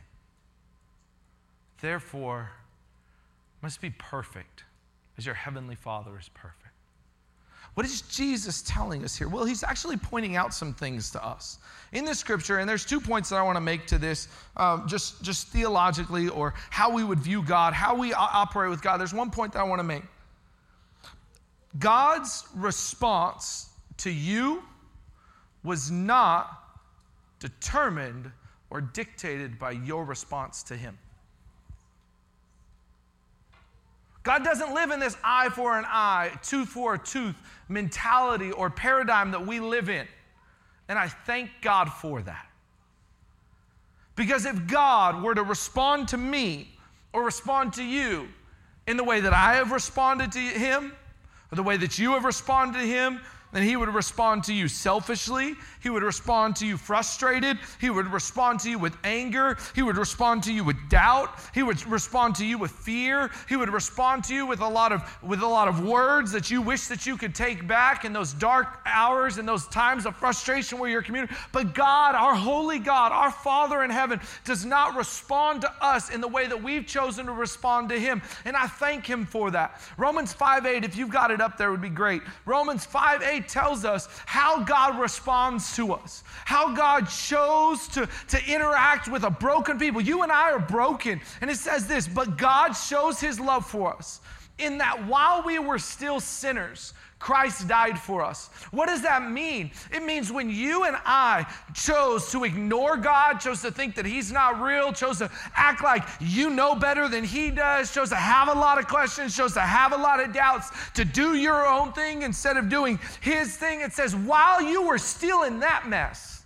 Therefore, 1.81 2.51
must 3.61 3.81
be 3.81 3.89
perfect 3.91 4.63
as 5.17 5.25
your 5.25 5.35
heavenly 5.35 5.75
Father 5.75 6.17
is 6.17 6.29
perfect. 6.33 6.73
What 7.75 7.85
is 7.85 8.01
Jesus 8.01 8.63
telling 8.63 9.03
us 9.03 9.15
here? 9.15 9.29
Well, 9.29 9.45
he's 9.45 9.63
actually 9.63 9.95
pointing 9.95 10.35
out 10.35 10.53
some 10.53 10.73
things 10.73 11.11
to 11.11 11.25
us 11.25 11.59
in 11.91 12.03
this 12.03 12.19
scripture, 12.19 12.57
and 12.57 12.67
there's 12.67 12.83
two 12.83 12.99
points 12.99 13.29
that 13.29 13.37
I 13.37 13.41
want 13.43 13.55
to 13.57 13.61
make 13.61 13.85
to 13.87 13.97
this, 13.97 14.27
um, 14.57 14.87
just 14.87 15.21
just 15.21 15.47
theologically, 15.47 16.29
or 16.29 16.55
how 16.71 16.91
we 16.91 17.03
would 17.03 17.19
view 17.19 17.43
God, 17.43 17.73
how 17.73 17.95
we 17.95 18.11
operate 18.13 18.69
with 18.69 18.81
God. 18.81 18.97
There's 18.97 19.13
one 19.13 19.29
point 19.29 19.53
that 19.53 19.59
I 19.59 19.63
want 19.63 19.79
to 19.79 19.83
make. 19.83 20.03
God's 21.77 22.47
response 22.55 23.69
to 23.97 24.09
you 24.09 24.63
was 25.63 25.91
not 25.91 26.79
determined 27.39 28.31
or 28.69 28.81
dictated 28.81 29.59
by 29.59 29.71
your 29.71 30.03
response 30.03 30.63
to 30.63 30.75
Him. 30.75 30.97
God 34.23 34.43
doesn't 34.43 34.73
live 34.73 34.91
in 34.91 34.99
this 34.99 35.17
eye 35.23 35.49
for 35.49 35.77
an 35.77 35.85
eye, 35.87 36.31
tooth 36.43 36.69
for 36.69 36.95
a 36.95 36.99
tooth 36.99 37.35
mentality 37.67 38.51
or 38.51 38.69
paradigm 38.69 39.31
that 39.31 39.45
we 39.45 39.59
live 39.59 39.89
in. 39.89 40.07
And 40.87 40.99
I 40.99 41.07
thank 41.07 41.49
God 41.61 41.91
for 41.91 42.21
that. 42.23 42.47
Because 44.15 44.45
if 44.45 44.67
God 44.67 45.23
were 45.23 45.33
to 45.33 45.43
respond 45.43 46.09
to 46.09 46.17
me 46.17 46.69
or 47.13 47.23
respond 47.23 47.73
to 47.73 47.83
you 47.83 48.27
in 48.85 48.97
the 48.97 49.03
way 49.03 49.21
that 49.21 49.33
I 49.33 49.55
have 49.55 49.71
responded 49.71 50.31
to 50.33 50.39
Him, 50.39 50.91
the 51.57 51.63
way 51.63 51.77
that 51.77 51.97
you 51.97 52.13
have 52.13 52.25
responded 52.25 52.79
to 52.79 52.85
him, 52.85 53.19
then 53.51 53.63
he 53.63 53.75
would 53.75 53.89
respond 53.89 54.43
to 54.45 54.53
you 54.53 54.67
selfishly. 54.67 55.55
He 55.81 55.89
would 55.89 56.03
respond 56.03 56.55
to 56.57 56.67
you 56.67 56.77
frustrated. 56.77 57.57
He 57.81 57.89
would 57.89 58.07
respond 58.07 58.59
to 58.61 58.69
you 58.69 58.77
with 58.77 58.95
anger. 59.03 59.57
He 59.73 59.81
would 59.81 59.97
respond 59.97 60.43
to 60.43 60.53
you 60.53 60.63
with 60.63 60.77
doubt. 60.89 61.39
He 61.53 61.63
would 61.63 61.85
respond 61.87 62.35
to 62.35 62.45
you 62.45 62.57
with 62.57 62.71
fear. 62.71 63.31
He 63.47 63.55
would 63.55 63.69
respond 63.69 64.23
to 64.25 64.35
you 64.35 64.45
with 64.45 64.59
a 64.59 64.67
lot 64.67 64.91
of 64.91 65.01
with 65.23 65.41
a 65.41 65.47
lot 65.47 65.67
of 65.67 65.83
words 65.83 66.31
that 66.31 66.51
you 66.51 66.61
wish 66.61 66.87
that 66.87 67.05
you 67.07 67.17
could 67.17 67.33
take 67.33 67.67
back 67.67 68.05
in 68.05 68.13
those 68.13 68.33
dark 68.33 68.81
hours 68.85 69.37
and 69.37 69.47
those 69.47 69.67
times 69.67 70.05
of 70.05 70.15
frustration 70.15 70.77
where 70.77 70.89
you're 70.89 71.01
communing. 71.01 71.35
But 71.51 71.73
God, 71.73 72.13
our 72.13 72.35
holy 72.35 72.77
God, 72.77 73.11
our 73.11 73.31
Father 73.31 73.83
in 73.83 73.89
heaven, 73.89 74.19
does 74.45 74.65
not 74.65 74.95
respond 74.95 75.61
to 75.61 75.71
us 75.81 76.11
in 76.11 76.21
the 76.21 76.27
way 76.27 76.45
that 76.45 76.61
we've 76.61 76.85
chosen 76.85 77.25
to 77.25 77.31
respond 77.31 77.89
to 77.89 77.99
him. 77.99 78.21
And 78.45 78.55
I 78.55 78.67
thank 78.67 79.05
him 79.07 79.25
for 79.25 79.49
that. 79.51 79.81
Romans 79.97 80.33
5 80.33 80.65
8, 80.65 80.83
if 80.83 80.95
you've 80.95 81.09
got 81.09 81.31
it 81.31 81.41
up 81.41 81.57
there, 81.57 81.71
would 81.71 81.81
be 81.81 81.89
great. 81.89 82.21
Romans 82.45 82.85
5 82.85 83.23
8 83.23 83.38
tells 83.47 83.85
us 83.85 84.07
how 84.25 84.63
God 84.63 84.99
responds 84.99 85.75
to 85.75 85.93
us, 85.93 86.23
how 86.45 86.73
God 86.73 87.09
chose 87.09 87.87
to, 87.89 88.07
to 88.29 88.45
interact 88.45 89.07
with 89.07 89.23
a 89.23 89.29
broken 89.29 89.79
people. 89.79 90.01
You 90.01 90.23
and 90.23 90.31
I 90.31 90.51
are 90.51 90.59
broken. 90.59 91.21
And 91.41 91.49
it 91.49 91.57
says 91.57 91.87
this, 91.87 92.07
but 92.07 92.37
God 92.37 92.73
shows 92.73 93.19
his 93.19 93.39
love 93.39 93.65
for 93.65 93.95
us 93.95 94.21
in 94.59 94.77
that 94.79 95.05
while 95.07 95.41
we 95.43 95.57
were 95.57 95.79
still 95.79 96.19
sinners, 96.19 96.93
Christ 97.19 97.67
died 97.67 97.99
for 97.99 98.23
us. 98.23 98.49
What 98.71 98.87
does 98.87 99.01
that 99.01 99.29
mean? 99.29 99.71
It 99.91 100.03
means 100.03 100.31
when 100.31 100.49
you 100.49 100.85
and 100.85 100.95
I 101.05 101.45
chose 101.73 102.31
to 102.31 102.45
ignore 102.45 102.95
God, 102.95 103.39
chose 103.39 103.61
to 103.61 103.71
think 103.71 103.95
that 103.95 104.05
He's 104.05 104.31
not 104.31 104.61
real, 104.61 104.93
chose 104.93 105.17
to 105.19 105.29
act 105.53 105.83
like 105.83 106.03
you 106.21 106.49
know 106.49 106.75
better 106.75 107.09
than 107.09 107.25
He 107.25 107.51
does, 107.51 107.93
chose 107.93 108.07
to 108.09 108.15
have 108.15 108.47
a 108.47 108.53
lot 108.53 108.79
of 108.79 108.87
questions, 108.87 109.35
chose 109.35 109.53
to 109.55 109.59
have 109.59 109.91
a 109.91 109.97
lot 109.97 110.21
of 110.21 110.33
doubts, 110.33 110.69
to 110.93 111.03
do 111.03 111.35
your 111.35 111.67
own 111.67 111.91
thing 111.91 112.21
instead 112.21 112.55
of 112.55 112.69
doing 112.69 112.97
His 113.19 113.57
thing, 113.57 113.81
it 113.81 113.91
says, 113.91 114.15
while 114.15 114.61
you 114.61 114.83
were 114.83 114.97
still 114.97 115.43
in 115.43 115.59
that 115.59 115.89
mess, 115.89 116.43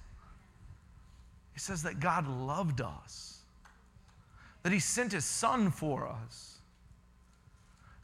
it 1.56 1.62
says 1.62 1.84
that 1.84 2.00
God 2.00 2.28
loved 2.28 2.82
us, 2.82 3.42
that 4.64 4.74
He 4.74 4.80
sent 4.80 5.12
His 5.12 5.24
Son 5.24 5.70
for 5.70 6.08
us. 6.08 6.58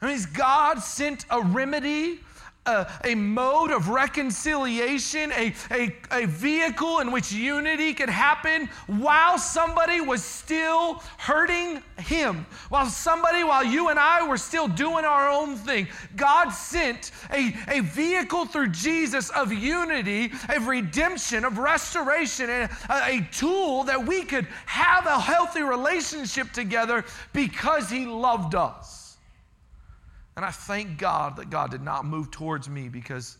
I 0.00 0.06
mean, 0.06 0.24
God 0.32 0.78
sent 0.78 1.26
a 1.30 1.42
remedy 1.42 2.20
a, 2.66 2.86
a, 3.04 3.14
mode 3.14 3.70
of 3.70 3.88
reconciliation, 3.88 5.32
a, 5.32 5.54
a, 5.70 5.96
a 6.10 6.26
vehicle 6.26 7.00
in 7.00 7.10
which 7.10 7.32
unity 7.32 7.94
could 7.94 8.10
happen 8.10 8.68
while 8.86 9.38
somebody 9.38 10.00
was 10.00 10.22
still 10.22 11.02
hurting 11.16 11.82
him, 11.98 12.44
while 12.68 12.86
somebody, 12.86 13.44
while 13.44 13.64
you 13.64 13.88
and 13.88 13.98
I 13.98 14.28
were 14.28 14.36
still 14.36 14.68
doing 14.68 15.06
our 15.06 15.30
own 15.30 15.56
thing. 15.56 15.88
God 16.16 16.50
sent 16.50 17.12
a, 17.32 17.54
a 17.68 17.80
vehicle 17.80 18.44
through 18.44 18.68
Jesus 18.68 19.30
of 19.30 19.52
unity, 19.52 20.30
of 20.50 20.66
redemption, 20.66 21.46
of 21.46 21.56
restoration, 21.56 22.50
and 22.50 22.70
a, 22.90 23.06
a 23.06 23.28
tool 23.32 23.84
that 23.84 24.06
we 24.06 24.22
could 24.22 24.46
have 24.66 25.06
a 25.06 25.18
healthy 25.18 25.62
relationship 25.62 26.52
together 26.52 27.06
because 27.32 27.88
he 27.88 28.04
loved 28.04 28.54
us. 28.54 28.99
And 30.40 30.46
I 30.46 30.52
thank 30.52 30.96
God 30.96 31.36
that 31.36 31.50
God 31.50 31.70
did 31.70 31.82
not 31.82 32.06
move 32.06 32.30
towards 32.30 32.66
me 32.66 32.88
because 32.88 33.36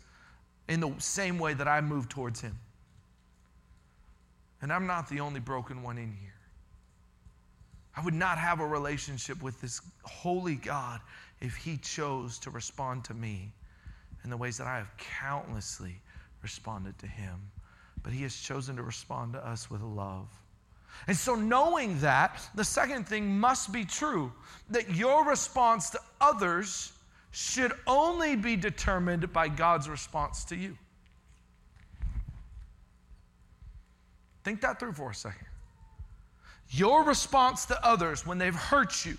in 0.69 0.79
the 0.81 0.93
same 0.99 1.39
way 1.39 1.55
that 1.55 1.67
I 1.67 1.81
moved 1.81 2.11
towards 2.11 2.39
him. 2.39 2.55
And 4.61 4.71
I'm 4.71 4.85
not 4.85 5.09
the 5.09 5.19
only 5.19 5.39
broken 5.39 5.81
one 5.81 5.97
in 5.97 6.13
here. 6.13 6.35
I 7.97 8.05
would 8.05 8.13
not 8.13 8.37
have 8.37 8.59
a 8.59 8.67
relationship 8.67 9.41
with 9.41 9.59
this 9.61 9.81
holy 10.03 10.53
God 10.53 11.01
if 11.39 11.55
He 11.55 11.77
chose 11.77 12.37
to 12.37 12.51
respond 12.51 13.03
to 13.05 13.15
me 13.15 13.51
in 14.23 14.29
the 14.29 14.37
ways 14.37 14.59
that 14.59 14.67
I 14.67 14.77
have 14.77 14.95
countlessly 14.99 15.95
responded 16.43 16.99
to 16.99 17.07
Him. 17.07 17.49
But 18.03 18.13
He 18.13 18.21
has 18.21 18.35
chosen 18.35 18.75
to 18.75 18.83
respond 18.83 19.33
to 19.33 19.43
us 19.43 19.71
with 19.71 19.81
love. 19.81 20.27
And 21.07 21.17
so, 21.17 21.35
knowing 21.35 21.99
that, 22.01 22.39
the 22.55 22.63
second 22.63 23.07
thing 23.07 23.39
must 23.39 23.71
be 23.71 23.85
true 23.85 24.31
that 24.69 24.95
your 24.95 25.25
response 25.25 25.89
to 25.91 25.99
others 26.19 26.93
should 27.31 27.73
only 27.87 28.35
be 28.35 28.55
determined 28.55 29.31
by 29.33 29.47
God's 29.47 29.89
response 29.89 30.43
to 30.45 30.55
you. 30.55 30.77
Think 34.43 34.61
that 34.61 34.79
through 34.79 34.93
for 34.93 35.11
a 35.11 35.15
second. 35.15 35.47
Your 36.69 37.03
response 37.03 37.65
to 37.65 37.85
others 37.85 38.25
when 38.25 38.37
they've 38.37 38.55
hurt 38.55 39.05
you, 39.05 39.17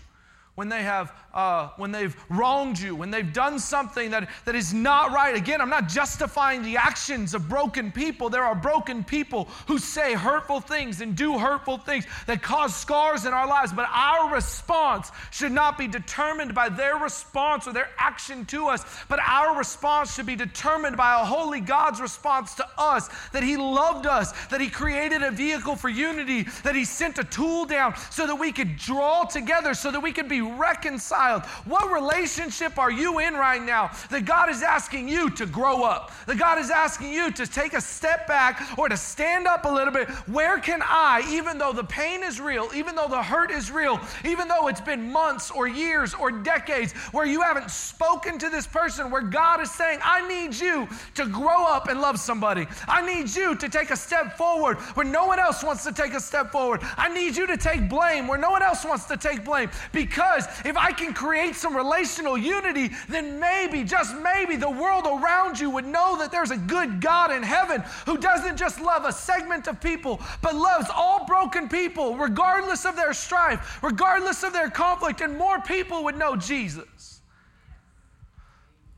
when 0.55 0.69
they 0.69 0.83
have 0.83 1.13
uh, 1.35 1.71
when 1.77 1.93
they've 1.93 2.15
wronged 2.29 2.79
you, 2.79 2.95
when 2.95 3.11
they've 3.11 3.33
done 3.33 3.59
something 3.59 4.11
that, 4.11 4.29
that 4.45 4.55
is 4.55 4.75
not 4.75 5.13
right. 5.13 5.35
Again, 5.35 5.61
I'm 5.61 5.71
not 5.71 5.89
justifying 5.89 6.63
the 6.63 6.77
actions 6.77 7.33
of 7.35 7.49
broken 7.49 7.91
people. 7.91 8.29
There 8.29 8.45
are 8.45 8.55
broken 8.55 9.03
people 9.03 9.49
who 9.67 9.79
say 9.79 10.13
hurtful 10.13 10.61
things 10.61 11.01
and 11.01 11.17
do 11.17 11.39
hurtful 11.39 11.79
things 11.79 12.05
that 12.27 12.43
cause 12.43 12.75
scars 12.77 13.25
in 13.25 13.33
our 13.33 13.47
lives. 13.47 13.73
But 13.73 13.89
our 13.91 14.33
response 14.33 15.11
should 15.31 15.53
not 15.53 15.79
be 15.79 15.89
determined 15.89 16.55
by 16.55 16.69
their 16.69 16.97
response 16.97 17.67
or 17.67 17.73
their 17.73 17.89
action 17.99 18.45
to 18.47 18.69
us, 18.69 18.85
but 19.09 19.21
our 19.27 19.57
response 19.57 20.15
should 20.15 20.27
be 20.27 20.37
determined 20.37 20.97
by 20.97 21.21
a 21.21 21.25
holy 21.25 21.61
God's 21.61 22.01
response 22.01 22.55
to 22.57 22.67
us 22.77 23.09
that 23.33 23.43
He 23.43 23.57
loved 23.57 24.07
us, 24.07 24.33
that 24.49 24.61
He 24.61 24.69
created 24.69 25.23
a 25.23 25.31
vehicle 25.31 25.77
for 25.77 25.89
unity, 25.89 26.43
that 26.63 26.75
He 26.75 26.85
sent 26.85 27.19
a 27.19 27.25
tool 27.25 27.65
down 27.65 27.95
so 28.11 28.27
that 28.27 28.37
we 28.37 28.53
could 28.53 28.77
draw 28.77 29.25
together, 29.25 29.73
so 29.73 29.91
that 29.91 30.01
we 30.01 30.13
could 30.13 30.29
be 30.29 30.42
reconciled? 30.43 31.45
What 31.65 31.93
relationship 31.93 32.79
are 32.79 32.91
you 32.91 33.19
in 33.19 33.35
right 33.35 33.63
now 33.63 33.91
that 34.11 34.25
God 34.25 34.51
is 34.51 34.63
asking 34.63 35.09
you 35.09 35.31
to 35.31 35.47
grow 35.47 35.85
up? 35.85 36.13
That 36.27 36.39
God 36.39 36.59
is 36.59 36.71
asking 36.71 37.13
you 37.13 37.31
to 37.33 37.47
take 37.47 37.75
a 37.75 37.81
step 37.81 38.27
back 38.27 38.79
or 38.79 38.89
to 38.89 38.97
stand 38.97 39.47
up 39.47 39.65
a 39.65 39.69
little 39.69 39.93
bit? 39.93 40.09
Where 40.29 40.59
can 40.59 40.81
I, 40.83 41.25
even 41.29 41.59
though 41.59 41.73
the 41.73 41.85
pain 41.85 42.23
is 42.23 42.41
real, 42.41 42.71
even 42.75 42.95
though 42.95 43.09
the 43.09 43.23
hurt 43.23 43.51
is 43.51 43.71
real, 43.71 44.01
even 44.25 44.49
though 44.49 44.69
it's 44.69 44.81
been 44.81 45.13
months 45.13 45.51
or 45.51 45.69
years 45.69 46.15
or 46.15 46.31
decades 46.31 46.93
where 47.13 47.27
you 47.27 47.41
haven't 47.41 47.71
spoken 47.71 48.39
to 48.39 48.49
this 48.49 48.67
person, 48.67 49.11
where 49.11 49.23
God 49.23 49.61
is 49.61 49.71
saying, 49.71 50.01
I 50.03 50.27
need 50.27 50.55
you 50.55 50.89
to 51.15 51.27
grow 51.27 51.67
up 51.67 51.89
and 51.89 52.01
love 52.01 52.19
somebody. 52.19 52.67
I 52.89 53.05
need 53.05 53.35
you 53.35 53.55
to 53.55 53.69
take 53.69 53.91
a 53.91 53.97
step 53.97 54.37
forward 54.37 54.79
where 54.95 55.07
no 55.07 55.27
one 55.27 55.39
else 55.39 55.63
wants 55.63 55.85
to 55.85 55.93
take 55.93 56.15
a 56.15 56.21
step 56.21 56.51
forward. 56.51 56.81
I 56.97 57.13
need 57.13 57.37
you 57.37 57.47
to 57.47 57.57
take 57.57 57.89
blame 57.89 58.27
where 58.27 58.39
no 58.39 58.51
one 58.51 58.63
else 58.63 58.85
wants 58.85 59.05
to 59.07 59.17
take 59.17 59.45
blame. 59.45 59.71
Because 59.93 60.32
if 60.65 60.77
I 60.77 60.93
can 60.93 61.15
create 61.15 61.55
some 61.55 61.77
relational 61.77 62.37
unity, 62.37 62.91
then 63.09 63.39
maybe, 63.39 63.85
just 63.85 64.15
maybe, 64.17 64.57
the 64.57 64.71
world 64.71 65.07
around 65.07 65.59
you 65.59 65.71
would 65.71 65.87
know 65.87 66.19
that 66.19 66.31
there's 66.31 66.51
a 66.51 66.57
good 66.57 67.01
God 67.01 67.33
in 67.33 67.43
heaven 67.43 67.83
who 68.07 68.17
doesn't 68.17 68.57
just 68.57 68.81
love 68.81 69.05
a 69.05 69.13
segment 69.13 69.67
of 69.67 69.81
people, 69.81 70.21
but 70.41 70.55
loves 70.55 70.89
all 70.95 71.27
broken 71.27 71.69
people, 71.69 72.17
regardless 72.17 72.85
of 72.85 72.97
their 72.97 73.13
strife, 73.13 73.83
regardless 73.83 74.43
of 74.43 74.53
their 74.53 74.71
conflict, 74.71 75.21
and 75.21 75.37
more 75.37 75.61
people 75.61 76.05
would 76.05 76.19
know 76.19 76.37
Jesus. 76.37 77.21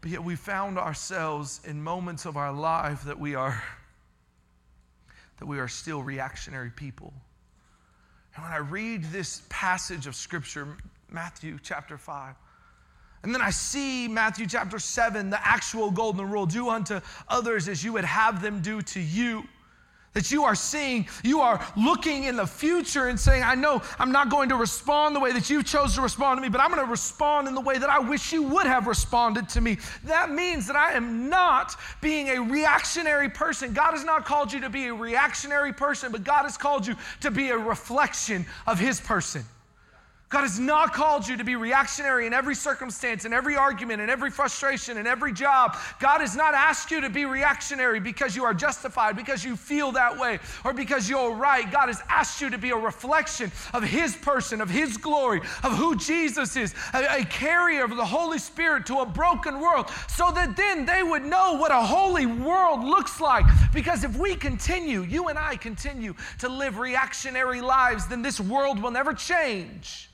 But 0.00 0.10
yet 0.10 0.22
we 0.22 0.36
found 0.36 0.78
ourselves 0.78 1.60
in 1.64 1.82
moments 1.82 2.26
of 2.26 2.36
our 2.36 2.52
life 2.52 3.04
that 3.04 3.18
we 3.18 3.34
are 3.34 3.62
that 5.38 5.46
we 5.46 5.58
are 5.58 5.68
still 5.68 6.02
reactionary 6.02 6.70
people. 6.70 7.12
And 8.34 8.44
when 8.44 8.52
I 8.52 8.58
read 8.58 9.04
this 9.04 9.42
passage 9.48 10.06
of 10.06 10.14
scripture, 10.14 10.76
Matthew 11.10 11.58
chapter 11.62 11.96
5. 11.98 12.34
And 13.24 13.34
then 13.34 13.40
I 13.40 13.50
see 13.50 14.06
Matthew 14.06 14.46
chapter 14.46 14.78
7, 14.78 15.30
the 15.30 15.46
actual 15.46 15.90
golden 15.90 16.28
rule 16.30 16.44
do 16.44 16.68
unto 16.68 17.00
others 17.26 17.68
as 17.68 17.82
you 17.82 17.94
would 17.94 18.04
have 18.04 18.42
them 18.42 18.60
do 18.60 18.82
to 18.82 19.00
you. 19.00 19.44
That 20.12 20.30
you 20.30 20.44
are 20.44 20.54
seeing, 20.54 21.08
you 21.24 21.40
are 21.40 21.66
looking 21.76 22.24
in 22.24 22.36
the 22.36 22.46
future 22.46 23.08
and 23.08 23.18
saying, 23.18 23.42
I 23.42 23.56
know 23.56 23.82
I'm 23.98 24.12
not 24.12 24.28
going 24.28 24.50
to 24.50 24.56
respond 24.56 25.16
the 25.16 25.20
way 25.20 25.32
that 25.32 25.50
you 25.50 25.62
chose 25.62 25.94
to 25.94 26.02
respond 26.02 26.36
to 26.36 26.42
me, 26.42 26.48
but 26.48 26.60
I'm 26.60 26.70
going 26.70 26.84
to 26.84 26.90
respond 26.90 27.48
in 27.48 27.54
the 27.54 27.60
way 27.60 27.78
that 27.78 27.90
I 27.90 27.98
wish 27.98 28.32
you 28.32 28.42
would 28.42 28.66
have 28.66 28.86
responded 28.86 29.48
to 29.48 29.60
me. 29.60 29.78
That 30.04 30.30
means 30.30 30.68
that 30.68 30.76
I 30.76 30.92
am 30.92 31.28
not 31.28 31.74
being 32.00 32.28
a 32.28 32.40
reactionary 32.40 33.28
person. 33.28 33.72
God 33.72 33.92
has 33.92 34.04
not 34.04 34.24
called 34.24 34.52
you 34.52 34.60
to 34.60 34.70
be 34.70 34.86
a 34.86 34.94
reactionary 34.94 35.72
person, 35.72 36.12
but 36.12 36.22
God 36.22 36.42
has 36.42 36.56
called 36.56 36.86
you 36.86 36.94
to 37.22 37.30
be 37.32 37.48
a 37.48 37.58
reflection 37.58 38.46
of 38.68 38.78
His 38.78 39.00
person. 39.00 39.44
God 40.34 40.40
has 40.40 40.58
not 40.58 40.92
called 40.92 41.28
you 41.28 41.36
to 41.36 41.44
be 41.44 41.54
reactionary 41.54 42.26
in 42.26 42.32
every 42.32 42.56
circumstance, 42.56 43.24
in 43.24 43.32
every 43.32 43.54
argument, 43.54 44.00
in 44.00 44.10
every 44.10 44.32
frustration, 44.32 44.98
in 44.98 45.06
every 45.06 45.32
job. 45.32 45.76
God 46.00 46.22
has 46.22 46.34
not 46.34 46.54
asked 46.54 46.90
you 46.90 47.00
to 47.02 47.08
be 47.08 47.24
reactionary 47.24 48.00
because 48.00 48.34
you 48.34 48.42
are 48.42 48.52
justified, 48.52 49.14
because 49.14 49.44
you 49.44 49.54
feel 49.54 49.92
that 49.92 50.18
way, 50.18 50.40
or 50.64 50.72
because 50.72 51.08
you're 51.08 51.32
right. 51.36 51.70
God 51.70 51.86
has 51.86 52.02
asked 52.08 52.40
you 52.40 52.50
to 52.50 52.58
be 52.58 52.70
a 52.70 52.76
reflection 52.76 53.52
of 53.72 53.84
His 53.84 54.16
person, 54.16 54.60
of 54.60 54.68
His 54.68 54.96
glory, 54.96 55.40
of 55.62 55.76
who 55.76 55.94
Jesus 55.94 56.56
is, 56.56 56.74
a, 56.94 57.20
a 57.20 57.24
carrier 57.26 57.84
of 57.84 57.94
the 57.94 58.04
Holy 58.04 58.38
Spirit 58.38 58.86
to 58.86 59.02
a 59.02 59.06
broken 59.06 59.60
world, 59.60 59.88
so 60.08 60.32
that 60.32 60.56
then 60.56 60.84
they 60.84 61.04
would 61.04 61.24
know 61.24 61.52
what 61.58 61.70
a 61.70 61.80
holy 61.80 62.26
world 62.26 62.82
looks 62.82 63.20
like. 63.20 63.46
Because 63.72 64.02
if 64.02 64.16
we 64.16 64.34
continue, 64.34 65.02
you 65.02 65.28
and 65.28 65.38
I 65.38 65.54
continue 65.54 66.16
to 66.40 66.48
live 66.48 66.78
reactionary 66.78 67.60
lives, 67.60 68.08
then 68.08 68.20
this 68.20 68.40
world 68.40 68.82
will 68.82 68.90
never 68.90 69.14
change 69.14 70.10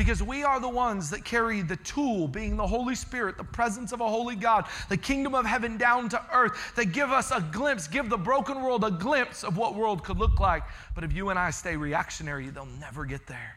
because 0.00 0.22
we 0.22 0.42
are 0.42 0.58
the 0.58 0.66
ones 0.66 1.10
that 1.10 1.26
carry 1.26 1.60
the 1.60 1.76
tool, 1.76 2.26
being 2.26 2.56
the 2.56 2.66
Holy 2.66 2.94
Spirit, 2.94 3.36
the 3.36 3.44
presence 3.44 3.92
of 3.92 4.00
a 4.00 4.08
holy 4.08 4.34
God, 4.34 4.64
the 4.88 4.96
kingdom 4.96 5.34
of 5.34 5.44
heaven 5.44 5.76
down 5.76 6.08
to 6.08 6.24
earth, 6.32 6.72
that 6.74 6.86
give 6.86 7.10
us 7.10 7.30
a 7.30 7.46
glimpse, 7.52 7.86
give 7.86 8.08
the 8.08 8.16
broken 8.16 8.62
world 8.62 8.82
a 8.82 8.90
glimpse 8.90 9.44
of 9.44 9.58
what 9.58 9.74
world 9.74 10.02
could 10.02 10.16
look 10.16 10.40
like. 10.40 10.62
But 10.94 11.04
if 11.04 11.12
you 11.12 11.28
and 11.28 11.38
I 11.38 11.50
stay 11.50 11.76
reactionary, 11.76 12.48
they'll 12.48 12.64
never 12.64 13.04
get 13.04 13.26
there. 13.26 13.56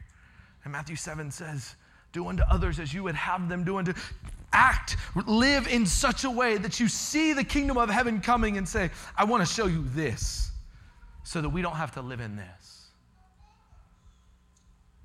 And 0.66 0.74
Matthew 0.74 0.98
7 0.98 1.32
says, 1.32 1.76
Do 2.12 2.28
unto 2.28 2.44
others 2.52 2.78
as 2.78 2.94
you 2.94 3.04
would 3.04 3.16
have 3.16 3.48
them 3.48 3.64
do 3.64 3.78
unto 3.78 3.94
act, 4.52 4.98
live 5.26 5.70
in 5.70 5.86
such 5.86 6.26
a 6.26 6.30
way 6.30 6.58
that 6.58 6.78
you 6.78 6.90
see 6.90 7.32
the 7.32 7.46
kingdom 7.46 7.78
of 7.78 7.90
heaven 7.90 8.20
coming 8.20 8.58
and 8.58 8.68
say, 8.68 8.90
I 9.16 9.24
want 9.24 9.48
to 9.48 9.54
show 9.54 9.68
you 9.68 9.86
this 9.96 10.52
so 11.24 11.40
that 11.40 11.48
we 11.48 11.62
don't 11.62 11.78
have 11.78 11.94
to 11.94 12.02
live 12.02 12.20
in 12.20 12.36
this. 12.36 12.73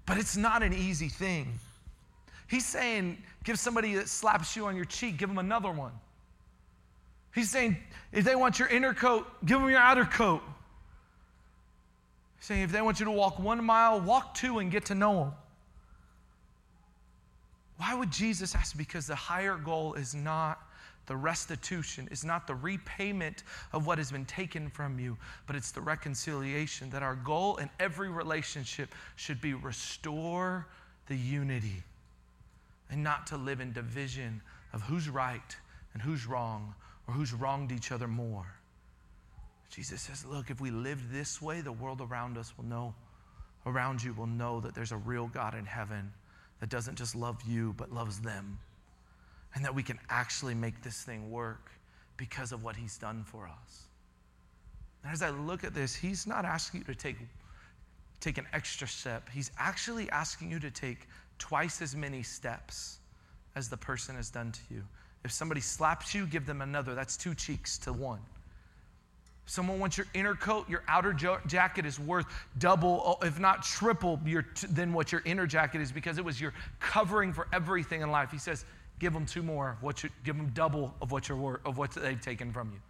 But 0.09 0.17
it's 0.17 0.39
not 0.39 0.63
an 0.63 0.73
easy 0.73 1.11
thing. 1.11 1.61
He's 2.49 2.65
saying, 2.65 3.19
give 3.45 3.59
somebody 3.59 3.95
that 3.97 4.09
slaps 4.09 4.57
you 4.57 4.65
on 4.67 4.75
your 4.75 4.87
cheek, 4.87 5.19
give 5.19 5.29
them 5.29 5.37
another 5.37 5.71
one. 5.71 5.93
He's 7.35 7.51
saying, 7.51 7.77
if 8.11 8.25
they 8.25 8.35
want 8.35 8.59
your 8.59 8.69
inner 8.69 8.95
coat, 8.95 9.27
give 9.45 9.61
them 9.61 9.69
your 9.69 9.79
outer 9.79 10.07
coat. 10.07 10.41
He's 12.39 12.47
saying, 12.47 12.63
if 12.63 12.73
they 12.73 12.81
want 12.81 13.01
you 13.01 13.05
to 13.05 13.13
walk 13.13 13.39
one 13.39 13.63
mile, 13.63 14.01
walk 14.01 14.33
two 14.33 14.61
and 14.61 14.71
get 14.71 14.87
to 14.87 14.95
know 14.95 15.25
them. 15.25 15.33
Why 17.77 17.95
would 17.95 18.11
Jesus 18.11 18.55
ask? 18.55 18.77
Because 18.79 19.07
the 19.07 19.15
higher 19.15 19.57
goal 19.57 19.93
is 19.93 20.15
not 20.15 20.59
the 21.09 21.17
restitution 21.17 22.07
is 22.11 22.23
not 22.23 22.47
the 22.47 22.55
repayment 22.55 23.43
of 23.73 23.87
what 23.87 23.97
has 23.97 24.13
been 24.13 24.27
taken 24.27 24.69
from 24.69 25.01
you, 25.01 25.17
but 25.47 25.57
it's 25.57 25.73
the 25.73 25.81
reconciliation. 25.81 26.91
That 26.91 27.03
our 27.03 27.17
goal 27.17 27.57
in 27.57 27.71
every 27.81 28.11
relationship 28.11 28.95
should 29.17 29.41
be 29.41 29.55
restore 29.55 30.67
the 31.07 31.17
unity 31.17 31.83
and 32.91 33.03
not 33.03 33.27
to 33.29 33.39
live 33.39 33.61
in 33.61 33.73
division 33.73 34.43
of 34.75 34.83
who's 34.83 35.09
right 35.09 35.57
and 35.95 36.03
who's 36.03 36.27
wrong 36.27 36.75
or 37.07 37.15
who's 37.15 37.33
wronged 37.33 37.73
each 37.73 37.91
other 37.91 38.07
more. 38.07 38.47
Jesus 39.71 40.03
says, 40.03 40.27
Look, 40.27 40.51
if 40.51 40.61
we 40.61 40.71
live 40.71 41.11
this 41.11 41.41
way, 41.41 41.63
the 41.63 41.73
world 41.73 42.03
around 42.03 42.37
us 42.37 42.53
will 42.59 42.67
know, 42.67 42.95
around 43.65 44.03
you 44.03 44.13
will 44.13 44.27
know 44.27 44.61
that 44.61 44.75
there's 44.75 44.93
a 44.93 44.97
real 44.99 45.27
God 45.27 45.55
in 45.55 45.65
heaven 45.65 46.13
that 46.61 46.69
doesn't 46.69 46.97
just 46.97 47.15
love 47.15 47.41
you, 47.47 47.75
but 47.79 47.93
loves 47.93 48.21
them 48.21 48.59
and 49.55 49.65
that 49.65 49.75
we 49.75 49.83
can 49.83 49.99
actually 50.11 50.55
make 50.55 50.83
this 50.83 51.03
thing 51.03 51.31
work 51.31 51.71
because 52.17 52.53
of 52.53 52.65
what 52.65 52.77
He's 52.77 52.99
done 52.99 53.25
for 53.25 53.47
us. 53.47 53.85
And 55.03 55.13
as 55.13 55.23
I 55.23 55.31
look 55.31 55.65
at 55.65 55.75
this, 55.75 55.95
He's 55.95 56.27
not 56.27 56.45
asking 56.45 56.81
you 56.81 56.87
to 56.87 56.95
take, 56.95 57.17
take 58.21 58.39
an 58.39 58.47
extra 58.53 58.87
step, 58.87 59.29
He's 59.31 59.51
actually 59.59 60.11
asking 60.11 60.51
you 60.51 60.61
to 60.61 60.71
take 60.71 61.09
twice 61.39 61.81
as 61.81 61.95
many 61.95 62.23
steps 62.23 62.99
as 63.57 63.69
the 63.69 63.77
person 63.77 64.17
has 64.17 64.31
done 64.31 64.53
to 64.53 64.61
you. 64.71 64.83
If 65.25 65.33
somebody 65.33 65.61
slaps 65.61 66.15
you, 66.15 66.27
give 66.27 66.47
them 66.47 66.63
another. 66.63 66.95
That's 66.95 67.17
two 67.17 67.35
cheeks 67.35 67.79
to 67.79 67.93
one. 67.93 68.21
If 69.45 69.53
someone 69.53 69.81
wants 69.81 69.97
your 69.97 70.07
inner 70.15 70.35
coat, 70.35 70.69
your 70.69 70.83
outer 70.89 71.13
jo- 71.13 71.39
jacket 71.47 71.87
is 71.87 71.99
worth 71.99 72.27
double, 72.59 73.03
oh, 73.23 73.27
if 73.27 73.41
not 73.41 73.63
triple, 73.63 74.21
your 74.25 74.43
t- 74.43 74.67
than 74.67 74.93
what 74.93 75.11
your 75.11 75.23
inner 75.25 75.47
jacket 75.47 75.81
is 75.81 75.91
because 75.91 76.19
it 76.19 76.25
was 76.25 76.41
your 76.41 76.53
covering 76.81 77.33
for 77.33 77.49
everything 77.53 78.03
in 78.03 78.11
life. 78.11 78.31
He 78.31 78.39
says, 78.39 78.67
give 78.99 79.13
them 79.13 79.27
two 79.27 79.43
more, 79.43 79.77
what 79.81 80.03
you, 80.03 80.11
give 80.25 80.37
them 80.37 80.51
double 80.55 80.95
of 81.01 81.13
what, 81.13 81.29
you're, 81.29 81.61
of 81.65 81.79
what 81.79 81.93
they've 81.93 82.21
taken 82.21 82.53
from 82.53 82.71
you. 82.71 82.81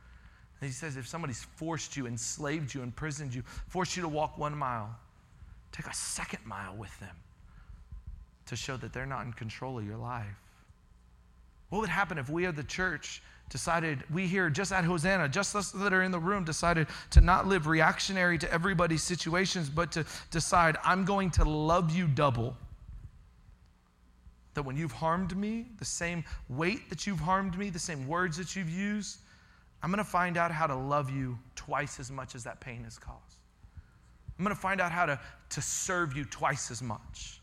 And 0.60 0.68
he 0.68 0.72
says, 0.72 0.96
if 0.96 1.06
somebody's 1.06 1.46
forced 1.56 1.96
you, 1.96 2.06
enslaved 2.06 2.74
you, 2.74 2.82
imprisoned 2.82 3.34
you, 3.34 3.42
forced 3.68 3.96
you 3.96 4.02
to 4.02 4.08
walk 4.08 4.38
one 4.38 4.56
mile, 4.56 4.94
take 5.72 5.86
a 5.86 5.94
second 5.94 6.44
mile 6.44 6.74
with 6.76 6.98
them 7.00 7.14
to 8.46 8.56
show 8.56 8.76
that 8.78 8.92
they're 8.92 9.06
not 9.06 9.24
in 9.26 9.32
control 9.32 9.78
of 9.78 9.86
your 9.86 9.96
life. 9.96 10.26
What 11.68 11.80
would 11.80 11.90
happen 11.90 12.18
if 12.18 12.30
we 12.30 12.46
are 12.46 12.52
the 12.52 12.64
church 12.64 13.22
decided, 13.50 14.02
we 14.12 14.26
here 14.26 14.50
just 14.50 14.72
at 14.72 14.84
Hosanna, 14.84 15.28
just 15.28 15.54
us 15.54 15.70
that 15.72 15.92
are 15.92 16.02
in 16.02 16.10
the 16.10 16.18
room, 16.18 16.44
decided 16.44 16.86
to 17.10 17.20
not 17.20 17.46
live 17.46 17.66
reactionary 17.66 18.38
to 18.38 18.52
everybody's 18.52 19.02
situations, 19.02 19.68
but 19.68 19.92
to 19.92 20.04
decide, 20.30 20.76
I'm 20.84 21.04
going 21.04 21.30
to 21.32 21.44
love 21.44 21.94
you 21.94 22.06
double. 22.06 22.56
That 24.58 24.64
when 24.64 24.76
you've 24.76 24.90
harmed 24.90 25.36
me, 25.36 25.66
the 25.78 25.84
same 25.84 26.24
weight 26.48 26.90
that 26.90 27.06
you've 27.06 27.20
harmed 27.20 27.56
me, 27.56 27.70
the 27.70 27.78
same 27.78 28.08
words 28.08 28.36
that 28.38 28.56
you've 28.56 28.68
used, 28.68 29.18
I'm 29.84 29.90
going 29.90 29.98
to 29.98 30.10
find 30.10 30.36
out 30.36 30.50
how 30.50 30.66
to 30.66 30.74
love 30.74 31.10
you 31.10 31.38
twice 31.54 32.00
as 32.00 32.10
much 32.10 32.34
as 32.34 32.42
that 32.42 32.58
pain 32.58 32.82
has 32.82 32.98
caused. 32.98 33.36
I'm 34.36 34.44
going 34.44 34.56
to 34.56 34.60
find 34.60 34.80
out 34.80 34.90
how 34.90 35.06
to, 35.06 35.20
to 35.50 35.62
serve 35.62 36.16
you 36.16 36.24
twice 36.24 36.72
as 36.72 36.82
much. 36.82 37.40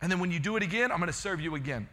And 0.00 0.12
then 0.12 0.20
when 0.20 0.30
you 0.30 0.38
do 0.38 0.56
it 0.56 0.62
again, 0.62 0.92
I'm 0.92 0.98
going 0.98 1.08
to 1.08 1.12
serve 1.12 1.40
you 1.40 1.56
again. 1.56 1.88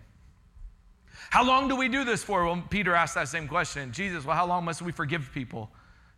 How 1.32 1.44
long 1.44 1.68
do 1.68 1.76
we 1.76 1.90
do 1.90 2.04
this 2.04 2.24
for? 2.24 2.46
Well, 2.46 2.64
Peter 2.70 2.94
asked 2.94 3.16
that 3.16 3.30
same 3.30 3.48
question. 3.48 3.92
Jesus, 3.92 4.26
well, 4.26 4.36
how 4.36 4.46
long 4.46 4.64
must 4.64 4.84
we 4.84 4.92
forgive 4.92 5.32
people? 5.34 5.72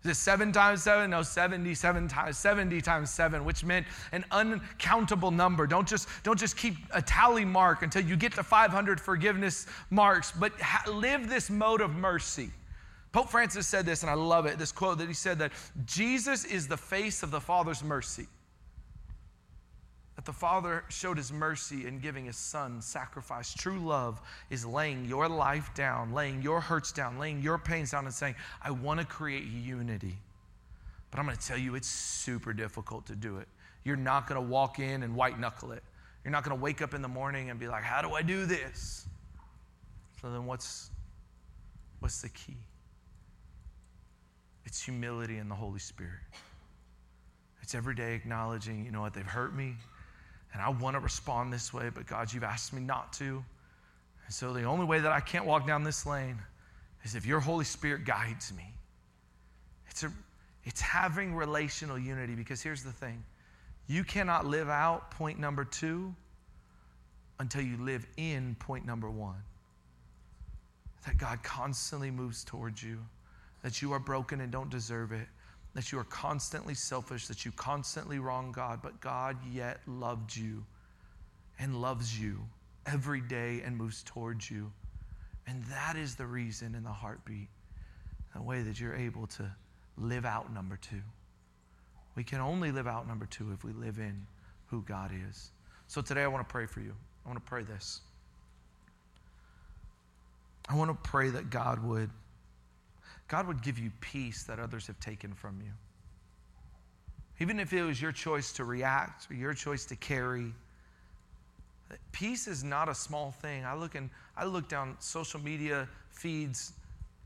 Is 0.04 0.12
it 0.12 0.16
seven 0.16 0.52
times 0.52 0.82
seven? 0.82 1.12
No, 1.12 1.22
77 1.22 2.08
times, 2.08 2.38
70 2.38 2.82
times 2.82 3.12
seven, 3.12 3.46
which 3.46 3.64
meant 3.64 3.86
an 4.12 4.26
uncountable 4.32 5.30
number. 5.30 5.68
Don't 5.68 5.88
just, 5.88 6.08
don't 6.24 6.40
just 6.40 6.58
keep 6.58 6.76
a 6.92 7.02
tally 7.02 7.46
mark 7.46 7.84
until 7.84 8.04
you 8.04 8.16
get 8.16 8.34
to 8.34 8.44
500 8.44 9.00
forgiveness 9.00 9.68
marks, 9.92 10.32
but 10.32 10.60
ha- 10.60 10.90
live 10.92 11.30
this 11.30 11.52
mode 11.52 11.82
of 11.82 11.96
mercy. 11.96 12.50
Pope 13.12 13.30
Francis 13.30 13.68
said 13.68 13.86
this, 13.86 14.02
and 14.02 14.10
I 14.10 14.16
love 14.16 14.48
it 14.48 14.58
this 14.58 14.72
quote 14.72 14.98
that 14.98 15.08
he 15.08 15.14
said 15.14 15.38
that 15.40 15.52
Jesus 15.86 16.46
is 16.46 16.68
the 16.68 16.78
face 16.78 17.22
of 17.22 17.30
the 17.30 17.42
Father's 17.42 17.84
mercy 17.84 18.28
that 20.22 20.32
the 20.32 20.38
Father 20.38 20.84
showed 20.90 21.18
his 21.18 21.32
mercy 21.34 21.88
in 21.88 21.98
giving 21.98 22.26
his 22.26 22.38
son 22.38 22.80
sacrifice. 22.80 23.56
True 23.56 23.80
love 23.80 24.22
is 24.52 24.64
laying 24.64 25.06
your 25.06 25.28
life 25.28 25.74
down, 25.74 26.14
laying 26.14 26.44
your 26.44 26.62
hurts 26.62 26.92
down, 26.92 27.18
laying 27.18 27.42
your 27.42 27.58
pains 27.58 27.90
down, 27.90 28.06
and 28.06 28.14
saying, 28.14 28.36
I 28.64 28.70
want 28.70 29.00
to 29.00 29.06
create 29.06 29.46
unity. 29.46 30.16
But 31.10 31.20
I'm 31.20 31.26
going 31.26 31.36
to 31.36 31.48
tell 31.48 31.58
you, 31.58 31.74
it's 31.74 31.88
super 31.88 32.54
difficult 32.54 33.08
to 33.08 33.16
do 33.16 33.38
it. 33.38 33.48
You're 33.84 33.96
not 33.96 34.28
going 34.28 34.40
to 34.40 34.48
walk 34.48 34.78
in 34.78 35.02
and 35.02 35.16
white 35.16 35.40
knuckle 35.40 35.72
it. 35.72 35.82
You're 36.24 36.32
not 36.32 36.44
going 36.44 36.56
to 36.56 36.62
wake 36.62 36.84
up 36.84 36.94
in 36.94 37.02
the 37.02 37.08
morning 37.08 37.50
and 37.50 37.60
be 37.60 37.68
like, 37.68 37.82
How 37.82 38.04
do 38.04 38.14
I 38.14 38.22
do 38.22 38.46
this? 38.46 39.08
So 40.22 40.32
then, 40.32 40.46
what's, 40.46 40.92
what's 42.00 42.22
the 42.22 42.30
key? 42.30 42.58
It's 44.66 44.84
humility 44.84 45.40
in 45.40 45.50
the 45.50 45.56
Holy 45.56 45.80
Spirit. 45.80 46.22
It's 47.64 47.74
every 47.74 47.96
day 47.96 48.14
acknowledging, 48.14 48.86
you 48.86 48.92
know 48.92 49.02
what, 49.02 49.16
they've 49.16 49.26
hurt 49.26 49.56
me. 49.56 49.78
And 50.54 50.62
I 50.62 50.70
want 50.70 50.96
to 50.96 51.00
respond 51.00 51.54
this 51.54 51.74
way, 51.74 51.90
but 51.94 52.06
God, 52.06 52.32
you've 52.34 52.44
asked 52.44 52.74
me 52.74 52.82
not 52.82 53.14
to. 53.14 53.44
And 54.26 54.34
so 54.34 54.54
the 54.54 54.64
only 54.64 54.86
way 54.86 55.00
that 55.00 55.12
I 55.12 55.20
can't 55.20 55.46
walk 55.46 55.66
down 55.66 55.84
this 55.84 56.06
lane 56.06 56.40
is 57.04 57.16
if 57.16 57.26
your 57.26 57.40
Holy 57.40 57.66
Spirit 57.66 58.06
guides 58.06 58.54
me. 58.56 58.74
It's, 59.90 60.04
a, 60.04 60.12
it's 60.64 60.82
having 60.82 61.36
relational 61.36 61.98
unity 61.98 62.36
because 62.36 62.62
here's 62.62 62.84
the 62.84 62.92
thing 62.92 63.24
you 63.88 64.04
cannot 64.04 64.46
live 64.46 64.70
out 64.70 65.12
point 65.12 65.38
number 65.40 65.66
two 65.66 66.14
until 67.40 67.62
you 67.62 67.76
live 67.78 68.06
in 68.18 68.56
point 68.60 68.86
number 68.86 69.10
one. 69.10 69.42
That 71.06 71.18
God 71.18 71.42
constantly 71.44 72.12
moves 72.12 72.44
towards 72.44 72.84
you, 72.84 73.00
that 73.64 73.82
you 73.82 73.92
are 73.92 74.00
broken 74.00 74.40
and 74.42 74.52
don't 74.52 74.70
deserve 74.70 75.12
it, 75.12 75.28
that 75.74 75.92
you 75.92 76.00
are 76.00 76.06
constantly 76.06 76.74
selfish, 76.74 77.28
that 77.28 77.46
you 77.46 77.52
constantly 77.54 78.20
wrong 78.20 78.52
God, 78.52 78.80
but 78.82 79.00
God 79.00 79.38
yet 79.52 79.80
loved 79.88 80.36
you 80.36 80.66
and 81.60 81.82
loves 81.82 82.20
you 82.20 82.40
every 82.86 83.22
day 83.22 83.62
and 83.66 83.78
moves 83.78 84.04
towards 84.04 84.50
you. 84.52 84.72
And 85.48 85.64
that 85.66 85.96
is 85.96 86.16
the 86.16 86.26
reason 86.26 86.76
in 86.76 86.84
the 86.84 86.90
heartbeat, 86.90 87.48
the 88.36 88.42
way 88.42 88.62
that 88.62 88.80
you're 88.80 88.96
able 88.96 89.28
to 89.28 89.50
live 89.98 90.26
out 90.26 90.54
number 90.54 90.78
two. 90.78 91.02
We 92.16 92.24
can 92.24 92.40
only 92.42 92.72
live 92.72 92.88
out 92.88 93.08
number 93.08 93.26
two 93.26 93.52
if 93.54 93.64
we 93.64 93.72
live 93.72 93.98
in 93.98 94.26
who 94.68 94.82
God 94.82 95.12
is. 95.30 95.52
So 95.88 96.02
today 96.02 96.24
I 96.24 96.28
want 96.28 96.48
to 96.48 96.52
pray 96.52 96.66
for 96.66 96.82
you. 96.82 96.94
I 97.26 97.30
want 97.30 97.44
to 97.44 97.50
pray 97.50 97.64
this. 97.64 98.02
I 100.70 100.76
want 100.76 100.90
to 100.90 101.10
pray 101.10 101.30
that 101.30 101.50
God 101.50 101.84
would 101.84 102.10
God 103.32 103.48
would 103.48 103.62
give 103.64 103.80
you 103.80 103.92
peace 104.02 104.44
that 104.44 104.60
others 104.60 104.88
have 104.88 105.00
taken 105.00 105.34
from 105.34 105.62
you. 105.62 105.72
Even 107.40 107.62
if 107.62 107.72
it 107.72 107.82
was 107.82 108.02
your 108.02 108.12
choice 108.12 108.52
to 108.52 108.66
react 108.66 109.32
or 109.32 109.36
your 109.36 109.54
choice 109.54 109.86
to 109.86 109.96
carry, 109.96 110.54
peace 112.12 112.46
is 112.46 112.62
not 112.62 112.90
a 112.90 112.94
small 112.94 113.32
thing. 113.32 113.64
I 113.64 113.74
look 113.74 113.96
and 113.96 114.10
I 114.36 114.44
look 114.44 114.68
down 114.68 114.98
social 115.00 115.40
media 115.40 115.88
feeds 116.10 116.74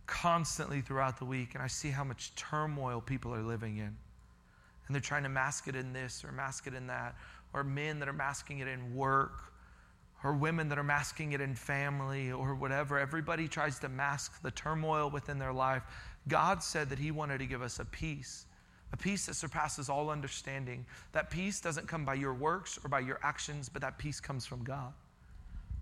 constantly 0.05 0.79
throughout 0.79 1.17
the 1.17 1.25
week 1.25 1.55
and 1.55 1.63
I 1.63 1.67
see 1.67 1.89
how 1.89 2.03
much 2.03 2.35
turmoil 2.35 3.01
people 3.01 3.33
are 3.33 3.41
living 3.41 3.77
in. 3.77 3.97
And 4.85 4.93
they're 4.93 5.01
trying 5.01 5.23
to 5.23 5.29
mask 5.29 5.67
it 5.67 5.75
in 5.75 5.91
this 5.91 6.23
or 6.23 6.31
mask 6.31 6.67
it 6.67 6.75
in 6.75 6.85
that, 6.85 7.15
or 7.51 7.63
men 7.63 7.97
that 7.97 8.07
are 8.07 8.13
masking 8.13 8.59
it 8.59 8.67
in 8.67 8.95
work 8.95 9.51
or 10.25 10.33
women 10.33 10.67
that 10.69 10.79
are 10.79 10.83
masking 10.83 11.33
it 11.33 11.39
in 11.39 11.53
family 11.53 12.31
or 12.31 12.55
whatever. 12.55 12.97
Everybody 12.97 13.47
tries 13.47 13.77
to 13.79 13.89
mask 13.89 14.41
the 14.41 14.49
turmoil 14.49 15.11
within 15.11 15.37
their 15.37 15.53
life. 15.53 15.83
God 16.27 16.63
said 16.63 16.89
that 16.89 16.97
He 16.97 17.11
wanted 17.11 17.37
to 17.37 17.45
give 17.45 17.61
us 17.61 17.77
a 17.77 17.85
peace, 17.85 18.47
a 18.91 18.97
peace 18.97 19.27
that 19.27 19.35
surpasses 19.35 19.87
all 19.87 20.09
understanding. 20.09 20.83
That 21.11 21.29
peace 21.29 21.61
doesn't 21.61 21.87
come 21.87 22.05
by 22.05 22.15
your 22.15 22.33
works 22.33 22.79
or 22.83 22.89
by 22.89 23.01
your 23.01 23.19
actions, 23.21 23.69
but 23.69 23.83
that 23.83 23.99
peace 23.99 24.19
comes 24.19 24.47
from 24.47 24.63
God. 24.63 24.93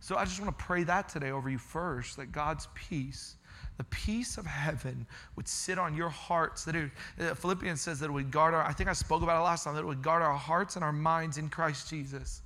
So 0.02 0.18
I 0.18 0.26
just 0.26 0.41
want 0.41 0.58
to 0.58 0.66
pray 0.66 0.84
that 0.84 1.08
today 1.08 1.32
over 1.32 1.50
you 1.50 1.58
first 1.58 2.18
that 2.18 2.34
God's 2.34 2.68
peace, 2.76 3.38
the 3.78 3.86
peace 3.86 4.38
of 4.38 4.46
heaven, 4.46 5.08
would 5.38 5.48
sit 5.48 5.80
on 5.80 5.96
your 5.96 6.10
hearts. 6.10 6.66
That 6.66 6.76
it, 6.76 6.91
uh, 7.18 7.34
Philippians 7.34 7.80
says 7.80 8.02
that 8.02 8.08
it 8.08 8.12
would 8.12 8.30
guard 8.30 8.54
our, 8.54 8.66
I 8.66 8.74
think 8.74 8.89
I 8.89 8.94
spoke 8.94 9.24
about 9.24 9.39
it 9.39 9.46
last 9.46 9.64
time, 9.64 9.74
that 9.76 9.84
it 9.84 9.88
would 9.88 10.02
guard 10.02 10.22
our 10.22 10.36
hearts 10.36 10.76
and 10.76 10.84
our 10.84 10.91
minds 10.91 11.38
in 11.38 11.48
Christ 11.48 11.89
Jesus. 11.89 12.41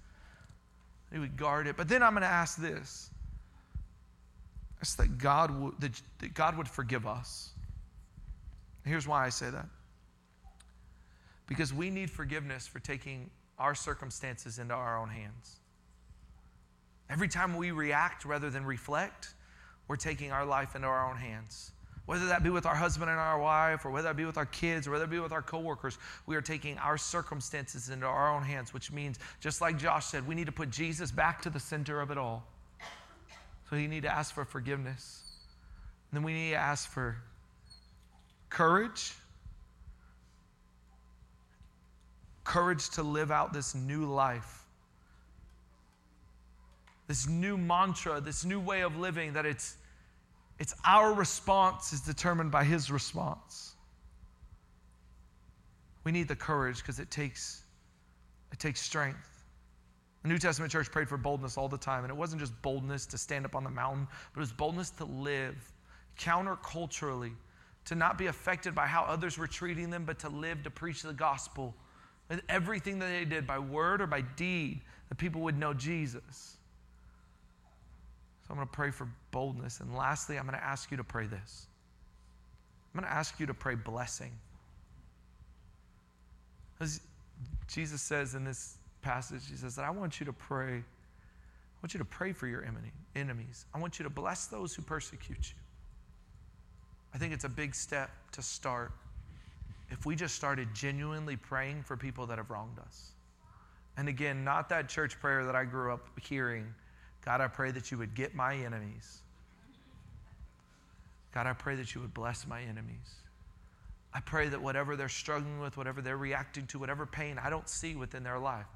He 1.11 1.19
would 1.19 1.37
guard 1.37 1.67
it. 1.67 1.77
But 1.77 1.87
then 1.87 2.03
I'm 2.03 2.11
going 2.11 2.21
to 2.21 2.27
ask 2.27 2.57
this. 2.57 3.09
It's 4.81 4.95
that 4.95 5.17
God, 5.17 5.51
would, 5.51 5.79
that, 5.79 6.01
that 6.19 6.33
God 6.33 6.57
would 6.57 6.67
forgive 6.67 7.07
us. 7.07 7.51
Here's 8.83 9.07
why 9.07 9.25
I 9.25 9.29
say 9.29 9.49
that. 9.49 9.67
Because 11.47 11.73
we 11.73 11.89
need 11.89 12.11
forgiveness 12.11 12.67
for 12.67 12.79
taking 12.79 13.29
our 13.57 13.73
circumstances 13.73 14.59
into 14.59 14.73
our 14.73 14.99
own 14.99 15.09
hands. 15.09 15.57
Every 17.09 17.27
time 17.27 17.55
we 17.55 17.71
react 17.71 18.25
rather 18.25 18.49
than 18.49 18.65
reflect, 18.65 19.33
we're 19.87 19.95
taking 19.95 20.31
our 20.31 20.45
life 20.45 20.75
into 20.75 20.87
our 20.87 21.09
own 21.09 21.17
hands 21.17 21.71
whether 22.07 22.25
that 22.27 22.41
be 22.41 22.49
with 22.49 22.65
our 22.65 22.73
husband 22.73 23.11
and 23.11 23.19
our 23.19 23.39
wife, 23.39 23.85
or 23.85 23.91
whether 23.91 24.07
that 24.07 24.15
be 24.15 24.25
with 24.25 24.37
our 24.37 24.45
kids, 24.45 24.87
or 24.87 24.91
whether 24.91 25.03
it 25.03 25.09
be 25.09 25.19
with 25.19 25.33
our 25.33 25.41
coworkers, 25.41 25.99
we 26.25 26.35
are 26.37 26.41
taking 26.41 26.77
our 26.79 26.97
circumstances 26.97 27.89
into 27.89 28.05
our 28.05 28.33
own 28.33 28.41
hands, 28.41 28.73
which 28.73 28.91
means, 28.91 29.19
just 29.41 29.59
like 29.61 29.77
Josh 29.77 30.05
said, 30.05 30.25
we 30.25 30.33
need 30.33 30.45
to 30.45 30.51
put 30.51 30.71
Jesus 30.71 31.11
back 31.11 31.41
to 31.41 31.49
the 31.49 31.59
center 31.59 31.99
of 31.99 32.09
it 32.09 32.17
all. 32.17 32.47
So 33.69 33.75
you 33.75 33.89
need 33.89 34.03
to 34.03 34.11
ask 34.11 34.33
for 34.33 34.45
forgiveness. 34.45 35.21
And 36.09 36.17
then 36.17 36.23
we 36.23 36.33
need 36.33 36.51
to 36.51 36.57
ask 36.57 36.89
for 36.89 37.17
courage. 38.49 39.13
Courage 42.45 42.89
to 42.91 43.03
live 43.03 43.31
out 43.31 43.51
this 43.51 43.75
new 43.75 44.05
life. 44.05 44.63
This 47.07 47.27
new 47.27 47.57
mantra, 47.57 48.21
this 48.21 48.45
new 48.45 48.59
way 48.59 48.81
of 48.81 48.97
living 48.97 49.33
that 49.33 49.45
it's 49.45 49.76
it's 50.59 50.73
our 50.85 51.13
response 51.13 51.93
is 51.93 52.01
determined 52.01 52.51
by 52.51 52.63
his 52.63 52.89
response. 52.89 53.75
We 56.03 56.11
need 56.11 56.27
the 56.27 56.35
courage 56.35 56.77
because 56.77 56.99
it 56.99 57.11
takes 57.11 57.63
it 58.51 58.59
takes 58.59 58.81
strength. 58.81 59.43
The 60.23 60.29
New 60.29 60.37
Testament 60.37 60.71
church 60.71 60.91
prayed 60.91 61.07
for 61.07 61.17
boldness 61.17 61.57
all 61.57 61.67
the 61.67 61.77
time, 61.77 62.03
and 62.03 62.11
it 62.11 62.15
wasn't 62.15 62.41
just 62.41 62.59
boldness 62.61 63.05
to 63.07 63.17
stand 63.17 63.45
up 63.45 63.55
on 63.55 63.63
the 63.63 63.69
mountain, 63.69 64.07
but 64.33 64.39
it 64.39 64.41
was 64.41 64.51
boldness 64.51 64.89
to 64.91 65.05
live 65.05 65.55
counterculturally, 66.17 67.33
to 67.85 67.95
not 67.95 68.17
be 68.17 68.27
affected 68.27 68.73
by 68.73 68.87
how 68.87 69.03
others 69.03 69.37
were 69.37 69.47
treating 69.47 69.89
them, 69.89 70.03
but 70.05 70.17
to 70.19 70.29
live 70.29 70.63
to 70.63 70.69
preach 70.69 71.03
the 71.03 71.13
gospel. 71.13 71.75
And 72.29 72.41
everything 72.49 72.99
that 72.99 73.07
they 73.07 73.25
did, 73.25 73.47
by 73.47 73.59
word 73.59 74.01
or 74.01 74.07
by 74.07 74.21
deed, 74.21 74.81
that 75.09 75.15
people 75.15 75.41
would 75.41 75.57
know 75.57 75.73
Jesus. 75.73 76.56
So 78.47 78.53
I'm 78.53 78.55
going 78.57 78.67
to 78.67 78.73
pray 78.73 78.91
for 78.91 79.09
boldness. 79.31 79.81
And 79.81 79.93
lastly, 79.95 80.37
I'm 80.37 80.45
going 80.45 80.57
to 80.57 80.63
ask 80.63 80.89
you 80.89 80.97
to 80.97 81.03
pray 81.03 81.27
this 81.27 81.67
I'm 82.93 83.01
going 83.01 83.11
to 83.11 83.15
ask 83.15 83.39
you 83.39 83.45
to 83.45 83.53
pray 83.53 83.75
blessing. 83.75 84.31
As 86.79 87.01
Jesus 87.67 88.01
says 88.01 88.35
in 88.35 88.43
this 88.43 88.77
passage, 89.01 89.41
He 89.49 89.55
says 89.57 89.75
that 89.75 89.85
I 89.85 89.89
want 89.89 90.19
you 90.19 90.25
to 90.25 90.33
pray. 90.33 90.77
I 90.77 91.79
want 91.83 91.93
you 91.93 91.97
to 91.99 92.05
pray 92.05 92.31
for 92.31 92.47
your 92.47 92.65
enemies. 93.15 93.65
I 93.73 93.79
want 93.79 93.99
you 93.99 94.03
to 94.03 94.09
bless 94.09 94.47
those 94.47 94.73
who 94.73 94.81
persecute 94.81 95.37
you. 95.49 95.61
I 97.13 97.17
think 97.17 97.33
it's 97.33 97.43
a 97.43 97.49
big 97.49 97.75
step 97.75 98.09
to 98.31 98.41
start 98.41 98.91
if 99.89 100.05
we 100.05 100.15
just 100.15 100.35
started 100.35 100.69
genuinely 100.73 101.35
praying 101.35 101.83
for 101.83 101.95
people 101.95 102.25
that 102.27 102.37
have 102.37 102.49
wronged 102.49 102.79
us. 102.79 103.11
And 103.97 104.07
again, 104.07 104.43
not 104.43 104.69
that 104.69 104.89
church 104.89 105.19
prayer 105.19 105.45
that 105.45 105.55
I 105.55 105.65
grew 105.65 105.93
up 105.93 106.07
hearing 106.19 106.73
God, 107.27 107.41
I 107.41 107.49
pray 107.49 107.71
that 107.71 107.91
you 107.91 107.97
would 107.97 108.15
get 108.15 108.35
my 108.35 108.55
enemies. 108.55 109.19
God, 111.33 111.45
I 111.45 111.51
pray 111.51 111.75
that 111.75 111.93
you 111.93 111.99
would 111.99 112.13
bless 112.13 112.47
my 112.47 112.61
enemies. 112.61 113.15
I 114.13 114.21
pray 114.21 114.47
that 114.47 114.61
whatever 114.61 114.95
they're 114.95 115.09
struggling 115.09 115.59
with, 115.59 115.75
whatever 115.75 116.01
they're 116.01 116.15
reacting 116.15 116.67
to, 116.67 116.79
whatever 116.79 117.05
pain 117.05 117.37
I 117.37 117.49
don't 117.49 117.67
see 117.67 117.95
within 117.95 118.23
their 118.23 118.39
life, 118.39 118.67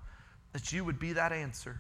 that 0.51 0.73
you 0.73 0.83
would 0.83 0.99
be 0.99 1.13
that 1.13 1.31
answer. 1.31 1.79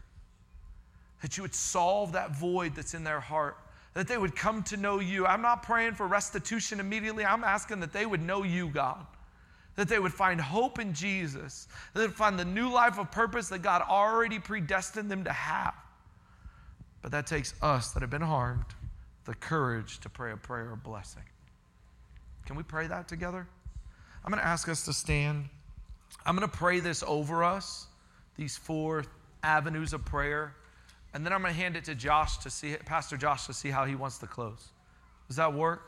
That 1.21 1.35
you 1.35 1.43
would 1.43 1.53
solve 1.53 2.13
that 2.13 2.37
void 2.37 2.73
that's 2.73 2.93
in 2.93 3.03
their 3.03 3.19
heart. 3.19 3.57
That 3.93 4.07
they 4.07 4.17
would 4.17 4.33
come 4.33 4.63
to 4.63 4.77
know 4.77 5.01
you. 5.01 5.25
I'm 5.25 5.41
not 5.41 5.63
praying 5.63 5.95
for 5.95 6.07
restitution 6.07 6.79
immediately. 6.79 7.25
I'm 7.25 7.43
asking 7.43 7.81
that 7.81 7.91
they 7.91 8.05
would 8.05 8.21
know 8.21 8.43
you, 8.43 8.69
God. 8.69 9.05
That 9.75 9.89
they 9.89 9.99
would 9.99 10.13
find 10.13 10.39
hope 10.39 10.79
in 10.79 10.93
Jesus. 10.93 11.67
That 11.93 11.99
they 11.99 12.07
would 12.07 12.15
find 12.15 12.39
the 12.39 12.45
new 12.45 12.71
life 12.71 12.97
of 12.97 13.11
purpose 13.11 13.49
that 13.49 13.61
God 13.61 13.81
already 13.81 14.39
predestined 14.39 15.11
them 15.11 15.25
to 15.25 15.33
have. 15.33 15.73
But 17.01 17.11
that 17.11 17.27
takes 17.27 17.53
us 17.61 17.91
that 17.91 18.01
have 18.01 18.09
been 18.09 18.21
harmed 18.21 18.65
the 19.25 19.33
courage 19.35 19.99
to 19.99 20.09
pray 20.09 20.31
a 20.31 20.37
prayer 20.37 20.71
of 20.73 20.83
blessing. 20.83 21.23
Can 22.45 22.55
we 22.55 22.63
pray 22.63 22.87
that 22.87 23.07
together? 23.07 23.47
I'm 24.23 24.31
going 24.31 24.41
to 24.41 24.47
ask 24.47 24.67
us 24.69 24.85
to 24.85 24.93
stand. 24.93 25.49
I'm 26.25 26.35
going 26.35 26.47
to 26.47 26.57
pray 26.57 26.79
this 26.79 27.03
over 27.07 27.43
us, 27.43 27.87
these 28.37 28.57
four 28.57 29.03
avenues 29.43 29.93
of 29.93 30.05
prayer, 30.05 30.55
and 31.13 31.25
then 31.25 31.33
I'm 31.33 31.41
going 31.41 31.53
to 31.53 31.59
hand 31.59 31.75
it 31.75 31.85
to 31.85 31.95
Josh 31.95 32.37
to 32.39 32.49
see, 32.49 32.75
Pastor 32.85 33.17
Josh, 33.17 33.45
to 33.47 33.53
see 33.53 33.69
how 33.69 33.85
he 33.85 33.95
wants 33.95 34.17
to 34.19 34.27
close. 34.27 34.69
Does 35.27 35.37
that 35.37 35.53
work? 35.53 35.81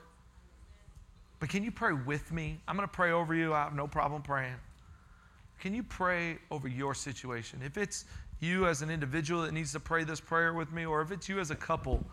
But 1.39 1.49
can 1.49 1.64
you 1.64 1.72
pray 1.72 1.93
with 1.93 2.32
me? 2.32 2.59
I'm 2.68 2.76
going 2.76 2.88
to 2.88 2.93
pray 2.93 3.11
over 3.11 3.36
you. 3.36 3.53
I 3.53 3.64
have 3.64 3.76
no 3.76 3.88
problem 3.88 4.22
praying. 4.22 4.55
Can 5.59 5.74
you 5.74 5.84
pray 5.84 6.38
over 6.51 6.68
your 6.68 6.93
situation? 6.93 7.61
If 7.64 7.78
it's 7.78 8.05
you 8.44 8.68
as 8.68 8.82
an 8.82 8.89
individual 8.89 9.41
that 9.44 9.54
needs 9.54 9.72
to 9.74 9.80
pray 9.80 10.04
this 10.04 10.20
prayer 10.20 10.54
with 10.54 10.72
me, 10.72 10.86
or 10.86 11.02
if 11.02 11.12
it's 11.12 11.30
you 11.30 11.39
as 11.39 11.50
a 11.50 11.56
couple 11.56 12.04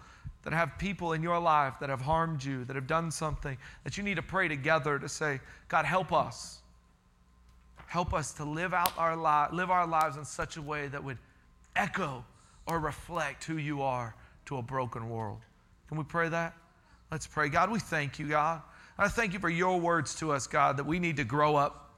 that 0.43 0.53
have 0.53 0.79
people 0.79 1.13
in 1.13 1.23
your 1.23 1.39
life 1.39 1.75
that 1.81 1.91
have 1.91 2.01
harmed 2.01 2.43
you, 2.43 2.65
that 2.65 2.77
have 2.77 2.87
done 2.87 3.11
something, 3.11 3.59
that 3.85 3.99
you 3.99 4.03
need 4.03 4.15
to 4.15 4.23
pray 4.23 4.49
together 4.49 4.99
to 4.99 5.09
say, 5.09 5.41
God, 5.69 5.85
help 5.85 6.13
us. 6.13 6.61
Help 7.87 8.15
us 8.15 8.33
to 8.35 8.45
live 8.45 8.73
out 8.73 8.97
our 8.97 9.17
li- 9.17 9.57
live 9.57 9.71
our 9.71 9.87
lives 9.87 10.17
in 10.17 10.25
such 10.25 10.57
a 10.57 10.63
way 10.63 10.87
that 10.89 11.03
would 11.03 11.19
echo 11.77 12.25
or 12.67 12.79
reflect 12.79 13.45
who 13.45 13.57
you 13.57 13.83
are 13.83 14.15
to 14.47 14.57
a 14.57 14.63
broken 14.63 15.11
world. 15.11 15.41
Can 15.89 15.99
we 15.99 16.05
pray 16.05 16.29
that? 16.29 16.55
Let's 17.11 17.27
pray. 17.27 17.49
God, 17.49 17.71
we 17.71 17.81
thank 17.81 18.19
you, 18.19 18.29
God. 18.29 18.63
I 18.97 19.09
thank 19.09 19.33
you 19.33 19.41
for 19.41 19.51
your 19.51 19.81
words 19.81 20.15
to 20.17 20.31
us, 20.31 20.47
God, 20.47 20.77
that 20.77 20.87
we 20.87 21.01
need 21.01 21.17
to 21.17 21.25
grow 21.25 21.57
up. 21.57 21.90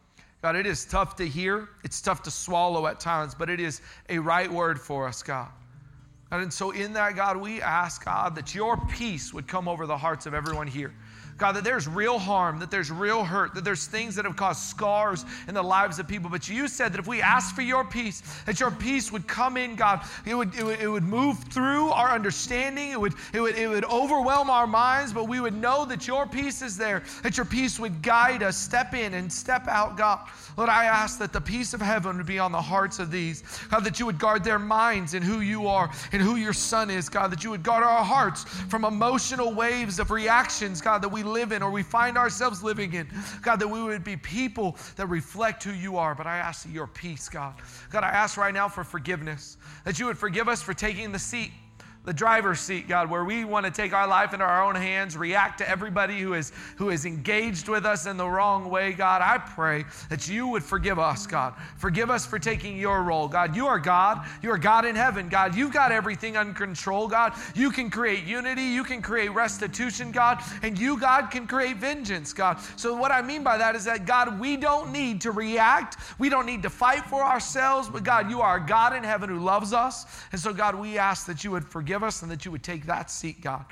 God, 0.43 0.57
it 0.57 0.66
is 0.66 0.84
tough 0.84 1.14
to 1.16 1.26
hear, 1.26 1.68
it's 1.84 2.01
tough 2.01 2.22
to 2.24 2.30
swallow 2.30 2.88
at 2.88 2.99
times, 2.99 3.32
but 3.34 3.49
it 3.49 3.61
is 3.61 3.80
a 4.09 4.18
right 4.18 4.51
word 4.51 4.80
for 4.80 5.07
us, 5.07 5.22
God. 5.22 5.49
And 6.32 6.53
so, 6.53 6.72
in 6.72 6.95
that, 6.95 7.14
God, 7.14 7.36
we 7.36 7.62
ask, 7.62 8.05
God, 8.05 8.34
that 8.34 8.55
your 8.55 8.76
peace 8.88 9.32
would 9.32 9.47
come 9.47 9.68
over 9.68 9.86
the 9.86 9.97
hearts 9.97 10.26
of 10.26 10.34
everyone 10.34 10.66
here. 10.66 10.95
God, 11.39 11.53
that 11.53 11.64
there's 11.64 11.89
real 11.89 12.18
harm, 12.18 12.59
that 12.61 12.70
there's 12.70 12.91
real 12.91 13.24
hurt, 13.24 13.55
that 13.55 13.64
there's 13.64 13.87
things 13.87 14.14
that 14.16 14.24
have 14.24 14.37
caused 14.37 14.61
scars 14.61 15.24
in 15.49 15.55
the 15.55 15.62
lives 15.62 15.99
of 15.99 16.07
people. 16.07 16.30
But 16.30 16.49
you 16.49 16.68
said 16.68 16.93
that 16.93 16.99
if 16.99 17.07
we 17.07 17.20
ask 17.20 17.55
for 17.55 17.62
your 17.62 17.85
peace, 17.85 18.22
that 18.47 18.61
your 18.61 18.70
peace 18.70 19.11
would 19.11 19.26
come 19.26 19.57
in, 19.57 19.74
God. 19.76 20.03
It 20.26 20.35
would, 20.35 20.55
it 20.55 20.64
would, 20.64 20.80
it 20.80 20.89
would 20.89 21.03
move 21.03 21.39
through 21.51 21.91
our 21.91 22.11
understanding, 22.11 22.91
it 22.91 23.01
would, 23.01 23.14
it, 23.33 23.41
would, 23.41 23.57
it 23.57 23.68
would 23.68 23.85
overwhelm 23.85 24.51
our 24.51 24.66
minds, 24.66 25.12
but 25.12 25.28
we 25.28 25.41
would 25.41 25.55
know 25.55 25.85
that 25.87 26.07
your 26.07 26.26
peace 26.26 26.62
is 26.62 26.76
there, 26.76 27.03
that 27.22 27.37
your 27.37 27.47
peace 27.47 27.78
would 27.78 28.03
guide 28.03 28.43
us, 28.43 28.57
step 28.57 28.95
in 28.95 29.14
and 29.14 29.33
step 29.33 29.68
out, 29.68 29.97
God. 29.97 30.20
Lord, 30.57 30.68
I 30.68 30.85
ask 30.85 31.18
that 31.18 31.33
the 31.33 31.41
peace 31.41 31.72
of 31.74 31.80
heaven 31.80 32.18
would 32.18 32.26
be 32.26 32.39
on 32.39 32.53
the 32.53 32.61
hearts 32.61 32.99
of 32.99 33.11
these. 33.11 33.43
God, 33.70 33.85
that 33.85 33.99
you 33.99 34.07
would 34.07 34.18
guard 34.18 34.45
their 34.45 34.59
minds 34.59 35.14
in 35.14 35.22
who 35.22 35.41
you 35.41 35.66
are 35.66 35.91
and 36.12 36.20
who 36.20 36.37
your 36.37 36.53
son 36.53 36.91
is, 36.91 37.09
God, 37.09 37.30
that 37.33 37.43
you 37.43 37.51
would 37.51 37.62
guard 37.62 37.83
our 37.83 38.05
hearts 38.05 38.45
from 38.45 38.85
emotional 38.85 39.53
waves 39.55 39.99
of 39.99 40.11
reactions, 40.11 40.80
God, 40.80 41.03
that 41.03 41.09
we 41.09 41.21
live 41.22 41.52
in 41.52 41.62
or 41.62 41.70
we 41.70 41.82
find 41.82 42.18
ourselves 42.18 42.62
living 42.62 42.92
in. 42.92 43.08
God, 43.42 43.56
that 43.60 43.68
we 43.68 43.82
would 43.82 44.04
be 44.04 44.16
people 44.16 44.76
that 44.96 45.06
reflect 45.06 45.64
who 45.64 45.72
you 45.72 45.96
are. 45.96 46.14
But 46.14 46.26
I 46.26 46.38
ask 46.38 46.66
your 46.70 46.86
peace, 46.86 47.28
God. 47.28 47.54
God, 47.90 48.04
I 48.04 48.08
ask 48.08 48.36
right 48.36 48.54
now 48.54 48.68
for 48.68 48.84
forgiveness, 48.84 49.56
that 49.84 49.98
you 49.98 50.06
would 50.06 50.18
forgive 50.18 50.48
us 50.48 50.62
for 50.62 50.74
taking 50.74 51.12
the 51.12 51.18
seat 51.18 51.50
the 52.05 52.12
driver's 52.12 52.59
seat, 52.59 52.88
God, 52.88 53.09
where 53.09 53.24
we 53.24 53.44
want 53.44 53.64
to 53.64 53.70
take 53.70 53.92
our 53.92 54.09
life 54.09 54.32
into 54.32 54.44
our 54.44 54.64
own 54.64 54.74
hands, 54.74 55.16
react 55.16 55.59
to 55.59 55.68
everybody 55.68 56.18
who 56.18 56.34
is 56.34 56.50
who 56.76 56.90
is 56.90 57.07
engaged 57.07 57.68
with 57.68 57.86
us 57.86 58.07
in 58.07 58.16
the 58.16 58.28
wrong 58.28 58.68
way, 58.68 58.92
God. 58.92 59.22
I 59.22 59.38
pray 59.38 59.84
that 60.09 60.28
you 60.28 60.48
would 60.48 60.64
forgive 60.64 60.98
us, 60.98 61.28
God. 61.28 61.55
Forgive 61.78 62.11
us 62.11 62.26
for 62.26 62.40
taking 62.40 62.76
your 62.76 63.05
role, 63.05 63.28
God. 63.28 63.55
You 63.55 63.68
are 63.68 63.78
God. 63.78 64.26
You 64.42 64.50
are 64.50 64.59
God 64.59 64.84
in 64.84 64.96
heaven, 64.96 65.28
God. 65.28 65.55
You've 65.55 65.72
got 65.72 65.92
everything 65.92 66.36
under 66.36 66.53
control, 66.53 67.07
God. 67.07 67.34
You 67.55 67.70
can 67.70 67.88
create 67.88 68.24
unity, 68.24 68.62
you 68.62 68.82
can 68.82 69.00
create 69.00 69.28
restitution, 69.28 70.11
God, 70.11 70.42
and 70.62 70.76
you, 70.76 70.98
God, 70.98 71.30
can 71.30 71.46
create 71.46 71.76
vengeance, 71.76 72.32
God. 72.32 72.59
So 72.74 72.96
what 72.96 73.12
I 73.12 73.22
mean 73.22 73.44
by 73.44 73.59
that 73.59 73.76
is 73.76 73.84
that 73.84 74.07
God, 74.07 74.40
we 74.40 74.57
don't 74.57 74.90
need 74.90 75.20
to 75.20 75.30
react. 75.30 75.98
We 76.18 76.28
don't 76.28 76.46
need 76.46 76.64
to 76.64 76.70
fight 76.70 77.05
for 77.05 77.22
ourselves, 77.22 77.88
but 77.88 78.03
God, 78.03 78.28
you 78.28 78.40
are 78.40 78.59
God 78.59 78.92
in 78.96 79.05
heaven 79.05 79.28
who 79.28 79.38
loves 79.38 79.72
us. 79.72 80.05
And 80.32 80.40
so 80.40 80.53
God, 80.53 80.74
we 80.74 80.98
ask 80.98 81.26
that 81.26 81.44
you 81.44 81.53
would 81.53 81.64
forgive 81.64 81.91
us 82.01 82.22
and 82.22 82.30
that 82.30 82.45
you 82.45 82.53
would 82.53 82.62
take 82.62 82.86
that 82.86 83.11
seat, 83.11 83.40
God. 83.43 83.64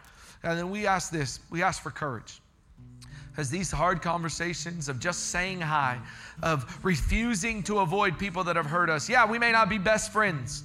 And 0.43 0.59
then 0.59 0.71
we 0.71 0.87
ask 0.87 1.12
this 1.12 1.41
we 1.51 1.62
ask 1.62 1.83
for 1.83 1.91
courage. 1.91 2.41
Because 3.31 3.49
these 3.49 3.71
hard 3.71 4.03
conversations 4.03 4.89
of 4.89 4.99
just 4.99 5.29
saying 5.29 5.61
hi, 5.61 6.01
of 6.43 6.85
refusing 6.85 7.62
to 7.62 7.79
avoid 7.79 8.18
people 8.18 8.43
that 8.45 8.57
have 8.57 8.66
hurt 8.66 8.91
us. 8.91 9.09
Yeah, 9.09 9.25
we 9.25 9.39
may 9.39 9.53
not 9.53 9.68
be 9.68 9.79
best 9.79 10.12
friends. 10.12 10.64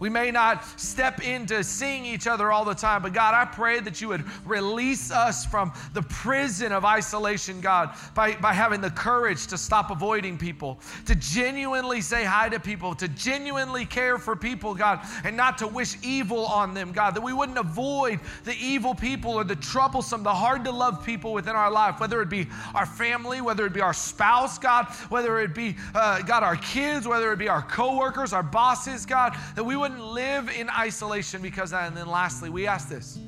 We 0.00 0.08
may 0.08 0.30
not 0.30 0.64
step 0.80 1.22
into 1.22 1.62
seeing 1.62 2.06
each 2.06 2.26
other 2.26 2.50
all 2.50 2.64
the 2.64 2.74
time, 2.74 3.02
but 3.02 3.12
God, 3.12 3.34
I 3.34 3.44
pray 3.44 3.80
that 3.80 4.00
you 4.00 4.08
would 4.08 4.24
release 4.46 5.10
us 5.10 5.44
from 5.44 5.72
the 5.92 6.00
prison 6.00 6.72
of 6.72 6.86
isolation, 6.86 7.60
God, 7.60 7.94
by, 8.14 8.34
by 8.36 8.54
having 8.54 8.80
the 8.80 8.90
courage 8.90 9.46
to 9.48 9.58
stop 9.58 9.90
avoiding 9.90 10.38
people, 10.38 10.80
to 11.04 11.14
genuinely 11.14 12.00
say 12.00 12.24
hi 12.24 12.48
to 12.48 12.58
people, 12.58 12.94
to 12.94 13.08
genuinely 13.08 13.84
care 13.84 14.16
for 14.16 14.34
people, 14.34 14.74
God, 14.74 15.00
and 15.22 15.36
not 15.36 15.58
to 15.58 15.68
wish 15.68 15.96
evil 16.02 16.46
on 16.46 16.72
them, 16.72 16.92
God, 16.92 17.14
that 17.14 17.22
we 17.22 17.34
wouldn't 17.34 17.58
avoid 17.58 18.20
the 18.44 18.54
evil 18.54 18.94
people 18.94 19.34
or 19.34 19.44
the 19.44 19.56
troublesome, 19.56 20.22
the 20.22 20.32
hard 20.32 20.64
to 20.64 20.70
love 20.70 21.04
people 21.04 21.34
within 21.34 21.54
our 21.54 21.70
life, 21.70 22.00
whether 22.00 22.22
it 22.22 22.30
be 22.30 22.48
our 22.74 22.86
family, 22.86 23.42
whether 23.42 23.66
it 23.66 23.74
be 23.74 23.82
our 23.82 23.92
spouse, 23.92 24.58
God, 24.58 24.86
whether 25.10 25.38
it 25.40 25.54
be, 25.54 25.76
uh, 25.94 26.22
God, 26.22 26.42
our 26.42 26.56
kids, 26.56 27.06
whether 27.06 27.30
it 27.34 27.38
be 27.38 27.48
our 27.50 27.62
coworkers, 27.62 28.32
our 28.32 28.42
bosses, 28.42 29.04
God, 29.04 29.36
that 29.56 29.64
we 29.64 29.76
would 29.76 29.89
wouldn't 29.90 30.12
live 30.12 30.48
in 30.48 30.68
isolation 30.70 31.42
because. 31.42 31.72
And 31.72 31.96
then 31.96 32.06
lastly, 32.06 32.50
we 32.50 32.66
ask 32.66 32.88
this 32.88 33.18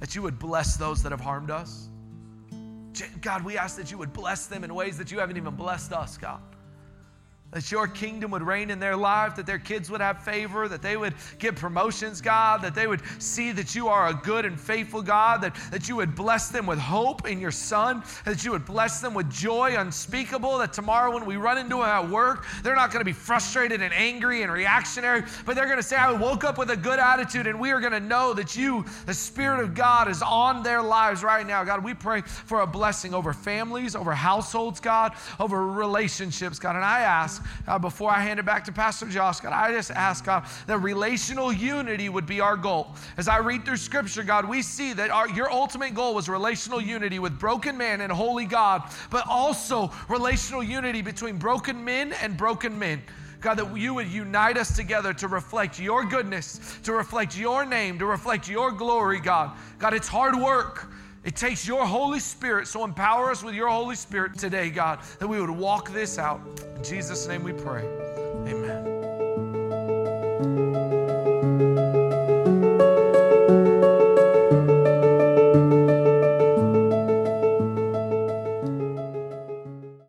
that 0.00 0.14
you 0.14 0.22
would 0.22 0.38
bless 0.38 0.76
those 0.76 1.02
that 1.02 1.12
have 1.12 1.20
harmed 1.20 1.50
us. 1.50 1.88
God, 3.20 3.44
we 3.44 3.56
ask 3.56 3.76
that 3.76 3.90
you 3.90 3.98
would 3.98 4.12
bless 4.12 4.46
them 4.46 4.64
in 4.64 4.74
ways 4.74 4.98
that 4.98 5.12
you 5.12 5.18
haven't 5.20 5.36
even 5.36 5.54
blessed 5.54 5.92
us, 5.92 6.18
God 6.18 6.40
that 7.52 7.70
your 7.70 7.86
kingdom 7.86 8.30
would 8.30 8.42
reign 8.42 8.70
in 8.70 8.80
their 8.80 8.96
life, 8.96 9.36
that 9.36 9.44
their 9.46 9.58
kids 9.58 9.90
would 9.90 10.00
have 10.00 10.22
favor, 10.22 10.68
that 10.68 10.80
they 10.80 10.96
would 10.96 11.14
get 11.38 11.54
promotions, 11.54 12.20
God, 12.20 12.62
that 12.62 12.74
they 12.74 12.86
would 12.86 13.02
see 13.18 13.52
that 13.52 13.74
you 13.74 13.88
are 13.88 14.08
a 14.08 14.14
good 14.14 14.46
and 14.46 14.58
faithful 14.58 15.02
God, 15.02 15.42
that, 15.42 15.54
that 15.70 15.88
you 15.88 15.96
would 15.96 16.14
bless 16.14 16.48
them 16.48 16.64
with 16.66 16.78
hope 16.78 17.28
in 17.28 17.38
your 17.38 17.50
Son, 17.50 18.02
that 18.24 18.42
you 18.42 18.52
would 18.52 18.64
bless 18.64 19.00
them 19.00 19.12
with 19.12 19.30
joy 19.30 19.76
unspeakable, 19.76 20.56
that 20.58 20.72
tomorrow 20.72 21.12
when 21.12 21.26
we 21.26 21.36
run 21.36 21.58
into 21.58 21.76
them 21.76 21.84
at 21.84 22.08
work, 22.08 22.46
they're 22.62 22.74
not 22.74 22.90
going 22.90 23.00
to 23.00 23.04
be 23.04 23.12
frustrated 23.12 23.82
and 23.82 23.92
angry 23.92 24.42
and 24.42 24.50
reactionary, 24.50 25.22
but 25.44 25.54
they're 25.54 25.66
going 25.66 25.76
to 25.76 25.82
say, 25.82 25.96
I 25.96 26.10
woke 26.10 26.44
up 26.44 26.56
with 26.56 26.70
a 26.70 26.76
good 26.76 26.98
attitude, 26.98 27.46
and 27.46 27.60
we 27.60 27.70
are 27.70 27.80
going 27.80 27.92
to 27.92 28.00
know 28.00 28.32
that 28.32 28.56
you, 28.56 28.84
the 29.04 29.14
Spirit 29.14 29.60
of 29.60 29.74
God, 29.74 30.08
is 30.08 30.22
on 30.22 30.62
their 30.62 30.80
lives 30.80 31.22
right 31.22 31.46
now. 31.46 31.64
God, 31.64 31.84
we 31.84 31.92
pray 31.92 32.22
for 32.22 32.62
a 32.62 32.66
blessing 32.66 33.12
over 33.12 33.34
families, 33.34 33.94
over 33.94 34.14
households, 34.14 34.80
God, 34.80 35.12
over 35.38 35.66
relationships, 35.66 36.58
God. 36.58 36.76
And 36.76 36.84
I 36.84 37.00
ask, 37.00 37.41
uh, 37.66 37.78
before 37.78 38.10
I 38.10 38.20
hand 38.20 38.40
it 38.40 38.44
back 38.44 38.64
to 38.64 38.72
Pastor 38.72 39.06
Josh, 39.06 39.40
God, 39.40 39.52
I 39.52 39.72
just 39.72 39.90
ask, 39.90 40.24
God, 40.24 40.44
that 40.66 40.78
relational 40.78 41.52
unity 41.52 42.08
would 42.08 42.26
be 42.26 42.40
our 42.40 42.56
goal. 42.56 42.94
As 43.16 43.28
I 43.28 43.38
read 43.38 43.64
through 43.64 43.76
Scripture, 43.76 44.22
God, 44.22 44.48
we 44.48 44.62
see 44.62 44.92
that 44.92 45.10
our, 45.10 45.28
your 45.28 45.50
ultimate 45.50 45.94
goal 45.94 46.14
was 46.14 46.28
relational 46.28 46.80
unity 46.80 47.18
with 47.18 47.38
broken 47.38 47.76
man 47.76 48.00
and 48.00 48.12
holy 48.12 48.46
God, 48.46 48.82
but 49.10 49.26
also 49.28 49.90
relational 50.08 50.62
unity 50.62 51.02
between 51.02 51.38
broken 51.38 51.84
men 51.84 52.12
and 52.14 52.36
broken 52.36 52.78
men. 52.78 53.02
God, 53.42 53.58
that 53.58 53.76
you 53.76 53.92
would 53.94 54.06
unite 54.06 54.56
us 54.56 54.74
together 54.76 55.12
to 55.14 55.26
reflect 55.26 55.80
your 55.80 56.04
goodness, 56.04 56.78
to 56.84 56.92
reflect 56.92 57.36
your 57.36 57.64
name, 57.64 57.98
to 57.98 58.06
reflect 58.06 58.48
your 58.48 58.70
glory, 58.70 59.20
God. 59.20 59.50
God, 59.80 59.94
it's 59.94 60.06
hard 60.06 60.36
work. 60.36 60.88
It 61.24 61.36
takes 61.36 61.66
your 61.66 61.86
Holy 61.86 62.20
Spirit. 62.20 62.66
So 62.66 62.84
empower 62.84 63.30
us 63.30 63.42
with 63.42 63.54
your 63.54 63.68
Holy 63.68 63.94
Spirit 63.94 64.38
today, 64.38 64.70
God, 64.70 65.00
that 65.18 65.28
we 65.28 65.40
would 65.40 65.50
walk 65.50 65.92
this 65.92 66.18
out. 66.18 66.40
In 66.76 66.82
Jesus' 66.82 67.26
name 67.28 67.44
we 67.44 67.52
pray. 67.52 67.84
Amen. 68.46 68.92